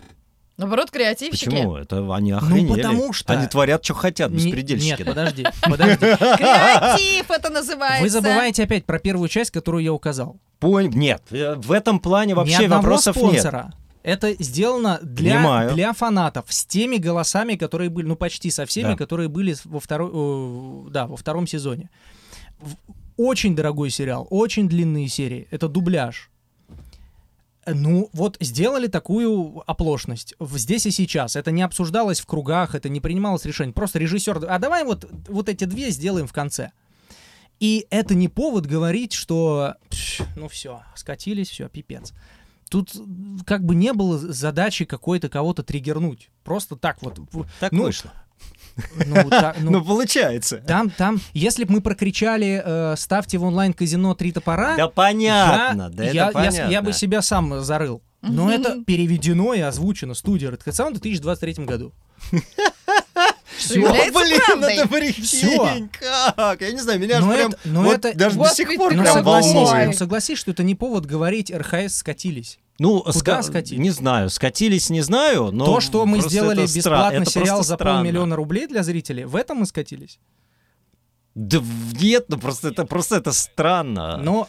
[0.56, 1.50] Наоборот, креативщики.
[1.50, 1.76] Почему?
[1.76, 2.66] Это они охренели.
[2.68, 4.88] Ну, потому что- Они творят, что хотят, Не- беспредельщики.
[4.88, 5.04] Нет, да.
[5.04, 5.96] подожди, подожди.
[5.96, 8.02] Креатив это называется.
[8.02, 10.38] Вы забываете опять про первую часть, которую я указал.
[10.58, 13.26] Понь- Нет, э, в этом плане вообще вопросов нет.
[13.40, 13.74] спонсора.
[14.02, 15.74] Это сделано для, Понимаю.
[15.74, 18.96] для фанатов с теми голосами, которые были, ну почти со всеми, Да.
[18.96, 21.90] которые были во, второй, э, да, во втором сезоне.
[23.16, 25.48] Очень дорогой сериал, очень длинные серии.
[25.50, 26.30] Это дубляж.
[27.66, 31.36] Ну, вот сделали такую оплошность в здесь и сейчас.
[31.36, 33.74] Это не обсуждалось в кругах, это не принималось решение.
[33.74, 36.70] Просто режиссер, а давай вот, вот эти две сделаем в конце.
[37.58, 42.12] И это не повод говорить, что «Пш, ну все, скатились, все, пипец.
[42.68, 42.92] Тут
[43.46, 46.30] как бы не было задачи какой-то кого-то триггернуть.
[46.44, 47.18] Просто так вот.
[47.60, 48.12] Так ну, вышло.
[49.06, 50.58] Ну, та- ну, Ну, получается.
[50.66, 55.88] там, там, если бы мы прокричали э, «ставьте в онлайн-казино три топора», Да понятно, я,
[55.90, 56.70] да я, это я, понятно.
[56.70, 58.02] я бы себя сам зарыл.
[58.22, 61.92] Но это переведено и озвучено студия Red Hat Sound в 2023 году.
[63.58, 64.74] Что является Блин, правдой.
[64.74, 66.60] это прикинь, как?
[66.60, 68.76] Я не знаю, меня Но аж прям это- но вот это- даже до Господи, сих
[68.76, 69.86] пор Ну прям согласись, волнует.
[69.86, 72.58] ну согласись, что это не повод говорить «РХС скатились».
[72.78, 73.80] Ну, Куда ска- скатились?
[73.80, 77.62] Не знаю, скатились, не знаю, но То, что мы сделали это стра- бесплатно это сериал
[77.64, 77.98] за странно.
[78.00, 80.18] полмиллиона рублей для зрителей, в этом мы скатились.
[81.34, 81.60] Да
[82.00, 84.16] нет, ну просто это просто это странно.
[84.18, 84.48] Но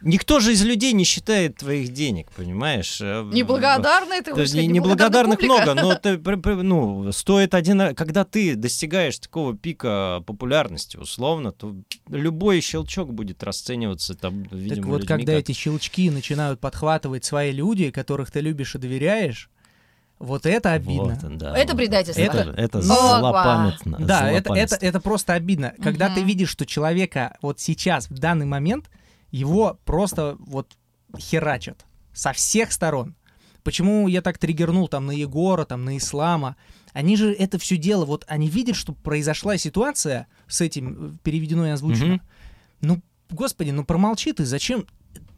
[0.00, 3.00] Никто же из людей не считает твоих денег, понимаешь?
[3.00, 7.94] Э, Неблагодарные ты хочешь не- сказать, неблагодарных неблагодарная много, но ты, ну, стоит один, раз-
[7.96, 11.74] когда ты достигаешь такого пика популярности, условно, то
[12.08, 17.24] любой щелчок будет расцениваться там, видимо, так вот, людьми когда как- эти щелчки начинают подхватывать
[17.24, 19.50] свои люди, которых ты любишь и доверяешь,
[20.20, 21.18] вот это обидно.
[21.20, 21.76] Вот, да, Это вот.
[21.78, 22.20] предательство.
[22.22, 23.18] Это, это Опа.
[23.20, 23.98] злопамятно.
[24.00, 25.74] Да, это, это, это просто обидно.
[25.82, 26.26] Когда ты Мгм.
[26.28, 28.86] видишь, что человека вот сейчас, в данный момент,
[29.30, 30.76] его просто вот
[31.18, 33.14] херачат со всех сторон.
[33.62, 36.56] Почему я так триггернул там на Егора, там на Ислама?
[36.92, 41.66] Они же это все дело, вот они видят, что произошла ситуация с этим э, переведено
[41.66, 42.14] и озвучено.
[42.14, 42.22] Мгм.
[42.80, 44.86] Ну, господи, ну промолчи ты, зачем?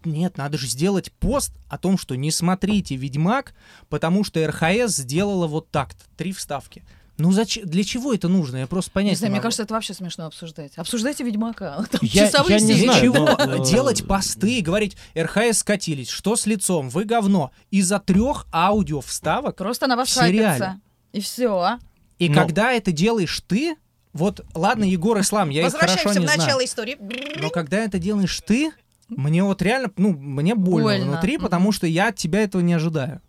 [0.05, 3.55] Нет, надо же сделать пост о том, что не смотрите «Ведьмак»,
[3.89, 6.85] потому что РХС сделала вот так-то, три вставки.
[7.21, 8.57] Ну зачем, для чего это нужно?
[8.59, 9.43] Я просто понять Не знаю, не мне могу.
[9.45, 10.73] кажется, это вообще смешно обсуждать.
[10.77, 11.85] Обсуждайте Ведьмака.
[11.91, 16.35] Там Я- часовые я не знаю, чего но, делать посты и говорить РХС скатились, что
[16.37, 20.81] с лицом, вы говно, из-за трех аудио вставок Просто на вас хайпится.
[21.13, 21.79] И все.
[22.19, 23.77] и Но- когда это делаешь ты,
[24.13, 26.99] вот ладно, Егор Ислам, я их хорошо Возвращаемся не в знаю, начало истории.
[27.41, 28.73] но когда это делаешь ты,
[29.09, 31.05] мне вот реально, ну, мне больно, Больно.
[31.13, 33.21] внутри, потому что я от тебя этого не ожидаю.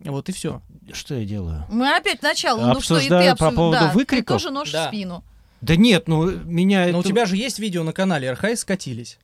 [0.00, 0.60] Вот и все.
[0.92, 1.64] Что я делаю?
[1.70, 2.72] Мы опять начало.
[2.74, 4.36] Ну что, и ты Обсуждаю по поводу да, ты выкриков?
[4.40, 4.86] тоже нож Да.
[4.86, 5.24] в спину.
[5.60, 9.18] Да нет, ну меня Но у это- тебя же есть видео на канале РХС скатились.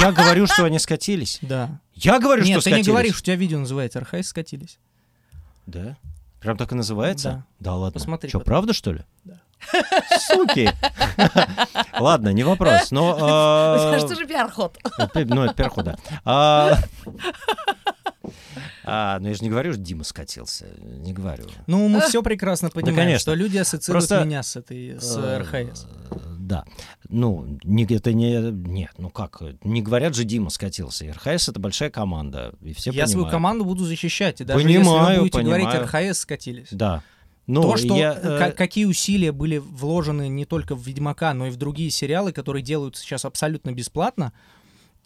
[0.00, 1.38] Я говорю, что они скатились.
[1.42, 1.70] Да.
[1.94, 2.86] Я говорю, Нет, что ты не скатились.
[2.88, 4.78] говоришь, у тебя видео называется РХС скатились.
[5.66, 5.96] Да?
[6.40, 7.44] Прям так и называется?
[7.58, 7.92] Да, ладно.
[7.98, 8.50] Посмотри Что, потом.
[8.50, 9.00] правда, что ли?
[9.24, 9.34] Да.
[10.18, 10.70] Суки.
[11.98, 12.90] Ладно, не вопрос.
[12.90, 13.14] Но...
[13.20, 14.78] а, Что же пиар-ход?
[14.96, 15.98] Опять, Ну, это перху, да.
[18.84, 20.66] А, а, ну я же не говорю, что Дима скатился.
[20.78, 21.44] Не говорю.
[21.66, 23.18] Ну, мы все прекрасно понимаем, конечно.
[23.20, 25.86] что люди ассоциируют Просто, меня с этой, с Э, РХС.
[26.38, 26.64] Да.
[27.08, 28.50] Ну, не, это не...
[28.50, 29.40] Нет, ну как?
[29.62, 31.06] Не говорят же, Дима скатился.
[31.12, 33.30] РХС— это большая команда, и все Я свою понимают.
[33.32, 34.40] команду буду защищать.
[34.40, 35.62] И даже если вы Понимаю, будете понимаю.
[35.66, 36.68] говорить РХС скатились.
[36.70, 37.02] Да.
[37.46, 41.46] Ну, То, что я, э, ка- какие усилия были вложены не только в Ведьмака, но
[41.48, 44.32] и в другие сериалы, которые делаются сейчас абсолютно бесплатно.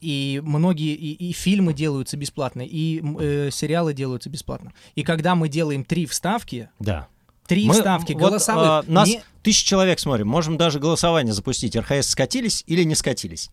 [0.05, 4.73] И многие и, и фильмы делаются бесплатно, и э, сериалы делаются бесплатно.
[4.95, 7.09] И когда мы делаем три вставки, Да.
[7.47, 10.27] три Мы, вставки вот, голосовых, а, нас не- тысяча человек смотрим.
[10.27, 11.77] Можем даже голосование запустить.
[11.77, 13.51] РХС скатились или не скатились?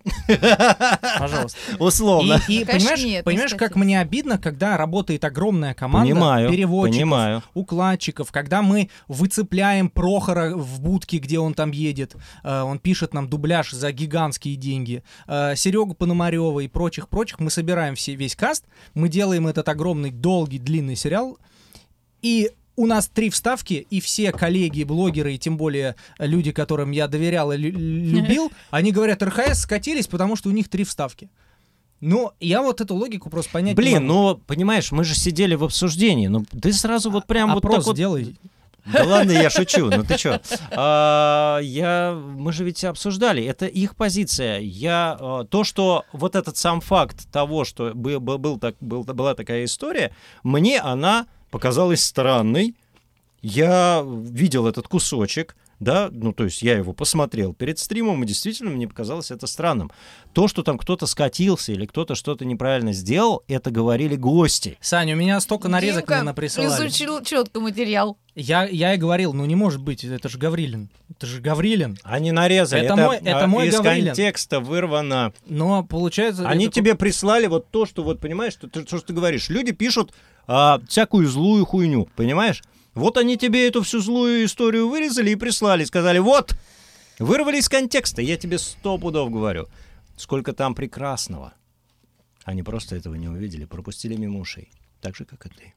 [1.19, 1.59] пожалуйста.
[1.77, 2.41] Условно.
[2.47, 6.49] И, и Конечно, понимаешь, нет, не понимаешь, как мне обидно, когда работает огромная команда Понимаю,
[6.49, 7.43] переводчиков, понимаю.
[7.53, 13.27] укладчиков, когда мы выцепляем Прохора в будке, где он там едет, э, он пишет нам
[13.27, 19.09] дубляж за гигантские деньги, э, Серегу Пономарева и прочих-прочих, мы собираем все, весь каст, мы
[19.09, 21.37] делаем этот огромный, долгий, длинный сериал,
[22.21, 27.07] и у нас три вставки, и все коллеги, блогеры, и тем более люди, которым я
[27.07, 31.29] доверял и лю- любил, они говорят, РХС скатились, потому что у них три вставки.
[31.99, 34.13] Ну, я вот эту логику просто понять не Блин, могу.
[34.13, 36.27] ну, понимаешь, мы же сидели в обсуждении.
[36.27, 37.95] Ну, ты сразу вот прям вот Опрос так вот...
[37.95, 38.35] сделай.
[38.85, 40.39] Да ладно, я шучу, ну ты чё?
[40.71, 44.59] А, я, мы же ведь обсуждали, это их позиция.
[44.59, 49.03] Я, а, то, что вот этот сам факт того, что был, был, был так, был,
[49.03, 50.11] была такая история,
[50.43, 52.73] мне она показалась странной.
[53.41, 58.69] Я видел этот кусочек, да, ну то есть я его посмотрел перед стримом, и действительно
[58.69, 59.91] мне показалось это странным.
[60.31, 64.77] То, что там кто-то скатился или кто-то что-то неправильно сделал, это говорили гости.
[64.79, 66.69] Саня, у меня столько нарезок Димка мне наприсылали.
[66.69, 68.17] изучил четко материал.
[68.35, 70.89] Я, я и говорил, ну не может быть, это же Гаврилин.
[71.09, 71.97] Это же Гаврилин.
[72.03, 72.85] Они нарезали.
[72.85, 74.05] Это мой- это а, мой из Гаврилин.
[74.07, 75.33] контекста вырвано.
[75.47, 76.47] Но получается...
[76.47, 79.49] Они это- тебе прислали вот то, что вот понимаешь, что ты, что ж ты говоришь.
[79.49, 80.13] Люди пишут
[80.47, 82.61] а, всякую злую хуйню, понимаешь?
[82.93, 86.55] Вот они тебе эту всю злую историю вырезали и прислали, сказали, вот,
[87.19, 88.21] вырвали из контекста.
[88.21, 89.67] Я тебе сто пудов говорю,
[90.17, 91.53] сколько там прекрасного.
[92.43, 95.73] Они просто этого не увидели, пропустили мимо ушей, так же как и ты.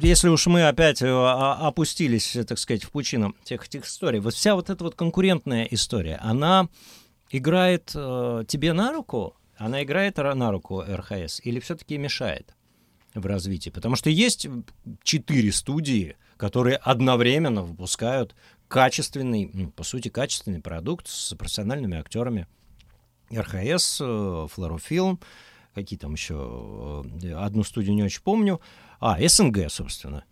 [0.00, 4.34] Если уж мы опять э, опустились, э, так сказать, в пучину тех этих историй, вот
[4.34, 6.68] вся вот эта вот конкурентная история, она
[7.30, 12.54] играет э, тебе на руку, она играет ра- на руку РХС или все-таки мешает
[13.14, 13.70] в развитии?
[13.70, 14.46] Потому что есть
[15.02, 18.34] четыре студии, которые одновременно выпускают
[18.68, 22.46] качественный, ну, по сути, качественный продукт с профессиональными актерами.
[23.32, 25.20] РХС, э, Флорофилм,
[25.74, 28.60] какие там еще, э, одну студию не очень помню.
[29.00, 30.24] А, СНГ, собственно.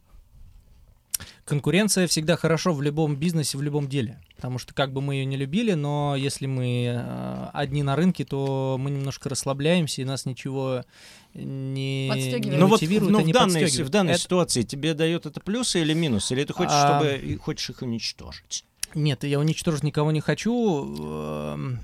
[1.44, 4.20] Конкуренция всегда хорошо в любом бизнесе, в любом деле.
[4.36, 8.24] Потому что как бы мы ее не любили, но если мы э, одни на рынке,
[8.24, 10.84] то мы немножко расслабляемся, и нас ничего
[11.34, 12.44] не, Подстегивает.
[12.46, 15.26] не Ну вот мотивирует ну, и в не данной, в данной Это- ситуации тебе дает
[15.26, 16.34] это плюсы или минусы?
[16.34, 17.00] Или ты хочешь, А.
[17.00, 18.64] чтобы хочешь их уничтожить?
[18.94, 21.76] Нет, я уничтожить никого не хочу.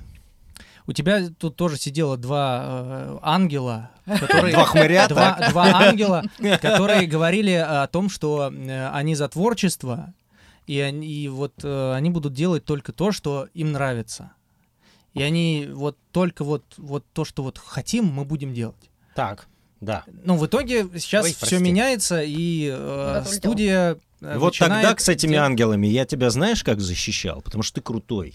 [0.87, 4.55] У тебя тут тоже сидело два э, ангела, которые...
[4.55, 6.25] Два хмыря, Два, два ангела,
[6.61, 10.13] которые говорили о том, что э, они за творчество,
[10.67, 14.33] и, они, и вот э, они будут делать только то, что им нравится.
[15.15, 18.91] И они вот только вот, вот то, что вот хотим, мы будем делать.
[19.15, 19.47] Так,
[19.81, 20.05] да.
[20.25, 21.59] Ну, в итоге сейчас Ой, все прости.
[21.59, 27.43] меняется, и э, студия э, вот тогда с этими ангелами я тебя знаешь, как защищал?
[27.43, 28.35] Потому что ты крутой.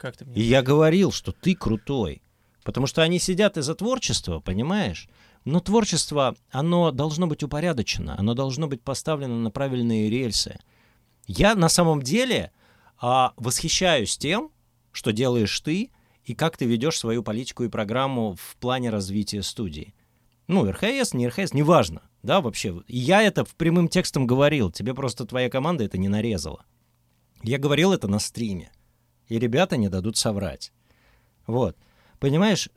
[0.00, 2.22] Как ты мне- И я говорил, что ты крутой.
[2.64, 5.08] Потому что они сидят из-за творчества, понимаешь?
[5.44, 10.58] Но творчество, оно должно быть упорядочено, оно должно быть поставлено на правильные рельсы.
[11.26, 12.50] Я на самом деле
[12.98, 14.50] а, восхищаюсь тем,
[14.90, 15.90] что делаешь ты,
[16.24, 19.94] и как ты ведешь свою политику и программу в плане развития студии.
[20.46, 22.82] Ну, РХС, не РХС, неважно, да, вообще.
[22.88, 26.64] Я это в прямым текстом говорил, тебе просто твоя команда это не нарезала.
[27.42, 28.70] Я говорил это на стриме,
[29.30, 30.72] и ребята не дадут соврать.
[31.46, 31.76] Вот.
[32.18, 32.68] Понимаешь,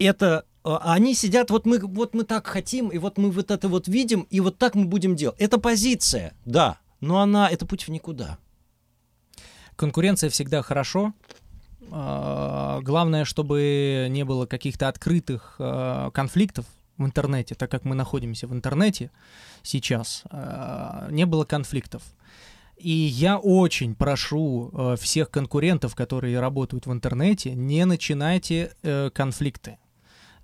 [0.00, 3.68] это э, они сидят, вот мы, вот мы так хотим, и вот мы вот это
[3.68, 5.38] вот видим, и вот так мы будем делать.
[5.38, 8.38] Это позиция, да, но она, это путь в никуда.
[9.76, 11.14] Конкуренция всегда хорошо.
[11.90, 18.46] А, Главное, чтобы не было каких-то открытых а, конфликтов в интернете, так как мы находимся
[18.46, 19.10] в интернете
[19.62, 22.02] сейчас, а, не было конфликтов.
[22.80, 29.78] И я очень прошу э, всех конкурентов, которые работают в интернете, не начинайте э, конфликты.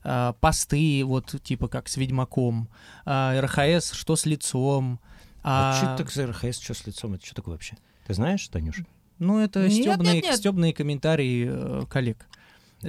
[0.08, 2.68] А, Посты, вот типа как с Ведьмаком,
[3.04, 5.00] а, РХС, что с лицом.
[5.42, 7.76] А, а, что это так за РХС, что с лицом, это что такое вообще?
[8.06, 8.82] Ты знаешь, Танюш?
[9.18, 10.36] Ну, это Нет, стебные, нет, нет.
[10.36, 12.28] стёбные комментарии э, коллег.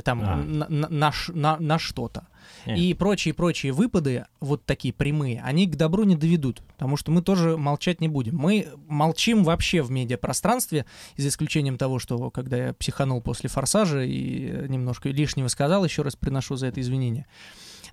[0.03, 0.35] Там А.
[0.35, 2.27] на, на- на на- что-то.
[2.65, 2.75] Э.
[2.75, 6.61] И прочие-прочие выпады, вот такие прямые, они к добру не доведут.
[6.75, 8.37] Потому что мы тоже молчать не будем.
[8.37, 10.85] Мы молчим вообще в медиапространстве,
[11.17, 16.15] за исключением того, что когда я психанул после форсажа и немножко лишнего сказал, еще раз
[16.15, 17.25] приношу за это извинения.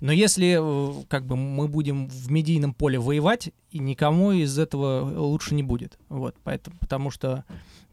[0.01, 5.01] Но если э, как бы мы будем в медийном поле воевать, и никому из этого
[5.19, 5.97] лучше не будет.
[6.09, 7.43] Вот, поэтому, потому что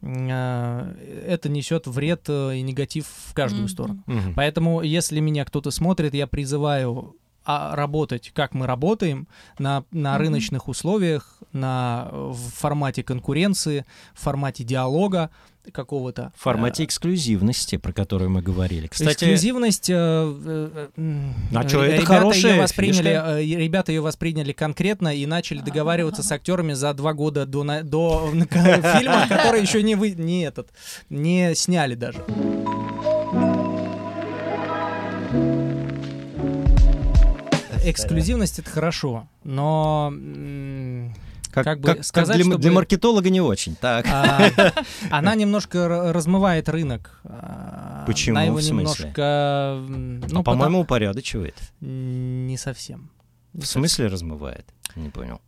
[0.01, 3.69] э, это несет вред э, и негатив в каждую Мгм.
[3.69, 4.03] сторону.
[4.05, 4.33] Мгм.
[4.35, 7.15] Поэтому, если меня кто-то смотрит, я призываю
[7.45, 9.27] а, работать, как мы работаем,
[9.59, 10.21] на, на Мгм.
[10.21, 15.29] рыночных условиях, на, в формате конкуренции, в формате диалога
[15.71, 16.31] какого-то.
[16.37, 18.85] В формате эксклюзивности, про которую мы говорили.
[18.85, 19.89] Э, Кстати, Эксклюзивность.
[19.89, 23.37] э, э, м, А э, это ребята хорошая её восприняли, фишка.
[23.39, 27.83] э, ребята ее восприняли конкретно и начали договариваться с актерами за два года до, на-
[27.83, 30.69] до фильма, который еще не, вы, не этот,
[31.09, 32.23] не сняли даже.
[37.85, 41.13] Эксклюзивность это хорошо, но м,
[41.53, 43.75] Как, Как бы как- как сказать, для, м- чтобы- для маркетолога не очень.
[43.75, 44.05] Так.
[44.09, 44.49] А,
[45.11, 47.19] она немножко размывает рынок.
[47.25, 48.35] А, Почему?
[48.37, 49.05] Она его В смысле?
[49.11, 50.29] немножко...
[50.33, 51.55] Ну, А, по-моему, упорядочивает.
[51.79, 53.11] Не совсем.
[53.53, 53.81] Не В совсем.
[53.81, 54.65] смысле размывает?
[54.95, 55.39] Не понял.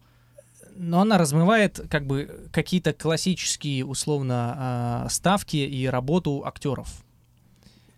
[0.77, 6.89] Но она размывает как бы какие-то классические, условно, а, ставки и работу актеров.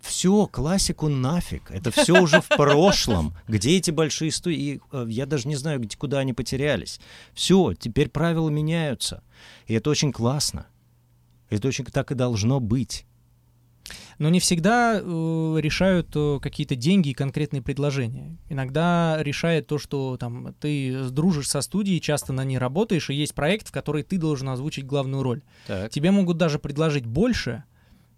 [0.07, 1.69] Все, классику нафиг.
[1.69, 3.33] Это все уже в прошлом.
[3.47, 4.81] Где эти большие студии?
[4.91, 6.99] Э, Я даже не знаю, где, куда они потерялись.
[7.33, 9.21] Все, теперь правила меняются.
[9.67, 10.67] И это очень классно.
[11.49, 13.05] Это очень так и должно быть.
[14.19, 18.37] Но не всегда э, решают э, какие-то деньги и конкретные предложения.
[18.49, 23.35] Иногда решает то, что там ты дружишь со студией, часто на ней работаешь, и есть
[23.35, 25.43] проект, в который ты должен озвучить главную роль.
[25.67, 25.91] Так.
[25.91, 27.63] Тебе могут даже предложить больше,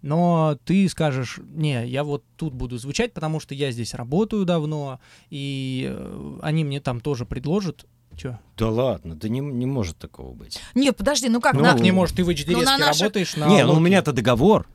[0.02, 5.00] но ты скажешь, не, я вот тут буду звучать, потому что я здесь работаю давно,
[5.30, 7.86] и э, они мне там тоже предложат.
[8.16, 8.38] Чё?
[8.56, 10.60] Да ладно, да не, не может такого быть.
[10.74, 11.54] Нет, подожди, ну как?
[11.54, 13.74] Ну, на- Как не может, ты в HD Ну, на наши- работаешь на не, ну
[13.74, 14.68] у меня-то договор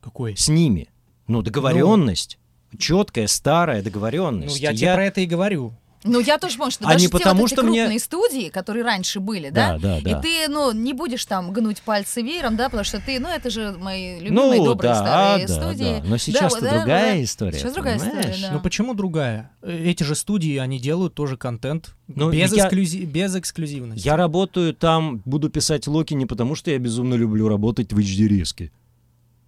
[0.00, 0.36] Какой?
[0.36, 0.88] с ними.
[1.26, 2.38] Ну, договоренность.
[2.78, 4.58] Четкая, старая Ну, договоренность.
[4.60, 5.72] я тебе про это и говорю.
[6.04, 7.98] Ну, я тоже помню, что А даже не те вот потому, эти что мне- крупные
[8.00, 9.78] студии, которые раньше были, Да, да?
[9.78, 10.10] да, да.
[10.18, 13.50] И ты, ну, не будешь там гнуть пальцы веером, да, потому что ты, ну, это
[13.50, 16.00] же мои любимые ну, добрые да, старые да, студии.
[16.02, 16.08] да.
[16.08, 17.22] Но сейчас-то да, да, другая да.
[17.24, 17.58] история.
[17.58, 18.40] Сейчас другая история, понимаешь?
[18.40, 18.50] да.
[18.52, 19.50] Ну почему другая?
[19.62, 24.04] Э, Эти же студии, они делают тоже контент Ну, без, я- эксклюзи- без эксклюзивности.
[24.06, 28.70] Я работаю там, буду писать Локи не потому, что я безумно люблю работать в HD-резке.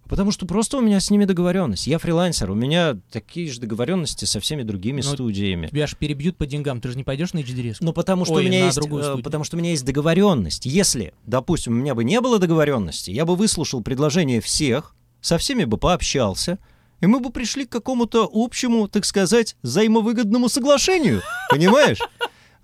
[0.07, 1.87] Потому что просто у меня с ними договоренность.
[1.87, 5.67] Я фрилансер, у меня такие же договоренности со всеми другими Но студиями.
[5.67, 8.43] Тебя же перебьют по деньгам, ты же не пойдешь на HD Ну, потому что, Ой,
[8.43, 10.65] у меня есть, э, потому что у меня есть договоренность.
[10.65, 15.63] Если, допустим, у меня бы не было договоренности, я бы выслушал предложение всех, со всеми
[15.63, 16.59] бы пообщался,
[17.01, 21.21] и мы бы пришли к какому-то общему, так сказать, взаимовыгодному соглашению.
[21.49, 21.99] Понимаешь?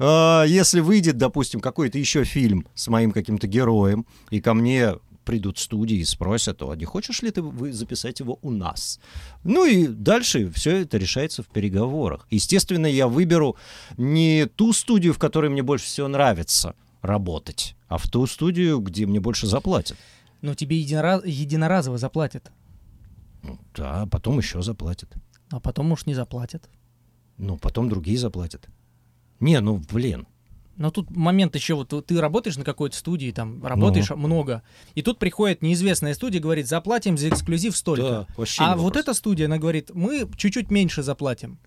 [0.04, 4.96] А, Если выйдет, допустим, какой-то еще фильм с моим каким-то героем, и ко мне
[5.26, 9.00] придут студии и спросят, а не хочешь ли ты записать его у нас?
[9.44, 12.28] Ну и дальше все это решается в переговорах.
[12.30, 13.56] Естественно, я выберу
[13.98, 19.06] не ту студию, в которой мне больше всего нравится работать, а в ту студию, где
[19.06, 19.98] мне больше заплатят.
[20.42, 22.52] Ну тебе единора- единоразово заплатят,
[23.44, 25.10] Ну, Да, потом еще заплатят.
[25.50, 26.70] а потом уж не заплатят.
[27.38, 28.68] Ну, потом другие заплатят.
[29.40, 30.28] Не, ну, блин.
[30.78, 34.16] Но тут момент еще, вот ты работаешь на какой-то студии, там работаешь Ну.
[34.18, 34.64] много,
[34.96, 38.28] и тут приходит неизвестная студия, говорит, заплатим за эксклюзив столько.
[38.38, 41.60] Да, а вот эта студия, она говорит, мы чуть-чуть меньше заплатим.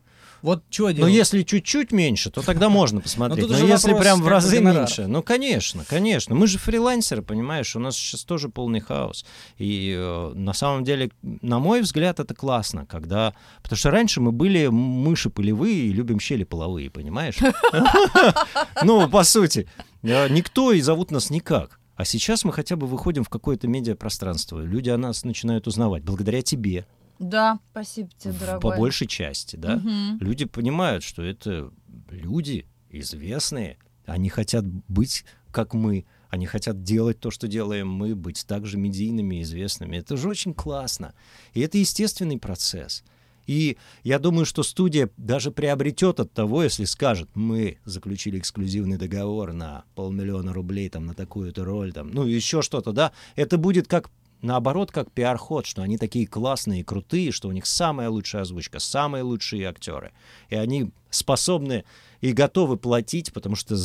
[0.44, 1.14] Вот что Но делать?
[1.14, 3.48] если чуть-чуть меньше, то тогда можно посмотреть.
[3.48, 6.34] Но если прям в разы меньше, ну, конечно, конечно.
[6.34, 9.24] Мы же фрилансеры, понимаешь, у нас сейчас тоже полный хаос.
[9.56, 13.32] И э, на самом деле, на мой взгляд, это классно, когда...
[13.62, 17.38] Потому что раньше мы были мыши полевые и любим щели половые, понимаешь?
[18.82, 19.66] Ну, по сути.
[20.02, 21.80] Э, Никто и зовут нас никак.
[21.96, 24.60] А сейчас мы хотя бы выходим в какое-то медиапространство.
[24.60, 26.86] Люди о нас начинают узнавать благодаря тебе,
[27.18, 28.72] Да, спасибо тебе, дорогой.
[28.72, 29.76] по большей части, да?
[29.76, 30.18] Мгм.
[30.20, 31.70] Люди понимают, что это
[32.10, 35.24] люди известные, они хотят быть
[35.54, 39.96] как мы, они хотят делать то, что делаем мы, быть также медийными, известными.
[39.96, 41.14] Это же очень классно.
[41.52, 43.04] И это естественный процесс.
[43.46, 49.52] И я думаю, что студия даже приобретет от того, если скажет, мы заключили эксклюзивный договор
[49.52, 54.10] на полмиллиона рублей там, на такую-то роль, там, ну еще что-то, да, это будет как
[54.44, 58.78] наоборот, как пиар-ход, что они такие классные и крутые, что у них самая лучшая озвучка,
[58.78, 60.12] самые лучшие актеры.
[60.50, 61.84] И они способны
[62.20, 63.76] и готовы платить, потому что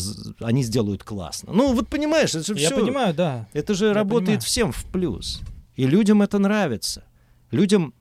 [0.41, 1.53] они сделают классно.
[1.53, 3.47] Ну, вот понимаешь, это же Я всё- понимаю, да.
[3.53, 4.41] это же Я работает понимаю.
[4.41, 5.41] всем в плюс.
[5.75, 7.03] И людям это нравится.
[7.51, 7.93] Людям,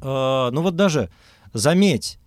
[0.00, 1.10] э, ну вот даже,
[1.52, 2.18] заметь,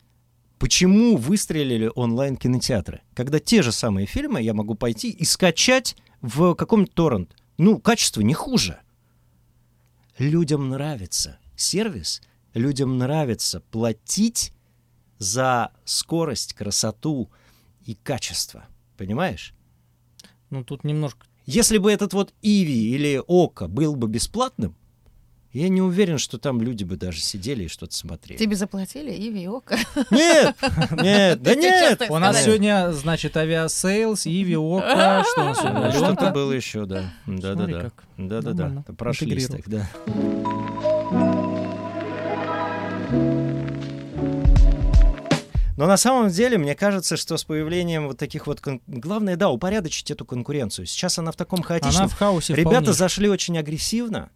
[0.59, 3.01] почему выстрелили онлайн-кинотеатры?
[3.13, 7.35] Когда те же самые фильмы я могу пойти и скачать в каком-нибудь торрент.
[7.57, 8.79] Ну, качество не хуже.
[10.18, 12.22] Людям нравится сервис,
[12.56, 14.52] людям нравится платить
[15.19, 17.30] за скорость, красоту
[17.85, 18.65] и качество.
[18.98, 19.53] Понимаешь?
[20.49, 21.27] Ну тут немножко...
[21.45, 24.76] Если бы этот вот Иви или Окко был бы бесплатным,
[25.57, 28.38] я не уверен, что там люди бы даже сидели и что-то смотрели.
[28.38, 29.77] Тебе заплатили, Иви и Окко?
[30.11, 30.55] Нет,
[31.01, 32.03] нет, да нет.
[32.09, 35.81] У нас сегодня, значит, авиасейлс, Иви, Окко, что у нас сегодня?
[35.85, 37.13] Ну, Что-то было еще, да.
[37.25, 37.81] Да, да, Смотри, да.
[37.81, 38.93] как Да, да, нормально да.
[38.93, 39.88] Прошлись так, да.
[45.77, 48.59] Но на самом деле, мне кажется, что с появлением вот таких вот...
[48.61, 50.88] кон- Главное, да, упорядочить эту конкуренцию.
[50.88, 51.97] Сейчас она в таком хаотичном...
[52.05, 52.93] Она в хаосе Ребята вполне.
[52.93, 54.31] зашли очень агрессивно.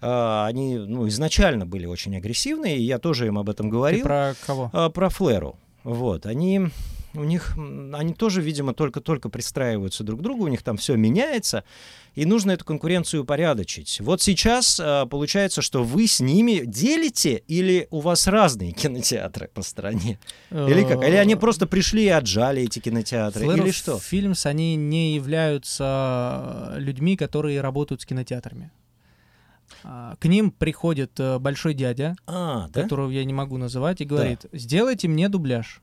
[0.00, 4.02] А, Они, ну, изначально были очень агрессивные, и я тоже им об этом Ты говорил.
[4.04, 4.70] про кого?
[4.72, 5.56] А, про Флэру.
[5.84, 6.70] Вот, они
[7.14, 11.64] у них, они тоже, видимо, только-только пристраиваются друг к другу, у них там все меняется,
[12.14, 14.00] и нужно эту конкуренцию упорядочить.
[14.00, 19.62] Вот сейчас а, получается, что вы с ними делите или у вас разные кинотеатры по
[19.62, 20.18] стране?
[20.50, 21.02] Или как?
[21.02, 23.44] Или они просто пришли и отжали эти кинотеатры?
[23.44, 23.94] Flare Или что?
[23.94, 28.70] Films, они не являются э, людьми, которые работают с кинотеатрами.
[29.84, 32.82] А, К ним приходит э, большой дядя, А, да?
[32.82, 35.80] которого я не могу называть, и говорит, сделайте мне дубляж.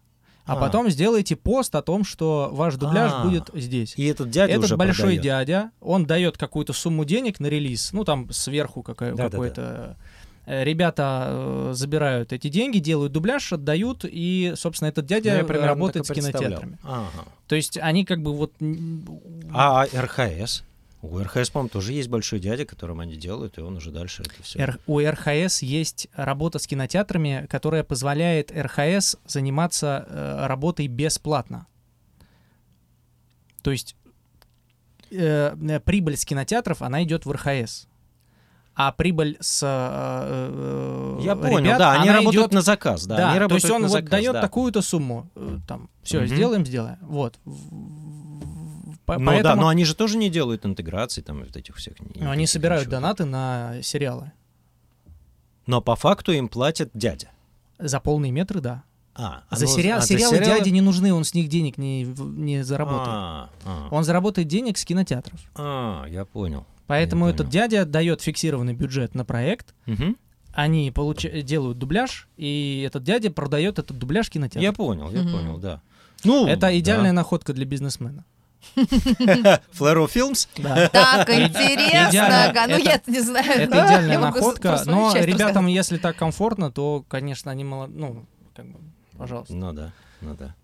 [0.48, 0.56] А, А.
[0.58, 3.24] потом сделайте пост о том, что ваш дубляж А.
[3.24, 3.94] будет здесь.
[3.98, 5.22] И этот дядя Этот уже большой продает.
[5.24, 9.30] дядя, он дает какую-то сумму денег на релиз, ну там сверху какая- Да-да-да.
[9.32, 9.98] какой-то...
[10.46, 15.68] э, Ребята э, забирают эти деньги, делают дубляж, отдают, и, собственно, этот Ну, дядя примерно
[15.70, 16.78] работает с кинотеатрами.
[16.84, 17.10] Ага.
[17.48, 18.54] То есть они как бы вот...
[19.52, 20.64] А РХС?
[21.06, 24.42] У РХС, по-моему, тоже есть большой дядя, которым они делают, и он уже дальше это
[24.42, 24.60] все.
[24.60, 31.68] Р- у РХС есть работа с кинотеатрами, которая позволяет РХС заниматься э, работой бесплатно.
[33.62, 33.96] То есть
[35.12, 37.88] э, э, прибыль с кинотеатров, она идет в РХС.
[38.78, 43.16] А прибыль с э, э, Я понял, ребят, да, они работают идет- на заказ, да,
[43.16, 44.42] Да, они то есть он вот заказ, дает да.
[44.42, 46.28] такую-то сумму, э, там, все, Мгм.
[46.28, 46.98] сделаем, сделаем.
[47.02, 47.40] Вот.
[49.06, 52.00] По- Ну да, поэтому но они же тоже не делают интеграции там вот этих всех.
[52.00, 53.00] ни- они никаких собирают ничего.
[53.02, 54.32] донаты на сериалы.
[55.68, 57.30] Но по факту им платят дядя.
[57.80, 58.84] За полные метры, да.
[59.18, 61.48] А, а За ну, сериал, а за сериалы сериалы- дяде не нужны, он с них
[61.48, 63.08] денег не, не заработает.
[63.08, 65.40] А, а, Он заработает денег с кинотеатров.
[65.56, 66.66] а, я понял.
[66.88, 67.52] Поэтому Я этот понял.
[67.54, 70.18] дядя дает фиксированный бюджет на проект, Мгм.
[70.54, 74.62] они получа- делают дубляж, и этот дядя продает этот дубляж кинотеатру.
[74.62, 75.32] Я понял, я Мгм.
[75.32, 75.82] понял, да.
[76.24, 78.26] Ну, Это идеальная находка для бизнесмена.
[79.72, 80.48] Флэро Films.
[80.58, 80.90] Да.
[80.94, 82.66] Так интересно.
[82.68, 83.46] Ну, я не знаю.
[83.46, 87.92] Это идеальная находка, но ребятам, если так комфортно, то, конечно, они молод...
[87.94, 88.26] Ну,
[88.56, 88.80] как бы,
[89.18, 89.54] пожалуйста.
[89.54, 90.56] Ну да, ну да.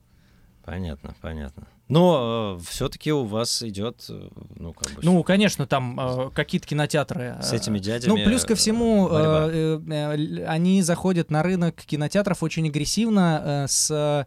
[0.64, 1.68] Понятно, понятно.
[1.92, 7.36] Но все-таки у вас идет, э, ну как бы, Ну, конечно, там э, какие-то кинотеатры.
[7.42, 8.12] с э, этими дядями.
[8.18, 9.48] Ну, плюс ко э, всему, борьба.
[9.52, 14.26] э, э, э, они заходят на рынок кинотеатров очень агрессивно, э, с э,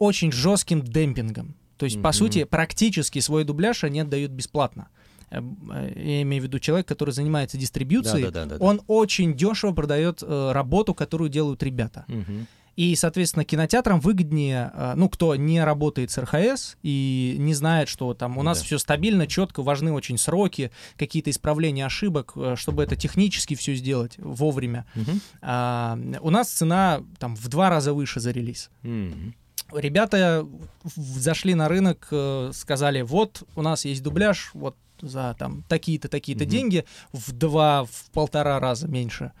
[0.00, 1.54] очень жестким демпингом.
[1.76, 2.12] То есть, по Мгм.
[2.14, 4.88] сути, практически свой дубляж они отдают бесплатно.
[5.30, 8.64] Э, э, Я имею в виду человек, который занимается дистрибьюцией, Да-да-да-да-да.
[8.64, 12.04] он очень дешево продает э, работу, которую делают ребята.
[12.08, 12.46] Мгм.
[12.76, 18.14] И, соответственно, кинотеатрам выгоднее, э, ну, кто не работает с РХС и не знает, что
[18.14, 18.64] там у нас Да.
[18.64, 24.86] все стабильно, четко, важны очень сроки, какие-то исправления ошибок, чтобы это технически все сделать вовремя.
[24.96, 25.20] Мгм.
[25.40, 28.70] А, у нас цена там в два раза выше за релиз.
[28.82, 29.34] Мгм.
[29.74, 30.46] Ребята
[30.96, 36.44] зашли на рынок, э, сказали, вот у нас есть дубляж, вот за там такие-то, такие-то
[36.44, 36.50] Мгм.
[36.50, 39.32] деньги, в два, в полтора раза меньше.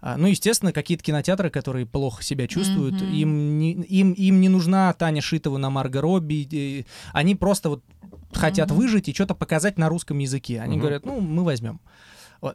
[0.00, 3.10] А, Ну, естественно, какие-то кинотеатры, которые плохо себя чувствуют, Мгм.
[3.10, 7.84] им, не, им, им не нужна Таня Шитова на Марго Робби, и они просто вот
[8.32, 8.78] хотят Мгм.
[8.80, 10.60] выжить и что-то показать на русском языке.
[10.60, 10.80] Они Мгм.
[10.80, 11.80] говорят, ну, мы возьмем.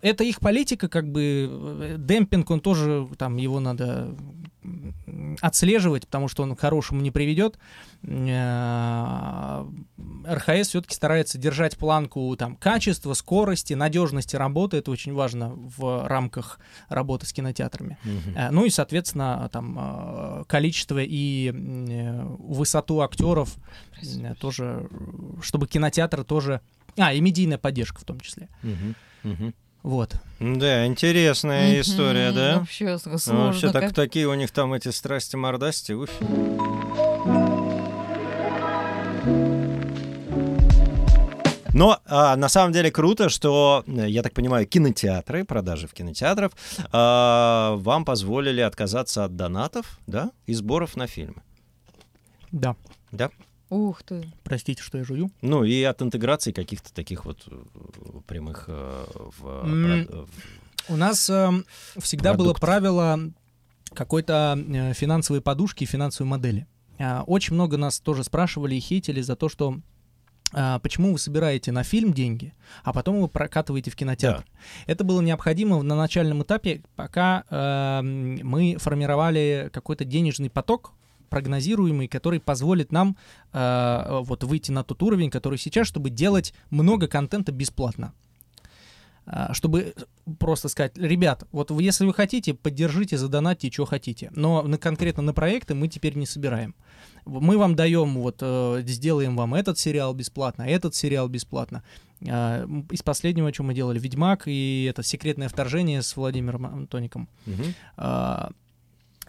[0.01, 4.15] Это их политика, как бы э, демпинг, он тоже, там, его надо
[5.39, 7.57] отслеживать, потому что он к хорошему не приведет.
[8.03, 9.65] Э,
[10.27, 14.77] РХС все-таки старается держать планку там, качества, скорости, надежности работы.
[14.77, 16.59] Это очень важно в рамках
[16.89, 17.97] работы с кинотеатрами.
[18.35, 21.53] Э, Ну и, соответственно, там количество и
[22.39, 23.55] высоту актеров
[24.01, 24.89] э, тоже,
[25.41, 26.61] чтобы кинотеатры тоже...
[26.97, 28.49] А, и медийная поддержка в том числе.
[28.63, 28.95] Мгм.
[29.23, 29.53] Мгм.
[29.87, 30.15] Вот.
[30.41, 32.59] Да, интересная Мгм, история, да?
[32.59, 33.45] Вообще Ну, сложно.
[33.45, 33.93] Вообще так, как.
[33.93, 35.93] такие у них там эти страсти-мордасти.
[35.93, 36.09] уф.
[41.73, 46.51] Но а, на самом деле круто, что, э, я так понимаю, кинотеатры, продажи в кинотеатрах
[46.91, 51.43] а, вам позволили отказаться от донатов, да, и сборов на фильмы.
[52.51, 52.75] Да.
[53.13, 53.29] Да?
[53.69, 54.25] Ух ты.
[54.43, 55.29] Простите, что я жую.
[55.41, 57.55] Ну и от интеграции каких-то таких вот э,
[58.25, 59.05] прямых э,
[59.39, 60.25] в, прод-
[60.87, 61.65] в- У нас эм,
[61.97, 62.61] всегда было Продуктов.
[62.61, 63.19] правило
[63.93, 66.65] какой-то э, финансовой подушки и финансовой модели.
[66.99, 69.79] А, Очень много нас тоже спрашивали и хейтили за то, что
[70.53, 72.53] а, почему вы собираете на фильм деньги,
[72.85, 74.45] а потом вы прокатываете в кинотеатр.
[74.85, 80.93] Это было необходимо на начальном этапе, пока эм, мы формировали какой-то денежный поток
[81.29, 83.17] прогнозируемый, который позволит нам
[83.53, 88.13] э, вот выйти на тот уровень, который сейчас, чтобы делать много контента бесплатно.
[89.29, 89.93] А, Чтобы
[90.39, 94.31] просто сказать, ребят, вот вы- если вы хотите, поддержите, задонатьте, что хотите.
[94.33, 96.75] Но на, конкретно на проекты мы теперь не собираем.
[97.25, 101.83] Мы вам даем, вот, э, сделаем вам этот сериал бесплатно, этот сериал бесплатно.
[102.21, 107.27] М, Из последнего, что мы делали, «Ведьмак» и это «Секретное вторжение» с Владимиром Антоником.
[107.97, 108.51] А,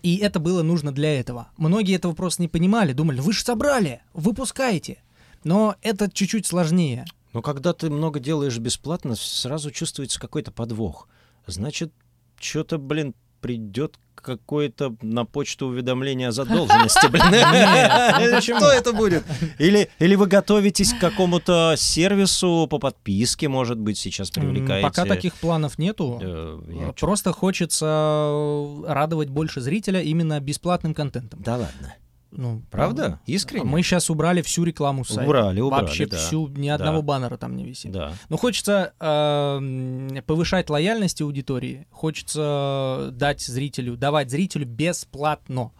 [0.03, 1.49] И это было нужно для этого.
[1.57, 5.03] Многие этого просто не понимали, думали, вы же собрали, выпускаете.
[5.45, 7.05] Но это чуть-чуть сложнее.
[7.33, 11.09] Но когда ты много делаешь бесплатно, сразу чувствуется какой-то подвох.
[11.47, 11.93] Значит,
[12.39, 17.23] что-то, блин, придет какое-то на почту уведомление о задолженности, блин.
[18.43, 19.25] Что это будет?
[19.59, 24.87] Или, или вы готовитесь к какому-то сервису по подписке, может быть, сейчас привлекаете?
[24.87, 26.19] Пока таких планов нету.
[26.23, 31.41] Э, чё- Просто хочется э, радовать больше зрителя именно бесплатным контентом.
[31.43, 31.95] Да ладно.
[32.31, 33.21] Ну, Правда?
[33.27, 33.65] Искренне?
[33.65, 35.25] Мы сейчас убрали всю рекламу с сайта.
[35.25, 36.19] Убрали, убрали, Вообще да.
[36.19, 37.03] всю, ни одного Да.
[37.03, 37.91] баннера там не висит.
[37.93, 38.13] Да.
[38.29, 45.73] Но хочется эм, повышать лояльность аудитории, хочется дать зрителю, давать зрителю бесплатно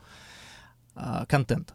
[0.97, 1.75] э, контент.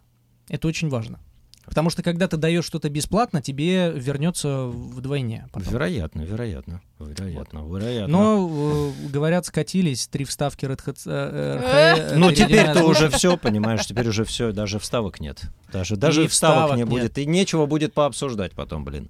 [0.49, 1.19] Это очень важно.
[1.65, 5.48] Потому что когда ты даешь что-то бесплатно, тебе вернется вдвойне.
[5.53, 5.72] потом.
[5.73, 6.81] Вероятно, вероятно.
[6.99, 8.07] Вероятно, вероятно.
[8.07, 10.98] Но, э, говорят, скатились три вставки Red Hat.
[11.06, 12.15] э, Э.
[12.18, 12.90] Ну, теперь-то озвучка.
[13.06, 15.41] уже все, понимаешь, теперь уже все, даже вставок нет.
[15.72, 16.90] Даже, даже И вставок, вставок не нет.
[16.90, 17.18] будет.
[17.18, 19.10] И нечего будет пообсуждать потом, блин.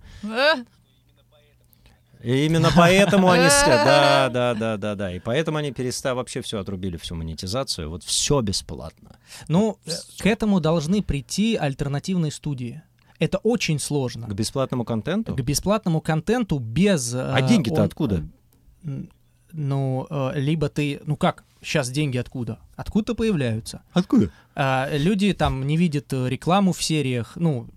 [2.24, 3.44] Э, И именно поэтому они...
[3.66, 5.14] Да, да, да, да, да.
[5.14, 7.90] И поэтому они перестали, вообще все отрубили, всю монетизацию.
[7.90, 9.18] Вот все бесплатно.
[9.48, 12.82] Ну, э, к этому должны прийти альтернативные студии.
[13.20, 14.28] Это очень сложно.
[14.28, 15.36] К бесплатному контенту?
[15.36, 17.14] К бесплатному контенту без...
[17.14, 18.24] А деньги-то откуда?
[19.52, 21.00] Ну, э, либо ты...
[21.06, 22.60] Ну как, сейчас деньги откуда?
[22.76, 23.82] Откуда появляются?
[23.94, 24.30] Откуда?
[24.56, 27.68] А, люди там не видят э, рекламу в сериях, ну,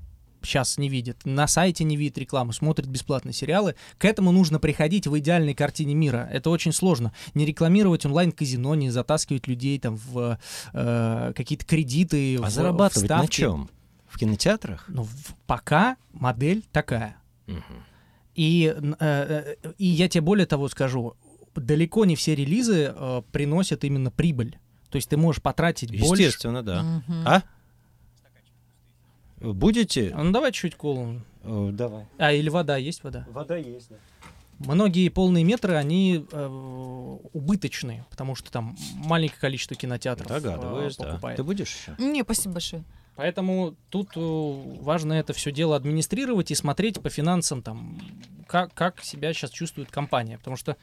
[0.47, 3.74] сейчас не видят, на сайте не видят рекламу, смотрят бесплатные сериалы.
[3.98, 6.28] К этому нужно приходить в идеальной картине мира.
[6.32, 7.12] Это очень сложно.
[7.35, 10.39] Не рекламировать онлайн-казино, не затаскивать людей там в
[10.73, 12.36] э, какие-то кредиты.
[12.36, 13.35] А в- зарабатывать на вставки.
[13.36, 13.70] чем?
[14.09, 14.85] В кинотеатрах?
[14.89, 17.16] Ну, в- пока модель такая.
[17.47, 17.62] Мгм.
[18.35, 21.14] И, э, э, и я тебе более того скажу,
[21.55, 24.59] далеко не все релизы э, приносят именно прибыль.
[24.90, 26.23] То есть ты можешь потратить больше.
[26.23, 26.82] Естественно, да.
[26.82, 27.23] мгм.
[27.27, 27.43] А?
[29.40, 30.12] Будете?
[30.16, 31.20] Ну давай чуть колу.
[31.42, 32.06] Э, Давай.
[32.18, 33.24] А, или вода, есть вода?
[33.30, 33.96] Вода есть, да.
[34.58, 36.46] Многие полные метры, они э,
[37.32, 41.08] убыточные, потому что там маленькое количество кинотеатров э, Догадываюсь, да.
[41.08, 41.36] покупает.
[41.36, 41.94] Ты будешь еще?
[41.98, 42.84] Не, спасибо большое.
[43.16, 44.20] Поэтому тут э,
[44.80, 47.98] важно это все дело администрировать и смотреть по финансам, там,
[48.46, 50.38] как, как себя сейчас чувствует компания.
[50.38, 50.76] Потому что э,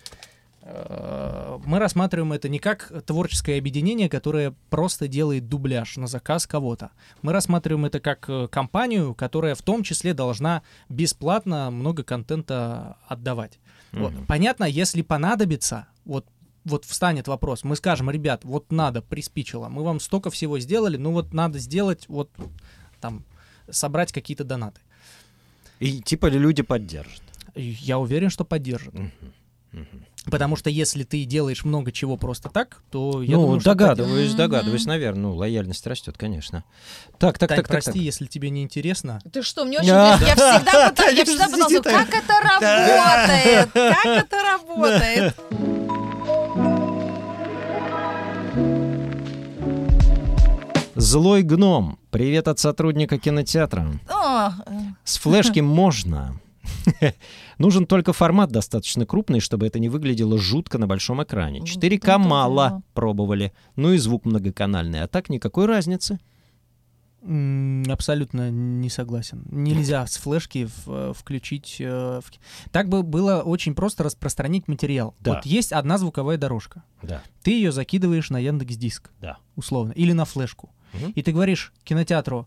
[0.65, 6.91] мы рассматриваем это не как творческое объединение, которое просто делает дубляж на заказ кого-то.
[7.22, 13.60] Мы рассматриваем это как э, компанию, которая в том числе должна бесплатно много контента отдавать.
[13.91, 14.14] Вот.
[14.14, 14.26] Мгм.
[14.26, 16.26] Понятно, если понадобится, вот
[16.65, 21.11] вот встанет вопрос, мы скажем, ребят, вот надо, приспичило, мы вам столько всего сделали, ну
[21.11, 22.30] вот надо сделать, вот
[23.02, 23.26] там,
[23.69, 24.80] собрать какие-то донаты.
[25.80, 27.22] И типа люди поддержат.
[27.56, 28.94] Я уверен, что поддержат.
[28.94, 29.11] Мгм.
[29.73, 30.06] Мгм.
[30.26, 34.30] Потому что если ты делаешь много чего просто так, то я ну, думаю, что догадываюсь,
[34.30, 34.38] Мгм.
[34.38, 35.24] догадываюсь, наверное.
[35.24, 36.64] Ну, лояльность растет, конечно.
[37.18, 38.02] Так, так, Тань, так, так, прости, так.
[38.02, 39.20] если тебе не интересно.
[39.32, 40.26] Ты что, мне очень интересно.
[40.26, 45.36] Я всегда я пыталась, как это работает, как это работает.
[50.95, 52.00] Злой гном.
[52.12, 54.00] Привет от сотрудника кинотеатра.
[55.04, 56.40] С флешки можно.
[57.57, 61.60] Нужен только формат достаточно крупный, чтобы это не выглядело жутко на большом экране.
[61.61, 63.53] Вот 4К это мало пробовали.
[63.76, 65.02] Ну и звук многоканальный.
[65.02, 66.19] А так никакой разницы.
[67.90, 69.45] Абсолютно не согласен.
[69.49, 71.77] Нельзя с флешки в- э, включить...
[71.80, 75.15] э, в Так бы было очень просто распространить материал.
[75.22, 75.35] Да.
[75.35, 76.84] Вот есть одна звуковая дорожка.
[77.02, 77.22] Да.
[77.41, 79.11] Ты ее закидываешь на Яндекс Диск.
[79.22, 79.38] Да.
[79.56, 79.94] Условно.
[79.94, 80.69] Или на флешку.
[80.94, 81.11] Мгм.
[81.11, 82.45] И ты говоришь кинотеатру,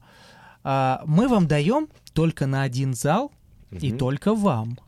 [0.62, 3.32] «А, мы вам даем только на один зал
[3.70, 4.78] и только вам.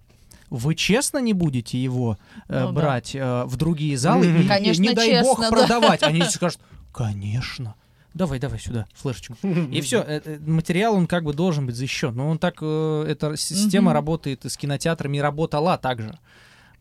[0.51, 2.17] Вы честно не будете его
[2.49, 2.73] э, Ну да.
[2.73, 5.57] брать э, в другие залы и- Конечно, не дай бог честно, да.
[5.57, 6.03] продавать?
[6.03, 6.61] Они скажут,
[6.93, 7.75] конечно.
[8.15, 9.37] Давай, давай сюда, флешечку.
[9.43, 12.15] И все, материал, он как бы должен быть защищен.
[12.17, 16.19] Но он так, э, эта система работает и с кинотеатрами, и работала также.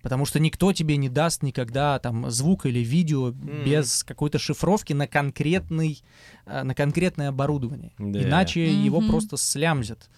[0.01, 5.07] Потому что никто тебе не даст никогда там звук или видео без какой-то шифровки на
[5.07, 6.01] конкретный,
[6.45, 7.91] э, на конкретное оборудование.
[7.97, 8.21] Да.
[8.23, 10.09] Иначе его просто слямзят.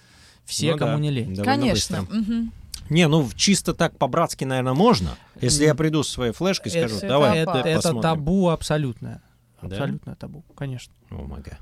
[0.49, 1.35] Все, Ну кому да, не лень.
[1.35, 2.07] довольно Конечно.
[2.89, 5.11] Не, ну чисто так по-братски, наверное, можно.
[5.39, 7.67] Если я приду со своей флешкой и скажу, это давай, это, опасно.
[7.69, 8.01] это посмотрим».
[8.01, 9.21] табу абсолютное.
[9.61, 9.67] Да?
[9.67, 10.91] Абсолютное табу, конечно.
[11.11, 11.57] О, мага.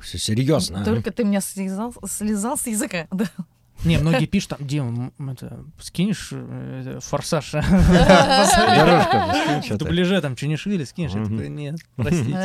[0.00, 0.82] Все серьезно.
[0.82, 0.84] а?
[0.84, 3.08] Только ты меня слезал, слезал с языка.
[3.10, 3.26] Да.
[3.84, 11.14] Не, многие пишут там, Дим, м, это, скинешь э, форсаж в дубляже там Чунишвили, скинешь?
[11.14, 12.38] Нет, простите.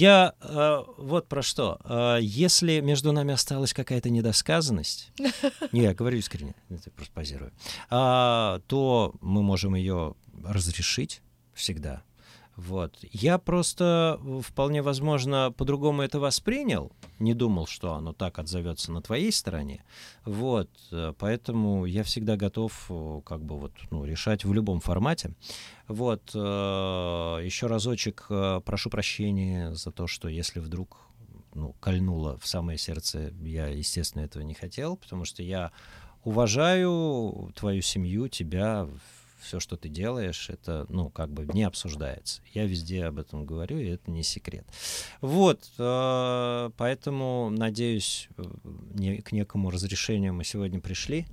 [0.00, 1.78] Я э, вот про что.
[1.84, 5.12] Э, если между нами осталась какая-то недосказанность,
[5.72, 7.52] не, я говорю искренне, это просто позирую,
[7.90, 11.20] а, то мы можем ее разрешить
[11.52, 12.02] всегда.
[12.68, 12.98] Вот.
[13.10, 19.00] Я просто э, вполне возможно по-другому это воспринял, не думал, что оно так отзовется на
[19.00, 19.82] твоей стороне.
[20.26, 20.68] Вот.
[20.92, 25.34] э, Поэтому я всегда готов э, как бы вот, ну, решать в любом формате.
[25.88, 26.34] Вот.
[26.34, 28.26] Еще разочек
[28.64, 30.98] прошу прощения за то, что если вдруг
[31.54, 35.72] ну, кольнуло в самое сердце, я, естественно, этого не хотел, потому что я
[36.22, 38.86] уважаю твою семью, тебя,
[39.40, 42.42] все, что ты делаешь, это, ну, как бы не обсуждается.
[42.52, 44.66] Я везде об этом говорю, и это не секрет.
[45.20, 51.26] Вот, э, поэтому, надеюсь, э, к некому разрешению мы сегодня пришли.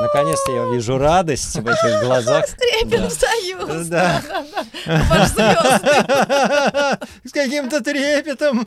[0.00, 2.46] Наконец-то я вижу радость в этих глазах.
[2.48, 3.10] Скрепим Да.
[3.10, 3.86] союз.
[3.88, 4.22] Да.
[4.86, 7.08] Ваш звездный.
[7.28, 8.66] С каким-то трепетом.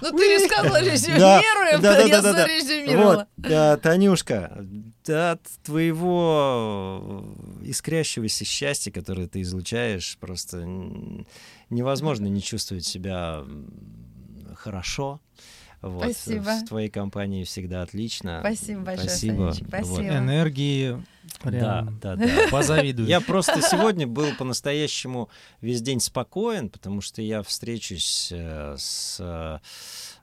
[0.00, 2.32] Ну, ты же сказала, Да, резюмируем, да, да, я да, да.
[2.32, 3.14] зарезюмировала.
[3.16, 4.64] Вот, да, Танюшка,
[5.04, 7.24] да, от твоего
[7.62, 10.58] э, искрящегося счастья, которое ты излучаешь, просто
[11.68, 13.44] невозможно не чувствовать себя
[14.56, 15.20] хорошо.
[15.82, 16.60] Вот, Спасибо.
[16.60, 18.40] В твоей компании всегда отлично.
[18.40, 19.52] Спасибо большое, Спасибо.
[19.52, 19.68] Санечек, Вот.
[19.68, 20.16] спасибо.
[20.18, 21.02] Энергии
[21.42, 22.26] Да, прям да, да.
[22.50, 23.08] позавидую.
[23.08, 25.30] Я просто сегодня был по-настоящему
[25.62, 29.58] весь день спокоен, потому что я встречусь э, с э,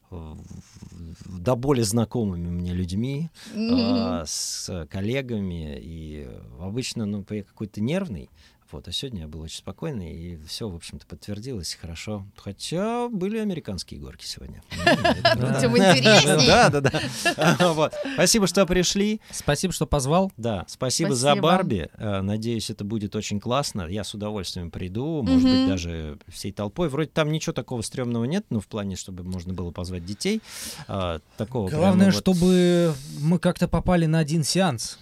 [0.09, 6.29] до боли знакомыми мне людьми, а, с коллегами, и
[6.59, 8.29] обычно, ну, я какой-то нервный,
[8.71, 12.25] вот, а сегодня я был очень спокойный, и все, в общем-то, подтвердилось хорошо.
[12.35, 14.61] Хотя были американские горки сегодня.
[15.37, 15.59] Да.
[15.59, 16.47] Тем интересней.
[16.47, 17.57] Да, да, да.
[17.73, 17.93] Вот.
[18.13, 19.21] Спасибо, что пришли.
[19.31, 20.31] Спасибо, что позвал.
[20.37, 21.35] Да, спасибо, за.
[21.35, 21.89] Барби.
[21.97, 23.83] Э, Надеюсь, это будет очень классно.
[23.87, 26.89] Я с удовольствием приду, может быть, даже всей толпой.
[26.89, 30.41] Вроде там ничего такого стрёмного нет, ну, в плане, чтобы можно было позвать детей.
[30.87, 34.97] А, Такого Главное, чтобы мы как-то попали на один сеанс.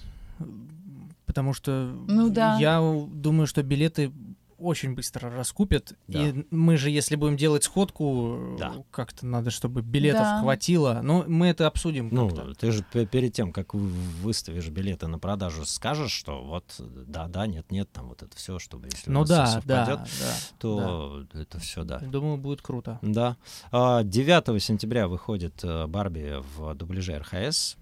[1.35, 2.57] Потому что Ну да.
[2.59, 2.79] я
[3.09, 4.09] думаю, что билеты
[4.57, 5.91] очень быстро раскупят.
[6.07, 6.29] Да.
[6.29, 8.75] И мы же, если будем делать сходку, Да.
[8.89, 10.39] как-то надо, чтобы билетов Да.
[10.41, 11.01] хватило.
[11.03, 12.53] Но мы это обсудим Ну, как-то.
[12.53, 13.81] ты же пе- перед тем, как вы
[14.21, 18.57] выставишь билеты на продажу, скажешь, что вот да, да, нет, нет, там вот это все,
[18.59, 20.33] чтобы если у Ну да, всё да, совпадет, да.
[20.57, 21.99] то это все, да.
[21.99, 22.97] Думаю, будет круто.
[23.01, 23.35] Да.
[23.73, 27.75] А, 9 сентября выходит э, Барби в дубляже РХС.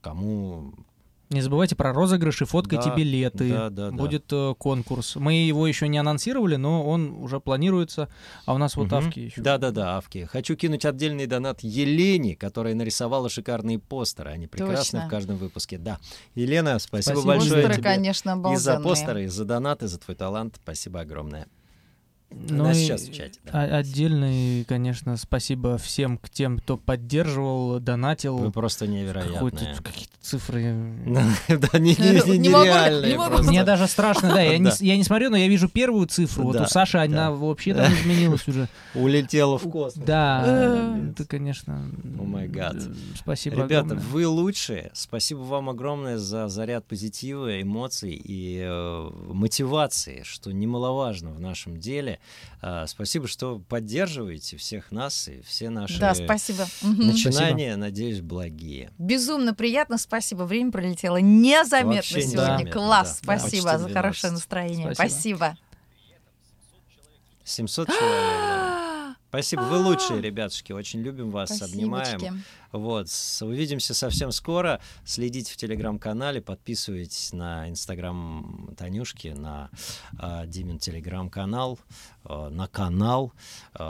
[0.00, 0.72] Кому
[1.30, 3.48] Не забывайте про розыгрыши, фоткайте Да, билеты.
[3.50, 3.96] да, да, да.
[3.96, 5.16] Будет э, конкурс.
[5.16, 8.08] Мы его еще не анонсировали, но он уже планируется.
[8.44, 8.94] А у нас вот Мгм.
[8.94, 9.40] авки еще.
[9.40, 10.24] Да-да-да, Авки.
[10.30, 14.30] Хочу кинуть отдельный донат Елене, которая нарисовала шикарные постеры.
[14.30, 15.06] Они прекрасны Точно.
[15.08, 15.78] в каждом выпуске.
[15.78, 15.98] Да.
[16.36, 17.82] Елена, спасибо, Спасибо, большое Постеры, тебе.
[17.82, 18.82] конечно, И за обалденные.
[18.84, 20.56] постеры, и за донаты, за твой талант.
[20.62, 21.48] Спасибо огромное.
[22.30, 23.62] Ну Нас и сейчас в чате, да.
[23.62, 28.36] Отдельный, конечно, спасибо всем к тем, кто поддерживал, донатил.
[28.36, 29.76] Вы просто невероятные.
[29.82, 30.74] какие-то цифры.
[31.48, 33.18] Да, не- не- Не могу- нереальные.
[33.44, 35.04] Мне даже страшно, да, я не, Да.
[35.04, 36.44] смотрю, но я вижу первую цифру.
[36.44, 37.30] Вот Да, у Саши она да.
[37.30, 38.68] вообще там изменилась уже.
[38.94, 40.04] Улетела в космос.
[40.04, 41.88] Да, это, конечно.
[42.18, 42.76] О май гад.
[43.14, 44.90] Спасибо Ребята, вы лучшие.
[44.94, 52.15] Спасибо вам огромное за заряд позитива, эмоций и э, мотивации, что немаловажно в нашем деле.
[52.62, 56.66] А, спасибо, что поддерживаете всех нас и все наши Да, спасибо.
[56.82, 58.90] Начинания, надеюсь, благие.
[58.98, 60.42] Безумно приятно, спасибо.
[60.42, 62.42] Время пролетело незаметно Вообще сегодня.
[62.42, 63.34] незаметно, Класс, да.
[63.38, 63.96] спасибо Почти за 12.
[63.96, 64.94] хорошее настроение.
[64.94, 65.16] Спасибо.
[65.16, 65.58] Спасибо.
[67.44, 68.55] 700 человек.
[69.36, 70.72] Спасибо, вы лучшие, ребятушки.
[70.72, 72.42] Очень любим вас, обнимаем.
[72.72, 73.08] Вот,
[73.42, 74.80] увидимся совсем скоро.
[75.04, 79.68] Следите в телеграм-канале, подписывайтесь на инстаграм Танюшки, на
[80.18, 81.78] э, Димин телеграм-канал,
[82.24, 83.34] э, на канал.
[83.74, 83.82] Э,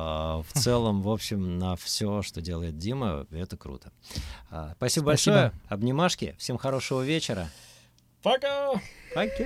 [0.43, 3.93] в целом, в общем, на все, что делает Дима, это круто.
[4.51, 5.36] А, спасибо, Спасибо.
[5.36, 5.52] большое.
[5.68, 6.35] Обнимашки.
[6.40, 7.48] Всем хорошего вечера.
[8.20, 8.73] Пока!
[9.14, 9.44] Пока.